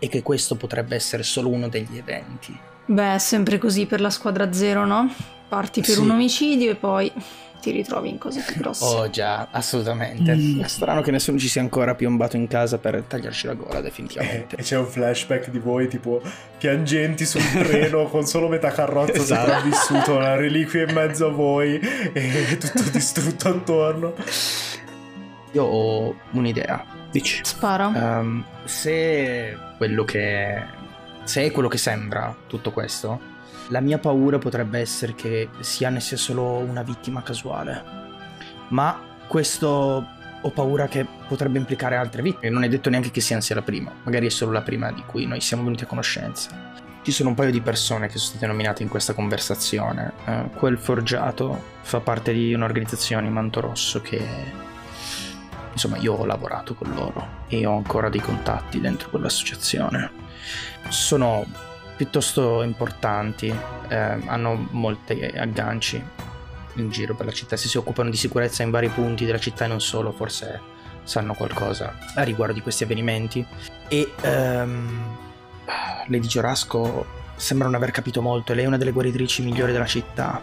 E 0.00 0.08
che 0.08 0.22
questo 0.22 0.56
potrebbe 0.56 0.96
essere 0.96 1.22
solo 1.22 1.50
uno 1.50 1.68
degli 1.68 1.96
eventi. 1.96 2.58
Beh, 2.86 3.14
è 3.14 3.18
sempre 3.18 3.58
così 3.58 3.86
per 3.86 4.00
la 4.00 4.10
squadra 4.10 4.52
zero, 4.52 4.84
no? 4.84 5.08
Parti 5.48 5.82
per 5.82 5.90
Sì. 5.90 6.00
un 6.00 6.10
omicidio 6.10 6.72
e 6.72 6.74
poi 6.74 7.12
ti 7.64 7.70
ritrovi 7.70 8.10
in 8.10 8.18
cose 8.18 8.44
più 8.46 8.60
grosse. 8.60 8.84
Oh 8.84 9.08
già, 9.08 9.48
assolutamente. 9.50 10.34
Mm. 10.34 10.60
È 10.60 10.68
strano 10.68 11.00
che 11.00 11.10
nessuno 11.10 11.38
ci 11.38 11.48
sia 11.48 11.62
ancora 11.62 11.94
piombato 11.94 12.36
in 12.36 12.46
casa 12.46 12.76
per 12.76 13.02
tagliarci 13.08 13.46
la 13.46 13.54
gola, 13.54 13.78
Eh, 13.78 13.82
definitivamente. 13.82 14.56
e 14.60 14.62
c'è 14.62 14.76
un 14.76 14.84
flashback 14.86 15.48
di 15.48 15.58
voi 15.58 15.88
tipo 15.88 16.20
piangenti 16.58 17.24
sul 17.24 17.40
treno 17.42 18.04
con 18.10 18.26
solo 18.26 18.48
metà 18.48 18.70
carrozza 18.70 19.12
Esatto. 19.14 19.40
sopravvissuto, 19.40 20.16
una 20.16 20.34
reliquia 20.36 20.86
in 20.86 20.92
mezzo 20.92 21.26
a 21.28 21.30
voi 21.30 21.78
e 22.12 22.58
tutto 22.58 22.82
distrutto 22.92 23.48
attorno. 23.48 24.14
Io 25.52 25.62
ho 25.64 26.14
un'idea. 26.32 26.84
Dici. 27.10 27.40
Spara. 27.44 28.18
Ehm, 28.18 28.44
se 28.64 29.56
quello 29.78 30.04
che 30.04 30.62
se 31.22 31.44
è 31.44 31.50
quello 31.50 31.68
che 31.68 31.78
sembra 31.78 32.36
tutto 32.46 32.70
questo, 32.72 33.18
la 33.68 33.80
mia 33.80 33.98
paura 33.98 34.38
potrebbe 34.38 34.78
essere 34.78 35.14
che 35.14 35.48
Sian 35.60 36.00
sia 36.00 36.16
solo 36.16 36.58
una 36.58 36.82
vittima 36.82 37.22
casuale. 37.22 37.82
Ma 38.68 39.00
questo 39.26 40.06
ho 40.40 40.50
paura 40.50 40.88
che 40.88 41.06
potrebbe 41.26 41.58
implicare 41.58 41.96
altre 41.96 42.22
vittime. 42.22 42.50
Non 42.50 42.64
è 42.64 42.68
detto 42.68 42.90
neanche 42.90 43.10
che 43.10 43.20
Sian 43.20 43.40
sia 43.40 43.54
la 43.54 43.62
prima, 43.62 43.90
magari 44.02 44.26
è 44.26 44.30
solo 44.30 44.52
la 44.52 44.62
prima 44.62 44.92
di 44.92 45.02
cui 45.06 45.26
noi 45.26 45.40
siamo 45.40 45.62
venuti 45.62 45.84
a 45.84 45.86
conoscenza. 45.86 46.72
Ci 47.02 47.12
sono 47.12 47.30
un 47.30 47.34
paio 47.34 47.50
di 47.50 47.60
persone 47.60 48.06
che 48.06 48.16
sono 48.16 48.30
state 48.30 48.46
nominate 48.46 48.82
in 48.82 48.88
questa 48.88 49.12
conversazione. 49.12 50.12
Eh, 50.24 50.50
quel 50.54 50.78
forgiato 50.78 51.62
fa 51.82 52.00
parte 52.00 52.32
di 52.32 52.54
un'organizzazione, 52.54 53.28
Manto 53.28 53.60
Rosso, 53.60 54.00
che 54.00 54.22
insomma 55.70 55.98
io 55.98 56.14
ho 56.14 56.24
lavorato 56.24 56.74
con 56.74 56.94
loro 56.94 57.42
e 57.48 57.66
ho 57.66 57.76
ancora 57.76 58.08
dei 58.08 58.20
contatti 58.20 58.80
dentro 58.80 59.10
quell'associazione. 59.10 60.10
Sono 60.88 61.44
piuttosto 61.96 62.62
importanti, 62.62 63.54
eh, 63.88 63.96
hanno 63.96 64.68
molti 64.70 65.22
agganci 65.22 66.02
in 66.76 66.90
giro 66.90 67.14
per 67.14 67.26
la 67.26 67.32
città, 67.32 67.56
se 67.56 67.68
si 67.68 67.76
occupano 67.76 68.10
di 68.10 68.16
sicurezza 68.16 68.62
in 68.62 68.70
vari 68.70 68.88
punti 68.88 69.24
della 69.24 69.38
città 69.38 69.64
e 69.64 69.68
non 69.68 69.80
solo, 69.80 70.12
forse 70.12 70.72
sanno 71.04 71.34
qualcosa 71.34 71.96
a 72.14 72.22
riguardo 72.22 72.54
di 72.54 72.62
questi 72.62 72.84
avvenimenti. 72.84 73.44
E 73.88 74.12
ehm, 74.20 75.16
Lady 76.08 76.26
Giorasco 76.26 77.22
sembra 77.36 77.66
non 77.66 77.76
aver 77.76 77.90
capito 77.90 78.22
molto 78.22 78.54
lei 78.54 78.64
è 78.64 78.66
una 78.66 78.76
delle 78.76 78.92
guaritrici 78.92 79.42
migliori 79.42 79.72
della 79.72 79.86
città. 79.86 80.42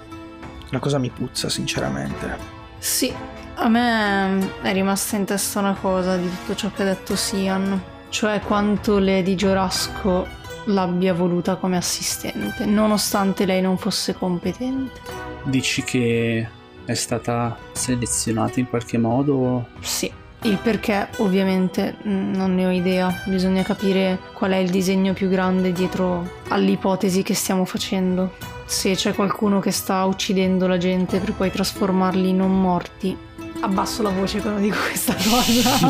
La 0.70 0.80
cosa 0.80 0.98
mi 1.00 1.10
puzza, 1.10 1.50
sinceramente. 1.50 2.60
Sì, 2.78 3.14
a 3.56 3.68
me 3.68 4.52
è 4.62 4.72
rimasta 4.72 5.18
in 5.18 5.26
testa 5.26 5.60
una 5.60 5.74
cosa 5.74 6.16
di 6.16 6.30
tutto 6.30 6.56
ciò 6.56 6.72
che 6.72 6.84
ha 6.84 6.86
detto 6.86 7.16
Sian, 7.16 7.82
cioè 8.10 8.40
quanto 8.40 8.98
Lady 8.98 9.36
Giorasco 9.36 10.40
l'abbia 10.66 11.14
voluta 11.14 11.56
come 11.56 11.78
assistente, 11.78 12.66
nonostante 12.66 13.46
lei 13.46 13.62
non 13.62 13.78
fosse 13.78 14.14
competente. 14.14 15.00
Dici 15.44 15.84
che 15.84 16.48
è 16.86 16.94
stata 16.94 17.58
selezionata 17.72 18.60
in 18.60 18.68
qualche 18.68 18.98
modo? 18.98 19.68
Sì, 19.80 20.12
il 20.44 20.58
perché 20.58 21.08
ovviamente 21.18 21.98
mm, 22.08 22.34
non 22.34 22.56
ne 22.56 22.66
ho 22.66 22.72
idea, 22.72 23.14
bisogna 23.26 23.62
capire 23.62 24.18
qual 24.34 24.52
è 24.52 24.58
il 24.58 24.72
disegno 24.72 25.14
più 25.14 25.30
grande 25.30 25.72
dietro 25.72 26.40
all'ipotesi 26.50 27.22
che 27.22 27.36
stiamo 27.36 27.66
facendo. 27.66 28.34
Se 28.66 28.96
c'è 28.96 29.14
qualcuno 29.14 29.60
che 29.60 29.72
sta 29.72 30.04
uccidendo 30.06 30.66
la 30.66 30.78
gente 30.78 31.20
per 31.20 31.34
poi 31.34 31.52
trasformarli 31.52 32.30
in 32.30 32.38
non 32.38 32.60
morti, 32.60 33.16
abbasso 33.62 34.02
la 34.02 34.10
voce 34.10 34.42
quando 34.42 34.60
dico 34.60 34.78
questa 34.78 35.16
cosa 35.16 35.88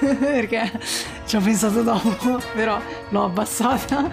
perché 0.18 0.70
ci 1.26 1.36
ho 1.36 1.40
pensato 1.40 1.82
dopo, 1.82 2.40
però 2.54 2.80
l'ho 3.08 3.24
abbassata. 3.24 4.10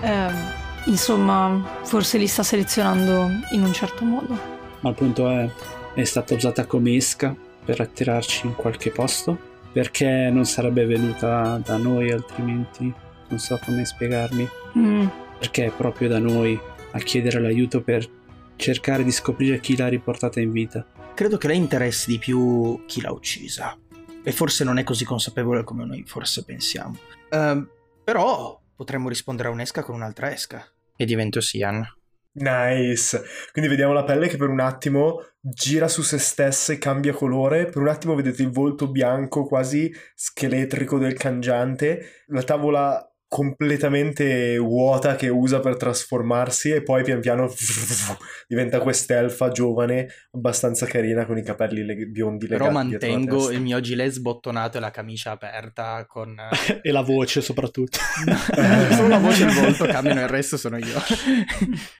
Ehm, 0.00 0.52
insomma, 0.86 1.62
forse 1.82 2.18
li 2.18 2.26
sta 2.26 2.42
selezionando 2.42 3.28
in 3.52 3.62
un 3.62 3.72
certo 3.72 4.04
modo. 4.04 4.38
Ma 4.80 4.90
il 4.90 4.94
punto 4.96 5.28
è, 5.28 5.48
è 5.94 6.04
stata 6.04 6.34
usata 6.34 6.66
come 6.66 6.94
esca 6.94 7.34
per 7.64 7.80
attirarci 7.80 8.46
in 8.46 8.54
qualche 8.54 8.90
posto? 8.90 9.52
Perché 9.72 10.30
non 10.30 10.44
sarebbe 10.44 10.84
venuta 10.86 11.60
da 11.64 11.76
noi 11.76 12.10
altrimenti? 12.12 12.92
Non 13.28 13.38
so 13.38 13.58
come 13.64 13.84
spiegarmi. 13.84 14.48
Mm, 14.78 15.06
Perché 15.38 15.66
è 15.66 15.70
proprio 15.70 16.08
da 16.08 16.18
noi 16.18 16.58
a 16.92 16.98
chiedere 16.98 17.40
l'aiuto 17.40 17.80
per 17.80 18.08
cercare 18.56 19.02
di 19.02 19.10
scoprire 19.10 19.58
chi 19.58 19.76
l'ha 19.76 19.88
riportata 19.88 20.38
in 20.38 20.52
vita. 20.52 20.84
Credo 21.14 21.38
che 21.38 21.46
lei 21.46 21.58
interessi 21.58 22.10
di 22.10 22.18
più 22.18 22.84
chi 22.86 23.00
l'ha 23.00 23.12
uccisa. 23.12 23.78
E 24.24 24.32
forse 24.32 24.64
non 24.64 24.78
è 24.78 24.82
così 24.82 25.04
consapevole 25.04 25.62
come 25.62 25.84
noi 25.84 26.02
forse 26.04 26.44
pensiamo. 26.44 26.98
Ehm, 27.30 27.68
però 28.02 28.60
potremmo 28.74 29.08
rispondere 29.08 29.48
a 29.48 29.52
un'esca 29.52 29.84
con 29.84 29.94
un'altra 29.94 30.32
esca. 30.32 30.66
E 30.96 31.04
divento 31.04 31.40
Sian. 31.40 31.86
Nice. 32.32 33.22
Quindi 33.52 33.70
vediamo 33.70 33.92
la 33.92 34.02
pelle 34.02 34.26
che 34.26 34.36
per 34.36 34.48
un 34.48 34.58
attimo 34.58 35.20
gira 35.40 35.86
su 35.86 36.02
se 36.02 36.18
stessa 36.18 36.72
e 36.72 36.78
cambia 36.78 37.12
colore. 37.12 37.66
Per 37.66 37.80
un 37.80 37.88
attimo 37.88 38.16
vedete 38.16 38.42
il 38.42 38.50
volto 38.50 38.90
bianco 38.90 39.44
quasi 39.44 39.94
scheletrico 40.16 40.98
del 40.98 41.14
cangiante, 41.14 42.24
la 42.26 42.42
tavola 42.42 43.13
completamente 43.34 44.56
vuota 44.58 45.16
che 45.16 45.28
usa 45.28 45.58
per 45.58 45.76
trasformarsi 45.76 46.70
e 46.70 46.84
poi 46.84 47.02
pian 47.02 47.18
piano 47.18 47.52
diventa 48.46 48.78
quest'elfa 48.78 49.48
giovane 49.48 50.06
abbastanza 50.30 50.86
carina 50.86 51.26
con 51.26 51.36
i 51.36 51.42
capelli 51.42 51.84
leg- 51.84 52.06
biondi 52.06 52.46
legati 52.46 52.70
Però 52.70 52.84
dietro 52.84 53.08
la 53.08 53.14
mantengo 53.16 53.50
il 53.50 53.60
mio 53.60 53.80
gilet 53.80 54.12
sbottonato 54.12 54.76
e 54.76 54.80
la 54.80 54.92
camicia 54.92 55.32
aperta 55.32 56.06
con... 56.06 56.38
e 56.80 56.92
la 56.92 57.00
voce 57.00 57.40
soprattutto. 57.40 57.98
Solo 58.94 59.08
la 59.08 59.18
voce 59.18 59.42
e 59.42 59.48
il 59.48 59.54
volto 59.54 59.84
cambiano, 59.84 60.20
il 60.20 60.28
resto 60.28 60.56
sono 60.56 60.78
io. 60.78 61.00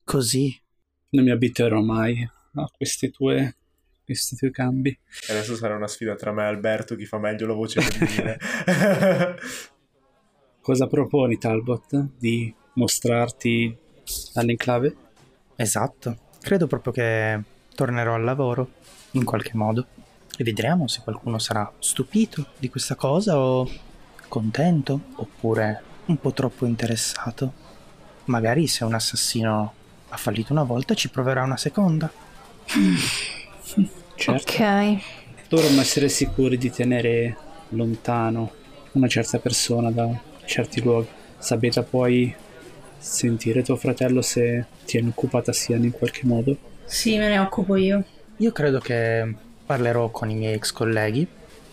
Così. 0.04 0.56
Non 1.10 1.24
mi 1.24 1.32
abituerò 1.32 1.80
mai 1.80 2.22
a 2.54 2.70
questi 2.76 3.12
due, 3.16 3.56
questi 4.04 4.36
due 4.38 4.52
cambi. 4.52 4.90
E 4.90 5.32
Adesso 5.32 5.56
sarà 5.56 5.74
una 5.74 5.88
sfida 5.88 6.14
tra 6.14 6.30
me 6.30 6.44
e 6.44 6.46
Alberto 6.46 6.94
chi 6.94 7.06
fa 7.06 7.18
meglio 7.18 7.48
la 7.48 7.54
voce 7.54 7.80
femminile. 7.80 8.38
Cosa 10.64 10.86
proponi, 10.86 11.36
Talbot? 11.36 12.06
Di 12.18 12.50
mostrarti 12.72 13.76
all'enclave? 14.32 14.96
Esatto. 15.56 16.16
Credo 16.40 16.66
proprio 16.66 16.90
che 16.90 17.42
tornerò 17.74 18.14
al 18.14 18.24
lavoro, 18.24 18.70
in 19.10 19.24
qualche 19.24 19.50
modo. 19.52 19.84
E 20.34 20.42
vedremo 20.42 20.88
se 20.88 21.02
qualcuno 21.04 21.38
sarà 21.38 21.70
stupito 21.78 22.46
di 22.58 22.70
questa 22.70 22.94
cosa 22.94 23.38
o 23.38 23.68
contento, 24.26 24.98
oppure 25.16 25.82
un 26.06 26.16
po' 26.16 26.32
troppo 26.32 26.64
interessato. 26.64 27.52
Magari 28.24 28.66
se 28.66 28.84
un 28.84 28.94
assassino 28.94 29.74
ha 30.08 30.16
fallito 30.16 30.54
una 30.54 30.62
volta 30.62 30.94
ci 30.94 31.10
proverà 31.10 31.42
una 31.42 31.58
seconda. 31.58 32.10
Certo. 34.16 34.52
Ok. 34.52 35.02
Dovremmo 35.46 35.82
essere 35.82 36.08
sicuri 36.08 36.56
di 36.56 36.70
tenere 36.70 37.36
lontano 37.70 38.52
una 38.92 39.08
certa 39.08 39.38
persona 39.40 39.90
da 39.90 40.32
certi 40.44 40.80
luoghi. 40.82 41.08
Sabeta 41.38 41.82
puoi 41.82 42.34
sentire 42.98 43.62
tuo 43.62 43.76
fratello 43.76 44.22
se 44.22 44.64
tiene 44.84 45.08
occupata 45.10 45.52
Sian 45.52 45.84
in 45.84 45.90
qualche 45.90 46.22
modo? 46.24 46.56
Sì, 46.84 47.18
me 47.18 47.28
ne 47.28 47.38
occupo 47.38 47.76
io. 47.76 48.02
Io 48.38 48.52
credo 48.52 48.78
che 48.78 49.34
parlerò 49.66 50.10
con 50.10 50.30
i 50.30 50.34
miei 50.34 50.54
ex 50.54 50.72
colleghi 50.72 51.26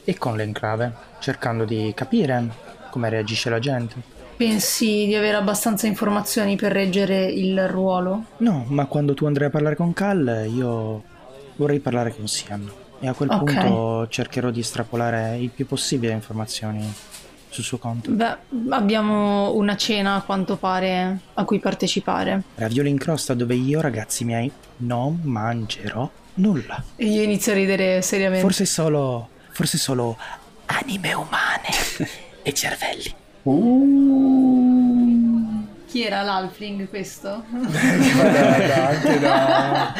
e 0.03 0.17
con 0.17 0.35
l'enclave, 0.35 0.91
cercando 1.19 1.63
di 1.65 1.91
capire 1.95 2.49
come 2.89 3.09
reagisce 3.09 3.49
la 3.49 3.59
gente. 3.59 3.95
Pensi 4.35 5.05
di 5.05 5.15
avere 5.15 5.37
abbastanza 5.37 5.87
informazioni 5.87 6.55
per 6.55 6.71
reggere 6.71 7.25
il 7.25 7.67
ruolo? 7.67 8.25
No, 8.37 8.65
ma 8.67 8.85
quando 8.85 9.13
tu 9.13 9.25
andrai 9.25 9.47
a 9.47 9.51
parlare 9.51 9.75
con 9.75 9.93
Cal, 9.93 10.47
io 10.51 11.03
vorrei 11.55 11.79
parlare 11.79 12.13
con 12.15 12.27
Sian. 12.27 12.69
E 12.99 13.07
a 13.07 13.13
quel 13.13 13.29
Ok. 13.29 13.43
punto 13.43 14.07
cercherò 14.09 14.49
di 14.49 14.59
estrapolare 14.59 15.37
il 15.37 15.49
più 15.49 15.65
possibile 15.65 16.13
informazioni 16.13 16.91
sul 17.51 17.63
suo 17.63 17.77
conto. 17.77 18.09
Beh, 18.09 18.37
abbiamo 18.69 19.53
una 19.53 19.75
cena 19.75 20.15
a 20.15 20.21
quanto 20.21 20.55
pare 20.55 21.19
a 21.33 21.43
cui 21.43 21.59
partecipare. 21.59 22.41
Ravioli 22.55 22.89
in 22.89 22.97
crosta 22.97 23.33
dove 23.33 23.55
io, 23.55 23.81
ragazzi 23.81 24.23
miei, 24.23 24.49
non 24.77 25.19
mangerò 25.23 26.09
nulla. 26.35 26.81
E 26.95 27.05
io 27.05 27.21
inizio 27.21 27.51
a 27.51 27.55
ridere 27.55 28.01
seriamente. 28.01 28.41
Forse 28.41 28.65
solo. 28.65 29.29
forse 29.51 29.77
solo 29.77 30.17
anime 30.65 31.13
umane 31.13 31.67
e 32.41 32.53
cervelli. 32.53 33.13
Chi 35.91 36.03
era 36.05 36.21
l'Alfling 36.21 36.87
questo? 36.87 37.43
da, 37.51 38.87
anche 38.87 39.19
da, 39.19 39.93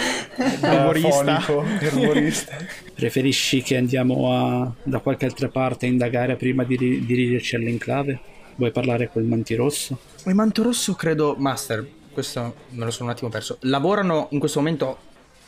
da 0.61 0.71
Erborista. 0.71 1.39
fonico, 1.41 1.65
erborista. 1.81 2.55
Preferisci 2.95 3.61
che 3.61 3.75
andiamo 3.75 4.33
a, 4.33 4.71
da 4.83 4.99
qualche 4.99 5.25
altra 5.25 5.49
parte 5.49 5.87
a 5.87 5.89
indagare 5.89 6.37
prima 6.37 6.63
di 6.63 6.77
ri- 6.77 7.05
dirigerci 7.05 7.57
all'enclave? 7.57 8.21
Vuoi 8.55 8.71
parlare 8.71 9.09
col 9.11 9.23
Mantirosso? 9.23 9.99
Il 10.27 10.33
manto 10.33 10.63
rosso 10.63 10.93
credo. 10.93 11.35
Master, 11.37 11.85
questo 12.13 12.55
me 12.69 12.85
lo 12.85 12.91
sono 12.91 13.09
un 13.09 13.15
attimo 13.15 13.29
perso. 13.29 13.57
Lavorano 13.63 14.27
in 14.31 14.39
questo 14.39 14.59
momento 14.59 14.97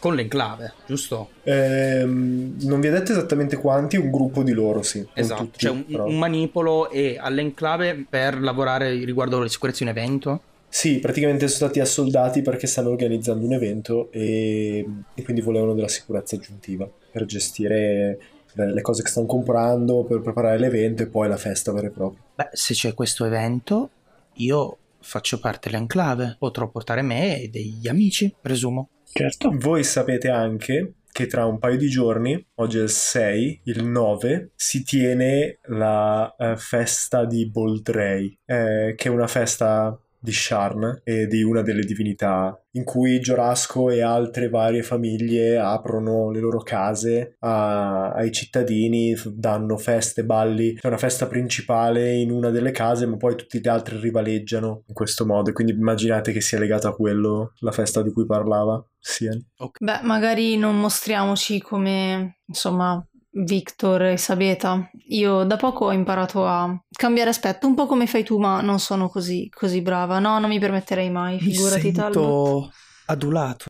con 0.04 0.16
l'enclave, 0.16 0.74
giusto? 0.86 1.30
Ehm, 1.44 2.58
non 2.64 2.82
vi 2.82 2.88
ha 2.88 2.92
detto 2.92 3.14
esattamente 3.14 3.56
quanti, 3.56 3.96
un 3.96 4.12
gruppo 4.12 4.44
di 4.44 4.52
loro, 4.52 4.82
sì. 4.82 5.08
Esatto, 5.14 5.44
tutti, 5.46 5.60
cioè 5.60 5.72
un, 5.72 5.86
un 5.88 6.18
manipolo 6.18 6.90
e 6.90 7.18
all'enclave 7.18 8.06
per 8.10 8.38
lavorare 8.42 8.90
riguardo 9.06 9.38
alla 9.38 9.48
sicurezza 9.48 9.86
di 9.86 9.90
un 9.90 9.96
evento. 9.96 10.42
Sì, 10.68 11.00
praticamente 11.00 11.48
sono 11.48 11.70
stati 11.70 11.80
assoldati 11.80 12.42
perché 12.42 12.68
stanno 12.68 12.90
organizzando 12.90 13.46
un 13.46 13.54
evento 13.54 14.12
e, 14.12 14.86
e 15.16 15.24
quindi 15.24 15.42
volevano 15.42 15.74
della 15.74 15.88
sicurezza 15.88 16.36
aggiuntiva 16.36 16.86
per 17.10 17.24
gestire 17.24 18.20
le 18.56 18.82
cose 18.82 19.04
che 19.04 19.10
stanno 19.10 19.26
comprando, 19.26 20.04
per 20.04 20.20
preparare 20.20 20.60
l'evento 20.60 21.04
e 21.04 21.08
poi 21.08 21.30
la 21.30 21.38
festa 21.38 21.72
vera 21.72 21.88
e 21.88 21.92
propria. 21.92 22.22
Beh, 22.36 22.50
se 22.52 22.74
c'è 22.74 22.94
questo 22.94 23.24
evento, 23.24 23.90
io 24.34 24.78
faccio 25.00 25.40
parte 25.40 25.70
dell'enclave. 25.70 26.36
Potrò 26.38 26.68
portare 26.68 27.02
me 27.04 27.40
e 27.42 27.48
degli 27.48 27.88
amici, 27.88 28.36
presumo. 28.42 28.90
Certo. 29.14 29.52
Voi 29.54 29.84
sapete 29.84 30.30
anche 30.30 30.96
che 31.14 31.28
tra 31.28 31.46
un 31.46 31.60
paio 31.60 31.78
di 31.78 31.88
giorni, 31.88 32.44
oggi 32.56 32.80
è 32.80 32.82
il 32.82 32.90
6, 32.90 33.62
il 33.66 33.86
9, 33.86 34.54
si 34.56 34.84
tiene 34.84 35.60
la 35.68 36.36
eh, 36.36 36.58
festa 36.58 37.24
di 37.24 37.48
Boldrey, 37.48 38.36
eh, 38.46 38.96
che 38.98 39.08
è 39.10 39.12
una 39.12 39.28
festa 39.28 39.96
di 40.24 40.32
Sharn 40.32 41.02
e 41.04 41.28
di 41.28 41.44
una 41.44 41.62
delle 41.62 41.84
divinità 41.84 42.58
in 42.76 42.86
cui 42.86 43.20
Giorasco 43.20 43.90
e 43.90 44.02
altre 44.02 44.48
varie 44.48 44.82
famiglie 44.82 45.58
aprono 45.58 46.32
le 46.32 46.40
loro 46.40 46.60
case 46.60 47.36
a, 47.40 48.12
ai 48.12 48.32
cittadini, 48.32 49.14
danno 49.34 49.78
feste, 49.78 50.24
balli. 50.24 50.76
C'è 50.76 50.88
una 50.88 50.98
festa 50.98 51.28
principale 51.28 52.14
in 52.14 52.32
una 52.32 52.50
delle 52.52 52.72
case, 52.72 53.06
ma 53.06 53.18
poi 53.18 53.36
tutti 53.36 53.60
gli 53.60 53.68
altri 53.68 54.00
rivaleggiano 54.00 54.84
in 54.88 54.94
questo 54.94 55.26
modo. 55.26 55.52
Quindi 55.52 55.74
immaginate 55.74 56.32
che 56.32 56.42
sia 56.42 56.58
legata 56.58 56.88
a 56.88 56.94
quello 56.94 57.54
la 57.60 57.72
festa 57.72 58.02
di 58.02 58.12
cui 58.12 58.26
parlava 58.26 58.84
Sian. 58.98 59.46
Okay. 59.58 59.86
Beh, 59.86 60.08
magari 60.08 60.58
non 60.58 60.80
mostriamoci 60.80 61.62
come 61.62 62.40
insomma 62.46 63.06
Victor 63.34 64.04
e 64.04 64.18
Sabeta. 64.18 64.90
Io 65.08 65.44
da 65.44 65.58
poco 65.58 65.86
ho 65.86 65.92
imparato 65.92 66.46
a 66.46 66.76
cambiare 66.92 67.30
aspetto, 67.30 67.68
un 67.68 67.76
po' 67.76 67.86
come 67.86 68.08
fai 68.08 68.24
tu, 68.24 68.38
ma 68.38 68.62
non 68.62 68.80
sono 68.80 69.10
così, 69.10 69.50
così 69.50 69.82
brava. 69.82 70.20
No, 70.20 70.40
non 70.40 70.50
mi 70.50 70.60
permetterei 70.60 71.10
mai, 71.10 71.40
figurati 71.40 71.88
mi 71.88 71.94
sento 71.94 72.72
adulato. 73.08 73.66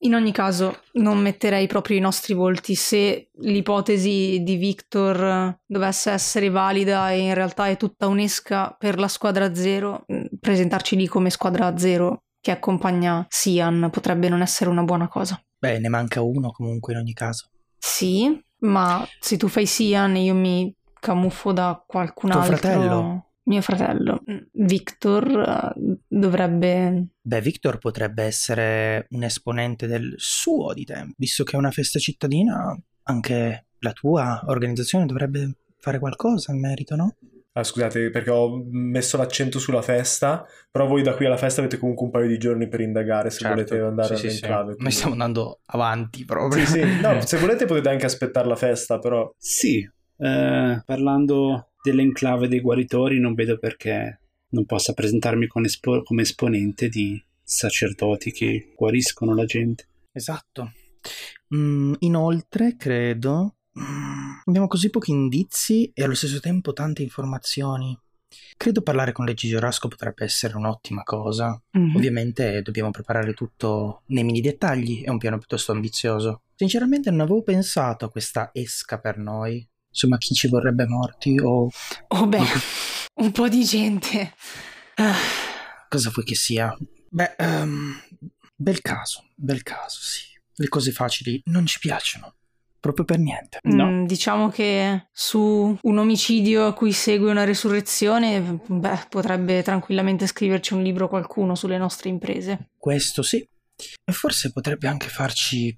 In 0.00 0.14
ogni 0.14 0.30
caso, 0.30 0.82
non 0.92 1.18
metterei 1.18 1.66
proprio 1.66 1.96
i 1.96 2.00
nostri 2.00 2.32
volti. 2.32 2.76
Se 2.76 3.30
l'ipotesi 3.40 4.42
di 4.44 4.54
Victor 4.56 5.58
dovesse 5.66 6.12
essere 6.12 6.50
valida 6.50 7.10
e 7.10 7.18
in 7.18 7.34
realtà 7.34 7.66
è 7.66 7.76
tutta 7.76 8.06
un'esca 8.06 8.76
per 8.78 8.98
la 8.98 9.08
squadra 9.08 9.54
zero, 9.54 10.04
presentarci 10.38 10.94
lì 10.94 11.08
come 11.08 11.30
squadra 11.30 11.76
zero 11.76 12.22
che 12.40 12.52
accompagna 12.52 13.26
Sian 13.28 13.88
potrebbe 13.90 14.28
non 14.28 14.40
essere 14.40 14.70
una 14.70 14.84
buona 14.84 15.08
cosa. 15.08 15.42
Beh, 15.58 15.80
ne 15.80 15.88
manca 15.88 16.22
uno 16.22 16.52
comunque 16.52 16.92
in 16.92 17.00
ogni 17.00 17.12
caso. 17.12 17.48
Sì, 17.76 18.40
ma 18.60 19.06
se 19.20 19.36
tu 19.36 19.48
fai 19.48 19.66
Sian 19.66 20.16
io 20.16 20.34
mi 20.34 20.74
camuffo 21.00 21.52
da 21.52 21.82
qualcun 21.86 22.30
Tuo 22.30 22.40
altro. 22.40 22.56
fratello? 22.56 23.24
Mio 23.48 23.62
fratello. 23.62 24.22
Victor 24.52 25.74
eh, 25.74 25.98
dovrebbe... 26.06 27.06
Beh, 27.20 27.40
Victor 27.40 27.78
potrebbe 27.78 28.24
essere 28.24 29.06
un 29.10 29.22
esponente 29.22 29.86
del 29.86 30.12
suo 30.18 30.74
di 30.74 30.84
tempo, 30.84 31.14
visto 31.16 31.44
che 31.44 31.52
è 31.52 31.58
una 31.58 31.70
festa 31.70 31.98
cittadina, 31.98 32.78
anche 33.04 33.66
la 33.78 33.92
tua 33.92 34.42
organizzazione 34.46 35.06
dovrebbe 35.06 35.56
fare 35.78 35.98
qualcosa 35.98 36.52
in 36.52 36.60
merito, 36.60 36.94
no? 36.94 37.14
Ah, 37.58 37.64
scusate, 37.64 38.10
perché 38.10 38.30
ho 38.30 38.62
messo 38.70 39.16
l'accento 39.16 39.58
sulla 39.58 39.82
festa, 39.82 40.46
però 40.70 40.86
voi 40.86 41.02
da 41.02 41.14
qui 41.14 41.26
alla 41.26 41.36
festa 41.36 41.60
avete 41.60 41.76
comunque 41.76 42.04
un 42.04 42.12
paio 42.12 42.28
di 42.28 42.38
giorni 42.38 42.68
per 42.68 42.80
indagare 42.80 43.30
se 43.30 43.38
Certo, 43.40 43.54
volete 43.56 43.80
andare 43.80 44.14
sì, 44.14 44.28
sì, 44.28 44.36
sì. 44.36 44.44
all'enclave. 44.44 44.64
Noi 44.66 44.74
quindi- 44.76 44.94
stiamo 44.94 45.12
andando 45.14 45.60
avanti 45.66 46.24
proprio. 46.24 46.64
Sì, 46.64 46.70
sì, 46.70 46.80
no, 47.02 47.20
se 47.26 47.36
volete 47.38 47.64
potete 47.64 47.88
anche 47.88 48.06
aspettare 48.06 48.46
la 48.46 48.54
festa, 48.54 49.00
però... 49.00 49.28
Sì, 49.36 49.78
eh, 50.18 50.82
parlando 50.84 51.70
dell'enclave 51.82 52.46
dei 52.46 52.60
guaritori, 52.60 53.18
non 53.18 53.34
vedo 53.34 53.58
perché 53.58 54.20
non 54.50 54.64
possa 54.64 54.92
presentarmi 54.92 55.48
con 55.48 55.64
espo- 55.64 56.02
come 56.04 56.22
esponente 56.22 56.88
di 56.88 57.20
sacerdoti 57.42 58.30
che 58.30 58.72
guariscono 58.76 59.34
la 59.34 59.44
gente. 59.44 59.84
Esatto. 60.12 60.72
Mm, 61.56 61.94
inoltre, 62.00 62.76
credo, 62.76 63.56
abbiamo 64.44 64.66
così 64.66 64.90
pochi 64.90 65.10
indizi 65.10 65.90
e 65.94 66.04
allo 66.04 66.14
stesso 66.14 66.40
tempo 66.40 66.72
tante 66.72 67.02
informazioni. 67.02 67.98
Credo 68.56 68.82
parlare 68.82 69.12
con 69.12 69.24
Leggi 69.24 69.48
Giorasco 69.48 69.88
potrebbe 69.88 70.24
essere 70.24 70.56
un'ottima 70.56 71.02
cosa. 71.02 71.60
Mhm. 71.72 71.96
Ovviamente 71.96 72.60
dobbiamo 72.62 72.90
preparare 72.90 73.32
tutto 73.32 74.02
nei 74.06 74.24
mini 74.24 74.40
dettagli, 74.40 75.02
è 75.02 75.10
un 75.10 75.18
piano 75.18 75.38
piuttosto 75.38 75.72
ambizioso. 75.72 76.42
Sinceramente 76.54 77.10
non 77.10 77.20
avevo 77.20 77.42
pensato 77.42 78.04
a 78.04 78.10
questa 78.10 78.50
esca 78.52 78.98
per 78.98 79.16
noi. 79.18 79.66
Insomma, 79.90 80.18
chi 80.18 80.34
ci 80.34 80.48
vorrebbe 80.48 80.86
morti 80.86 81.38
o 81.40 81.70
Oh 82.08 82.26
beh, 82.26 82.42
un 83.22 83.32
po' 83.32 83.48
di 83.48 83.64
gente. 83.64 84.34
Ah, 84.96 85.16
cosa 85.88 86.10
vuoi 86.12 86.24
che 86.24 86.34
sia. 86.34 86.76
Beh, 87.10 87.34
ehm, 87.38 87.94
bel 88.54 88.80
caso, 88.82 89.24
bel 89.34 89.62
caso, 89.62 89.98
sì. 90.00 90.26
Le 90.56 90.68
cose 90.68 90.90
facili 90.90 91.40
non 91.46 91.64
ci 91.66 91.78
piacciono, 91.78 92.34
proprio 92.80 93.04
per 93.04 93.18
niente. 93.18 93.58
No. 93.62 93.86
mm, 93.86 94.04
diciamo 94.06 94.48
che 94.48 95.08
su 95.12 95.76
un 95.80 95.98
omicidio 95.98 96.66
a 96.66 96.72
cui 96.72 96.92
segue 96.92 97.30
una 97.30 97.44
resurrezione, 97.44 98.60
beh, 98.66 99.06
potrebbe 99.08 99.62
tranquillamente 99.62 100.26
scriverci 100.26 100.74
un 100.74 100.82
libro 100.82 101.08
qualcuno 101.08 101.54
sulle 101.54 101.78
nostre 101.78 102.08
imprese. 102.08 102.70
Questo 102.76 103.22
sì. 103.22 103.38
E 103.38 104.12
forse 104.12 104.50
potrebbe 104.52 104.88
anche 104.88 105.08
farci 105.08 105.76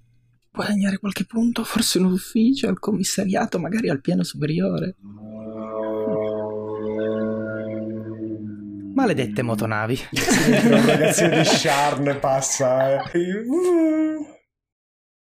guadagnare 0.52 0.98
qualche 0.98 1.24
punto, 1.24 1.64
forse 1.64 1.98
un 1.98 2.06
ufficio, 2.06 2.68
al 2.68 2.78
commissariato, 2.78 3.58
magari 3.58 3.88
al 3.88 4.00
piano 4.00 4.22
superiore. 4.22 4.96
Maledette 8.94 9.42
motonavi. 9.42 9.98
Il 10.12 10.84
ragazzino 10.84 11.36
di 11.36 11.44
Sharn 11.44 12.18
passa 12.20 13.10
eh. 13.10 14.38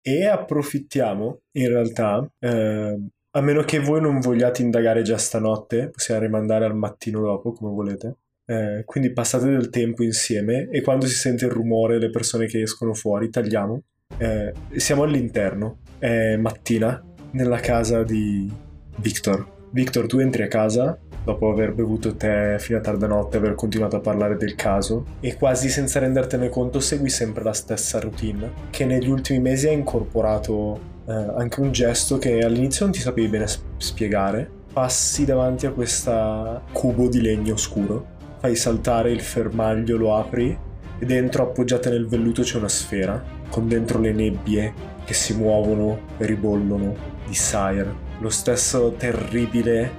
e 0.03 0.27
approfittiamo 0.27 1.41
in 1.53 1.69
realtà 1.69 2.29
eh, 2.39 2.99
a 3.33 3.41
meno 3.41 3.63
che 3.63 3.79
voi 3.79 4.01
non 4.01 4.19
vogliate 4.19 4.63
indagare 4.63 5.03
già 5.03 5.17
stanotte 5.17 5.91
possiamo 5.91 6.21
rimandare 6.21 6.65
al 6.65 6.75
mattino 6.75 7.21
dopo 7.21 7.53
come 7.53 7.73
volete. 7.73 8.17
Eh, 8.45 8.83
quindi 8.85 9.13
passate 9.13 9.47
del 9.47 9.71
tempo 9.71 10.03
insieme 10.03 10.69
e 10.71 10.81
quando 10.83 11.07
si 11.07 11.15
sente 11.15 11.45
il 11.45 11.53
rumore 11.53 12.01
le 12.01 12.11
persone 12.11 12.47
che 12.47 12.63
escono 12.63 12.95
fuori 12.95 13.31
tagliamo. 13.31 13.83
Eh, 14.17 14.53
siamo 14.77 15.05
all'interno 15.05 15.79
è 15.99 16.35
mattina 16.37 17.01
nella 17.33 17.61
casa 17.61 18.03
di 18.03 18.51
Victor. 18.97 19.59
Victor 19.71 20.07
tu 20.07 20.19
entri 20.19 20.43
a 20.43 20.49
casa 20.49 20.99
dopo 21.25 21.51
aver 21.51 21.73
bevuto 21.73 22.15
tè 22.15 22.57
fino 22.59 22.79
a 22.79 22.81
tarda 22.81 23.07
notte, 23.07 23.37
aver 23.37 23.55
continuato 23.55 23.97
a 23.97 24.01
parlare 24.01 24.37
del 24.37 24.55
caso 24.55 25.05
e 25.21 25.37
quasi 25.37 25.69
senza 25.69 26.01
rendertene 26.01 26.49
conto 26.49 26.81
segui 26.81 27.11
sempre 27.11 27.45
la 27.45 27.53
stessa 27.53 28.01
routine 28.01 28.51
che 28.71 28.85
negli 28.85 29.09
ultimi 29.09 29.41
mesi 29.41 29.69
ha 29.69 29.73
incorporato 29.73 30.81
eh, 31.07 31.13
anche 31.13 31.61
un 31.61 31.73
gesto 31.73 32.19
che 32.19 32.39
all'inizio 32.41 32.85
non 32.85 32.95
ti 32.95 33.01
sapevi 33.01 33.29
bene 33.29 33.47
spiegare. 33.77 34.59
Passi 34.73 35.25
davanti 35.25 35.67
a 35.67 35.73
questo 35.73 36.63
cubo 36.73 37.09
di 37.09 37.21
legno 37.21 37.57
scuro, 37.57 38.07
fai 38.39 38.55
saltare 38.55 39.11
il 39.11 39.21
fermaglio, 39.21 39.97
lo 39.97 40.17
apri 40.17 40.57
e 40.99 41.07
dentro 41.07 41.43
appoggiata 41.43 41.91
nel 41.91 42.07
velluto 42.07 42.43
c'è 42.43 42.59
una 42.59 42.69
sfera 42.69 43.23
con 43.49 43.67
dentro 43.67 43.99
le 43.99 44.13
nebbie 44.13 44.73
che 45.05 45.15
si 45.15 45.35
muovono 45.35 45.99
e 46.19 46.27
ribollono 46.27 46.95
di 47.27 47.35
Sire. 47.35 48.09
Lo 48.21 48.29
stesso 48.29 48.95
terribile 48.97 49.91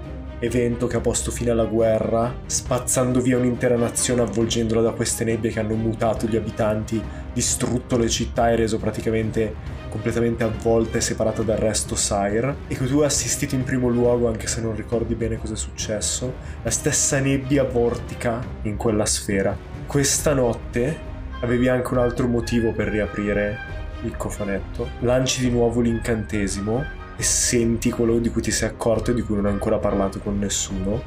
evento 0.41 0.87
che 0.87 0.97
ha 0.97 1.01
posto 1.01 1.29
fine 1.29 1.51
alla 1.51 1.65
guerra, 1.65 2.33
spazzando 2.45 3.21
via 3.21 3.37
un'intera 3.37 3.77
nazione 3.77 4.23
avvolgendola 4.23 4.81
da 4.81 4.91
queste 4.91 5.23
nebbie 5.23 5.51
che 5.51 5.59
hanno 5.59 5.75
mutato 5.75 6.25
gli 6.25 6.35
abitanti, 6.35 7.01
distrutto 7.31 7.95
le 7.95 8.09
città 8.09 8.49
e 8.49 8.55
reso 8.55 8.77
praticamente 8.79 9.53
completamente 9.89 10.43
avvolta 10.43 10.97
e 10.97 11.01
separata 11.01 11.43
dal 11.43 11.57
resto 11.57 11.95
Sire, 11.95 12.55
e 12.67 12.75
che 12.75 12.87
tu 12.87 12.99
hai 12.99 13.05
assistito 13.05 13.55
in 13.55 13.63
primo 13.63 13.87
luogo, 13.87 14.27
anche 14.27 14.47
se 14.47 14.61
non 14.61 14.75
ricordi 14.75 15.13
bene 15.13 15.37
cosa 15.37 15.53
è 15.53 15.57
successo, 15.57 16.33
la 16.63 16.71
stessa 16.71 17.19
nebbia 17.19 17.63
vortica 17.63 18.43
in 18.63 18.77
quella 18.77 19.05
sfera. 19.05 19.55
Questa 19.85 20.33
notte 20.33 21.09
avevi 21.41 21.67
anche 21.67 21.93
un 21.93 21.99
altro 21.99 22.27
motivo 22.27 22.71
per 22.71 22.87
riaprire 22.87 23.57
il 24.03 24.17
cofanetto. 24.17 24.87
Lanci 25.01 25.41
di 25.41 25.51
nuovo 25.51 25.81
l'incantesimo 25.81 26.99
e 27.21 27.23
senti 27.23 27.91
quello 27.91 28.17
di 28.17 28.29
cui 28.29 28.41
ti 28.41 28.49
sei 28.49 28.69
accorto 28.69 29.11
e 29.11 29.13
di 29.13 29.21
cui 29.21 29.35
non 29.35 29.45
hai 29.45 29.51
ancora 29.51 29.77
parlato 29.77 30.17
con 30.17 30.39
nessuno. 30.39 30.99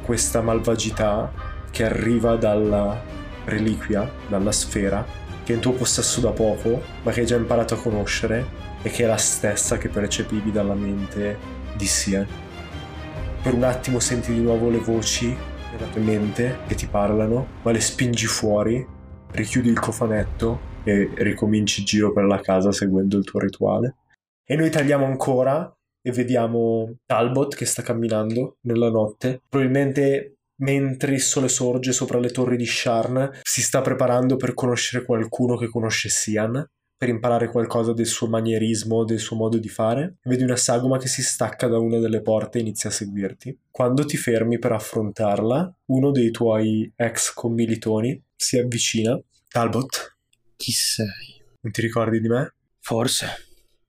Questa 0.00 0.40
malvagità 0.40 1.32
che 1.72 1.82
arriva 1.82 2.36
dalla 2.36 3.02
reliquia, 3.46 4.08
dalla 4.28 4.52
sfera, 4.52 5.04
che 5.42 5.52
è 5.52 5.56
in 5.56 5.60
tuo 5.60 5.72
possesso 5.72 6.20
da 6.20 6.30
poco, 6.30 6.80
ma 7.02 7.10
che 7.10 7.18
hai 7.18 7.26
già 7.26 7.34
imparato 7.34 7.74
a 7.74 7.78
conoscere 7.78 8.46
e 8.80 8.90
che 8.90 9.02
è 9.02 9.06
la 9.08 9.16
stessa 9.16 9.76
che 9.76 9.88
percepivi 9.88 10.52
dalla 10.52 10.74
mente 10.74 11.36
di 11.76 11.86
Sian. 11.86 12.24
Per 13.42 13.52
un 13.52 13.64
attimo 13.64 13.98
senti 13.98 14.32
di 14.32 14.40
nuovo 14.40 14.70
le 14.70 14.78
voci 14.78 15.36
nella 15.72 15.90
tua 15.90 16.00
mente 16.00 16.58
che 16.68 16.76
ti 16.76 16.86
parlano, 16.86 17.44
ma 17.62 17.72
le 17.72 17.80
spingi 17.80 18.26
fuori, 18.26 18.86
richiudi 19.32 19.68
il 19.68 19.80
cofanetto 19.80 20.60
e 20.84 21.10
ricominci 21.16 21.80
il 21.80 21.86
giro 21.86 22.12
per 22.12 22.22
la 22.22 22.38
casa 22.38 22.70
seguendo 22.70 23.18
il 23.18 23.24
tuo 23.24 23.40
rituale. 23.40 23.96
E 24.48 24.54
noi 24.54 24.70
tagliamo 24.70 25.04
ancora 25.04 25.70
e 26.00 26.12
vediamo 26.12 26.98
Talbot 27.04 27.56
che 27.56 27.64
sta 27.64 27.82
camminando 27.82 28.58
nella 28.60 28.90
notte. 28.90 29.42
Probabilmente 29.48 30.36
mentre 30.58 31.12
il 31.14 31.20
sole 31.20 31.48
sorge 31.48 31.92
sopra 31.92 32.18
le 32.20 32.30
torri 32.30 32.56
di 32.56 32.64
Sharn, 32.64 33.40
si 33.42 33.60
sta 33.60 33.80
preparando 33.80 34.36
per 34.36 34.54
conoscere 34.54 35.04
qualcuno 35.04 35.56
che 35.56 35.68
conosce 35.68 36.08
Sian, 36.08 36.64
per 36.96 37.08
imparare 37.08 37.50
qualcosa 37.50 37.92
del 37.92 38.06
suo 38.06 38.28
manierismo, 38.28 39.04
del 39.04 39.18
suo 39.18 39.36
modo 39.36 39.58
di 39.58 39.68
fare. 39.68 40.16
Vedi 40.22 40.44
una 40.44 40.56
sagoma 40.56 40.96
che 40.96 41.08
si 41.08 41.22
stacca 41.22 41.66
da 41.66 41.78
una 41.78 41.98
delle 41.98 42.22
porte 42.22 42.58
e 42.58 42.60
inizia 42.62 42.88
a 42.88 42.92
seguirti. 42.92 43.58
Quando 43.70 44.04
ti 44.06 44.16
fermi 44.16 44.58
per 44.58 44.72
affrontarla, 44.72 45.76
uno 45.86 46.10
dei 46.10 46.30
tuoi 46.30 46.90
ex 46.94 47.34
commilitoni 47.34 48.22
si 48.34 48.58
avvicina. 48.58 49.20
Talbot, 49.48 50.16
Chi 50.56 50.72
sei? 50.72 51.42
non 51.60 51.72
ti 51.72 51.80
ricordi 51.80 52.20
di 52.20 52.28
me? 52.28 52.54
Forse. 52.78 53.45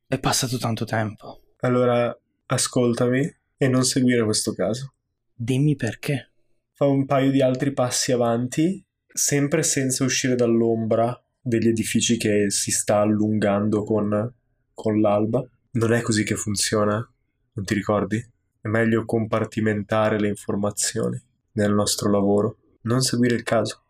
È 0.09 0.17
passato 0.19 0.57
tanto 0.57 0.85
tempo. 0.85 1.41
Allora 1.59 2.17
ascoltami 2.45 3.29
e 3.57 3.67
non 3.67 3.83
seguire 3.83 4.23
questo 4.23 4.53
caso. 4.53 4.93
Dimmi 5.33 5.75
perché. 5.75 6.31
Fa 6.71 6.85
un 6.85 7.05
paio 7.05 7.29
di 7.29 7.41
altri 7.41 7.73
passi 7.73 8.13
avanti, 8.13 8.81
sempre 9.05 9.63
senza 9.63 10.05
uscire 10.05 10.35
dall'ombra 10.35 11.21
degli 11.41 11.67
edifici 11.67 12.15
che 12.15 12.49
si 12.49 12.71
sta 12.71 12.99
allungando 13.01 13.83
con, 13.83 14.33
con 14.73 15.01
l'alba. 15.01 15.45
Non 15.71 15.91
è 15.91 16.01
così 16.01 16.23
che 16.23 16.35
funziona, 16.35 17.05
non 17.51 17.65
ti 17.65 17.73
ricordi? 17.73 18.25
È 18.61 18.67
meglio 18.69 19.03
compartimentare 19.03 20.21
le 20.21 20.29
informazioni 20.29 21.21
nel 21.51 21.73
nostro 21.73 22.09
lavoro. 22.09 22.59
Non 22.83 23.01
seguire 23.01 23.35
il 23.35 23.43
caso. 23.43 23.83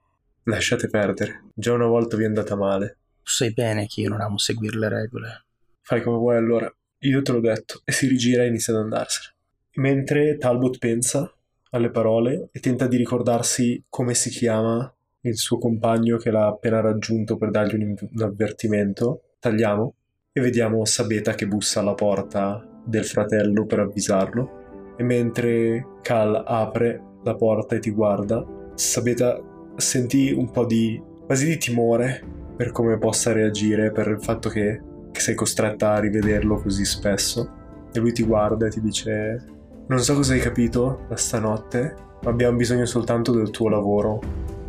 Lasciate 0.45 0.87
perdere. 0.87 1.43
Già 1.53 1.73
una 1.73 1.85
volta 1.85 2.17
vi 2.17 2.23
è 2.23 2.25
andata 2.25 2.55
male. 2.55 2.97
Tu 3.21 3.29
sai 3.29 3.53
bene 3.53 3.85
che 3.85 4.01
io 4.01 4.09
non 4.09 4.21
amo 4.21 4.39
seguire 4.39 4.79
le 4.79 4.89
regole. 4.89 5.41
Fai 5.87 6.01
come 6.01 6.17
vuoi 6.17 6.35
allora. 6.35 6.69
Io 7.03 7.21
te 7.21 7.31
l'ho 7.31 7.39
detto. 7.39 7.79
E 7.85 7.93
si 7.93 8.07
rigira 8.07 8.43
e 8.43 8.47
inizia 8.47 8.73
ad 8.73 8.81
andarsene. 8.81 9.33
Mentre 9.75 10.35
Talbot 10.35 10.79
pensa 10.79 11.33
alle 11.69 11.91
parole 11.91 12.49
e 12.51 12.59
tenta 12.59 12.87
di 12.87 12.97
ricordarsi 12.97 13.81
come 13.87 14.13
si 14.13 14.29
chiama 14.29 14.93
il 15.21 15.37
suo 15.37 15.57
compagno 15.57 16.17
che 16.17 16.29
l'ha 16.29 16.47
appena 16.47 16.81
raggiunto 16.81 17.37
per 17.37 17.51
dargli 17.51 17.81
un, 17.81 17.95
un 17.97 18.21
avvertimento, 18.21 19.35
tagliamo 19.39 19.93
e 20.33 20.41
vediamo 20.41 20.83
Sabeta 20.83 21.35
che 21.35 21.47
bussa 21.47 21.79
alla 21.79 21.93
porta 21.93 22.67
del 22.83 23.05
fratello 23.05 23.65
per 23.65 23.79
avvisarlo. 23.79 24.95
E 24.97 25.03
mentre 25.03 25.99
Cal 26.01 26.43
apre 26.45 27.01
la 27.23 27.35
porta 27.35 27.77
e 27.77 27.79
ti 27.79 27.91
guarda, 27.91 28.45
Sabeta 28.75 29.39
senti 29.77 30.33
un 30.33 30.51
po' 30.51 30.65
di 30.65 31.01
quasi 31.25 31.45
di 31.45 31.57
timore 31.57 32.51
per 32.57 32.73
come 32.73 32.97
possa 32.97 33.31
reagire, 33.31 33.93
per 33.93 34.09
il 34.09 34.21
fatto 34.21 34.49
che, 34.49 34.81
che 35.17 35.23
sei 35.23 35.35
costretta 35.35 35.93
a 35.93 35.99
rivederlo 35.99 36.61
così 36.61 36.85
spesso. 36.85 37.49
E 37.91 37.99
lui 37.99 38.11
ti 38.11 38.23
guarda 38.23 38.67
e 38.67 38.69
ti 38.69 38.81
dice: 38.81 39.43
Non 39.87 39.99
so 39.99 40.13
cosa 40.13 40.33
hai 40.33 40.39
capito 40.39 41.05
da 41.09 41.15
stanotte, 41.17 41.95
ma 42.21 42.29
abbiamo 42.29 42.55
bisogno 42.55 42.85
soltanto 42.85 43.31
del 43.31 43.49
tuo 43.49 43.67
lavoro, 43.67 44.21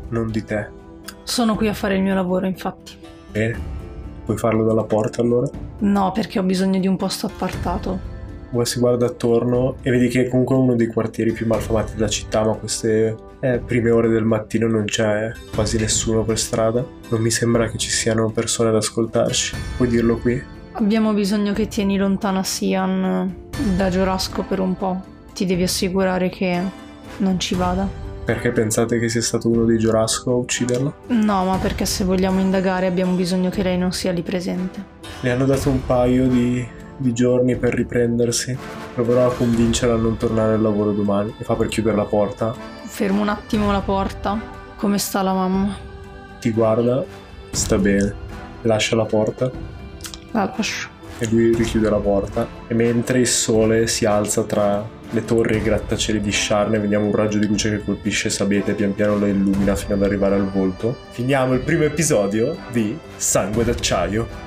non 0.09 0.30
di 0.30 0.42
te. 0.44 0.68
Sono 1.22 1.55
qui 1.55 1.68
a 1.68 1.74
fare 1.74 1.96
il 1.96 2.03
mio 2.03 2.14
lavoro, 2.14 2.46
infatti. 2.46 2.96
Bene, 3.30 3.59
puoi 4.24 4.38
farlo 4.38 4.64
dalla 4.64 4.84
porta 4.84 5.20
allora? 5.20 5.49
No, 5.80 6.12
perché 6.12 6.38
ho 6.38 6.42
bisogno 6.42 6.80
di 6.80 6.86
un 6.86 6.96
posto 6.96 7.26
appartato. 7.26 8.16
Poi 8.51 8.64
si 8.64 8.80
guarda 8.80 9.07
attorno 9.07 9.76
e 9.82 9.90
vedi 9.90 10.09
che 10.09 10.28
comunque 10.28 10.57
è 10.57 10.59
uno 10.59 10.74
dei 10.74 10.86
quartieri 10.86 11.32
più 11.32 11.46
malfamati 11.46 11.94
della 11.94 12.09
città, 12.09 12.44
ma 12.44 12.55
queste 12.55 13.14
eh, 13.41 13.59
prime 13.59 13.91
ore 13.91 14.09
del 14.09 14.24
mattino 14.24 14.66
non 14.66 14.84
c'è 14.84 15.32
quasi 15.55 15.78
nessuno 15.78 16.24
per 16.24 16.39
strada. 16.39 16.84
Non 17.09 17.20
mi 17.20 17.30
sembra 17.30 17.68
che 17.68 17.78
ci 17.78 17.91
siano 17.91 18.30
persone 18.30 18.70
ad 18.70 18.76
ascoltarci. 18.76 19.57
Puoi 19.76 19.89
dirlo 19.89 20.18
qui? 20.18 20.43
Abbiamo 20.72 21.12
bisogno 21.12 21.53
che 21.53 21.68
tieni 21.68 21.97
lontana 21.97 22.43
Sian 22.43 23.34
da 23.76 23.89
Giorasco 23.89 24.43
per 24.43 24.61
un 24.61 24.76
po'. 24.76 25.03
Ti 25.34 25.45
devi 25.45 25.62
assicurare 25.62 26.28
che 26.28 26.62
non 27.18 27.39
ci 27.39 27.55
vada. 27.55 28.07
Perché 28.24 28.51
pensate 28.51 28.99
che 28.99 29.09
sia 29.09 29.22
stato 29.22 29.49
uno 29.49 29.64
dei 29.64 29.78
Giorasco 29.78 30.32
a 30.32 30.34
ucciderla? 30.34 30.95
No, 31.07 31.45
ma 31.47 31.57
perché 31.57 31.86
se 31.86 32.05
vogliamo 32.05 32.41
indagare 32.41 32.86
abbiamo 32.86 33.14
bisogno 33.14 33.49
che 33.49 33.62
lei 33.62 33.78
non 33.78 33.93
sia 33.93 34.12
lì 34.12 34.22
presente. 34.22 34.97
Le 35.20 35.30
hanno 35.30 35.47
dato 35.47 35.70
un 35.70 35.84
paio 35.86 36.28
di, 36.28 36.64
di 36.97 37.12
giorni 37.14 37.57
per 37.57 37.72
riprendersi. 37.72 38.57
Proverò 38.95 39.28
a 39.28 39.32
convincerla 39.32 39.95
a 39.95 39.99
non 39.99 40.18
tornare 40.18 40.55
al 40.55 40.61
lavoro 40.61 40.93
domani. 40.93 41.32
E 41.39 41.45
fa 41.45 41.55
per 41.55 41.68
chiudere 41.68 41.97
la 41.97 42.05
porta. 42.05 42.55
Fermo 42.89 43.20
un 43.20 43.28
attimo 43.28 43.70
la 43.70 43.80
porta. 43.80 44.41
Come 44.76 44.99
sta 44.99 45.22
la 45.22 45.32
mamma? 45.32 45.76
Ti 46.41 46.51
guarda, 46.51 47.05
sta 47.51 47.76
bene. 47.78 48.26
Lascia 48.62 48.97
la 48.97 49.05
porta 49.05 49.51
La 50.32 50.53
lascio. 50.57 50.89
e 51.18 51.26
lui 51.30 51.55
richiude 51.55 51.89
la 51.91 51.99
porta. 51.99 52.47
E 52.66 52.74
mentre 52.74 53.20
il 53.20 53.26
sole 53.26 53.86
si 53.86 54.05
alza 54.05 54.43
tra 54.45 54.84
le 55.11 55.24
torri 55.24 55.55
e 55.55 55.57
i 55.59 55.62
grattacieli 55.62 56.20
di 56.20 56.32
Sharne, 56.32 56.78
vediamo 56.78 57.07
un 57.07 57.14
raggio 57.14 57.39
di 57.39 57.47
luce 57.47 57.70
che 57.70 57.84
colpisce 57.84 58.30
Sabete 58.30 58.72
e 58.72 58.74
pian 58.74 58.95
piano 58.95 59.16
lo 59.16 59.26
illumina 59.26 59.74
fino 59.76 59.95
ad 59.95 60.03
arrivare 60.03 60.34
al 60.34 60.49
volto. 60.51 60.97
Finiamo 61.11 61.55
il 61.55 61.61
primo 61.61 61.84
episodio 61.84 62.57
di 62.72 62.97
Sangue 63.16 63.64
d'acciaio. 63.64 64.47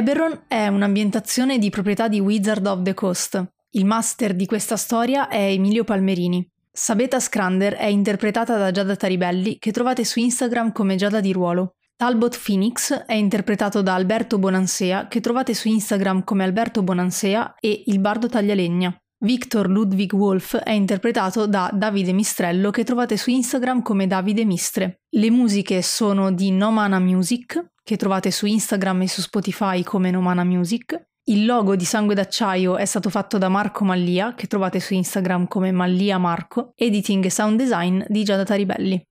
Eberron 0.00 0.44
è 0.48 0.66
un'ambientazione 0.66 1.58
di 1.58 1.68
proprietà 1.68 2.08
di 2.08 2.20
Wizard 2.20 2.66
of 2.66 2.80
the 2.80 2.94
Coast. 2.94 3.52
Il 3.72 3.84
master 3.84 4.34
di 4.34 4.46
questa 4.46 4.78
storia 4.78 5.28
è 5.28 5.50
Emilio 5.50 5.84
Palmerini. 5.84 6.48
Sabeta 6.72 7.20
Scrander 7.20 7.74
è 7.74 7.84
interpretata 7.84 8.56
da 8.56 8.70
Giada 8.70 8.96
Taribelli, 8.96 9.58
che 9.58 9.72
trovate 9.72 10.06
su 10.06 10.18
Instagram 10.18 10.72
come 10.72 10.96
Giada 10.96 11.20
di 11.20 11.34
Ruolo. 11.34 11.74
Talbot 11.96 12.40
Phoenix 12.42 12.94
è 12.94 13.12
interpretato 13.12 13.82
da 13.82 13.92
Alberto 13.92 14.38
Bonansea, 14.38 15.06
che 15.06 15.20
trovate 15.20 15.52
su 15.52 15.68
Instagram 15.68 16.24
come 16.24 16.44
Alberto 16.44 16.82
Bonansea 16.82 17.54
e 17.60 17.82
Il 17.84 18.00
Bardo 18.00 18.26
Taglialegna. 18.26 18.98
Victor 19.22 19.68
Ludwig 19.68 20.14
Wolf 20.14 20.56
è 20.56 20.70
interpretato 20.70 21.46
da 21.46 21.70
Davide 21.74 22.12
Mistrello, 22.12 22.70
che 22.70 22.84
trovate 22.84 23.18
su 23.18 23.28
Instagram 23.28 23.82
come 23.82 24.06
Davide 24.06 24.46
Mistre. 24.46 25.02
Le 25.10 25.30
musiche 25.30 25.82
sono 25.82 26.32
di 26.32 26.50
Nomana 26.50 26.98
Music, 26.98 27.72
che 27.82 27.96
trovate 27.98 28.30
su 28.30 28.46
Instagram 28.46 29.02
e 29.02 29.08
su 29.08 29.20
Spotify 29.20 29.82
come 29.82 30.10
Nomana 30.10 30.42
Music. 30.42 31.08
Il 31.24 31.44
logo 31.44 31.76
di 31.76 31.84
Sangue 31.84 32.14
d'Acciaio 32.14 32.78
è 32.78 32.86
stato 32.86 33.10
fatto 33.10 33.36
da 33.36 33.50
Marco 33.50 33.84
Mallia, 33.84 34.34
che 34.34 34.46
trovate 34.46 34.80
su 34.80 34.94
Instagram 34.94 35.48
come 35.48 35.70
Mallia 35.70 36.16
Marco, 36.16 36.72
editing 36.74 37.22
e 37.26 37.30
sound 37.30 37.58
design 37.58 38.02
di 38.08 38.24
Giada 38.24 38.44
Taribelli. 38.44 39.06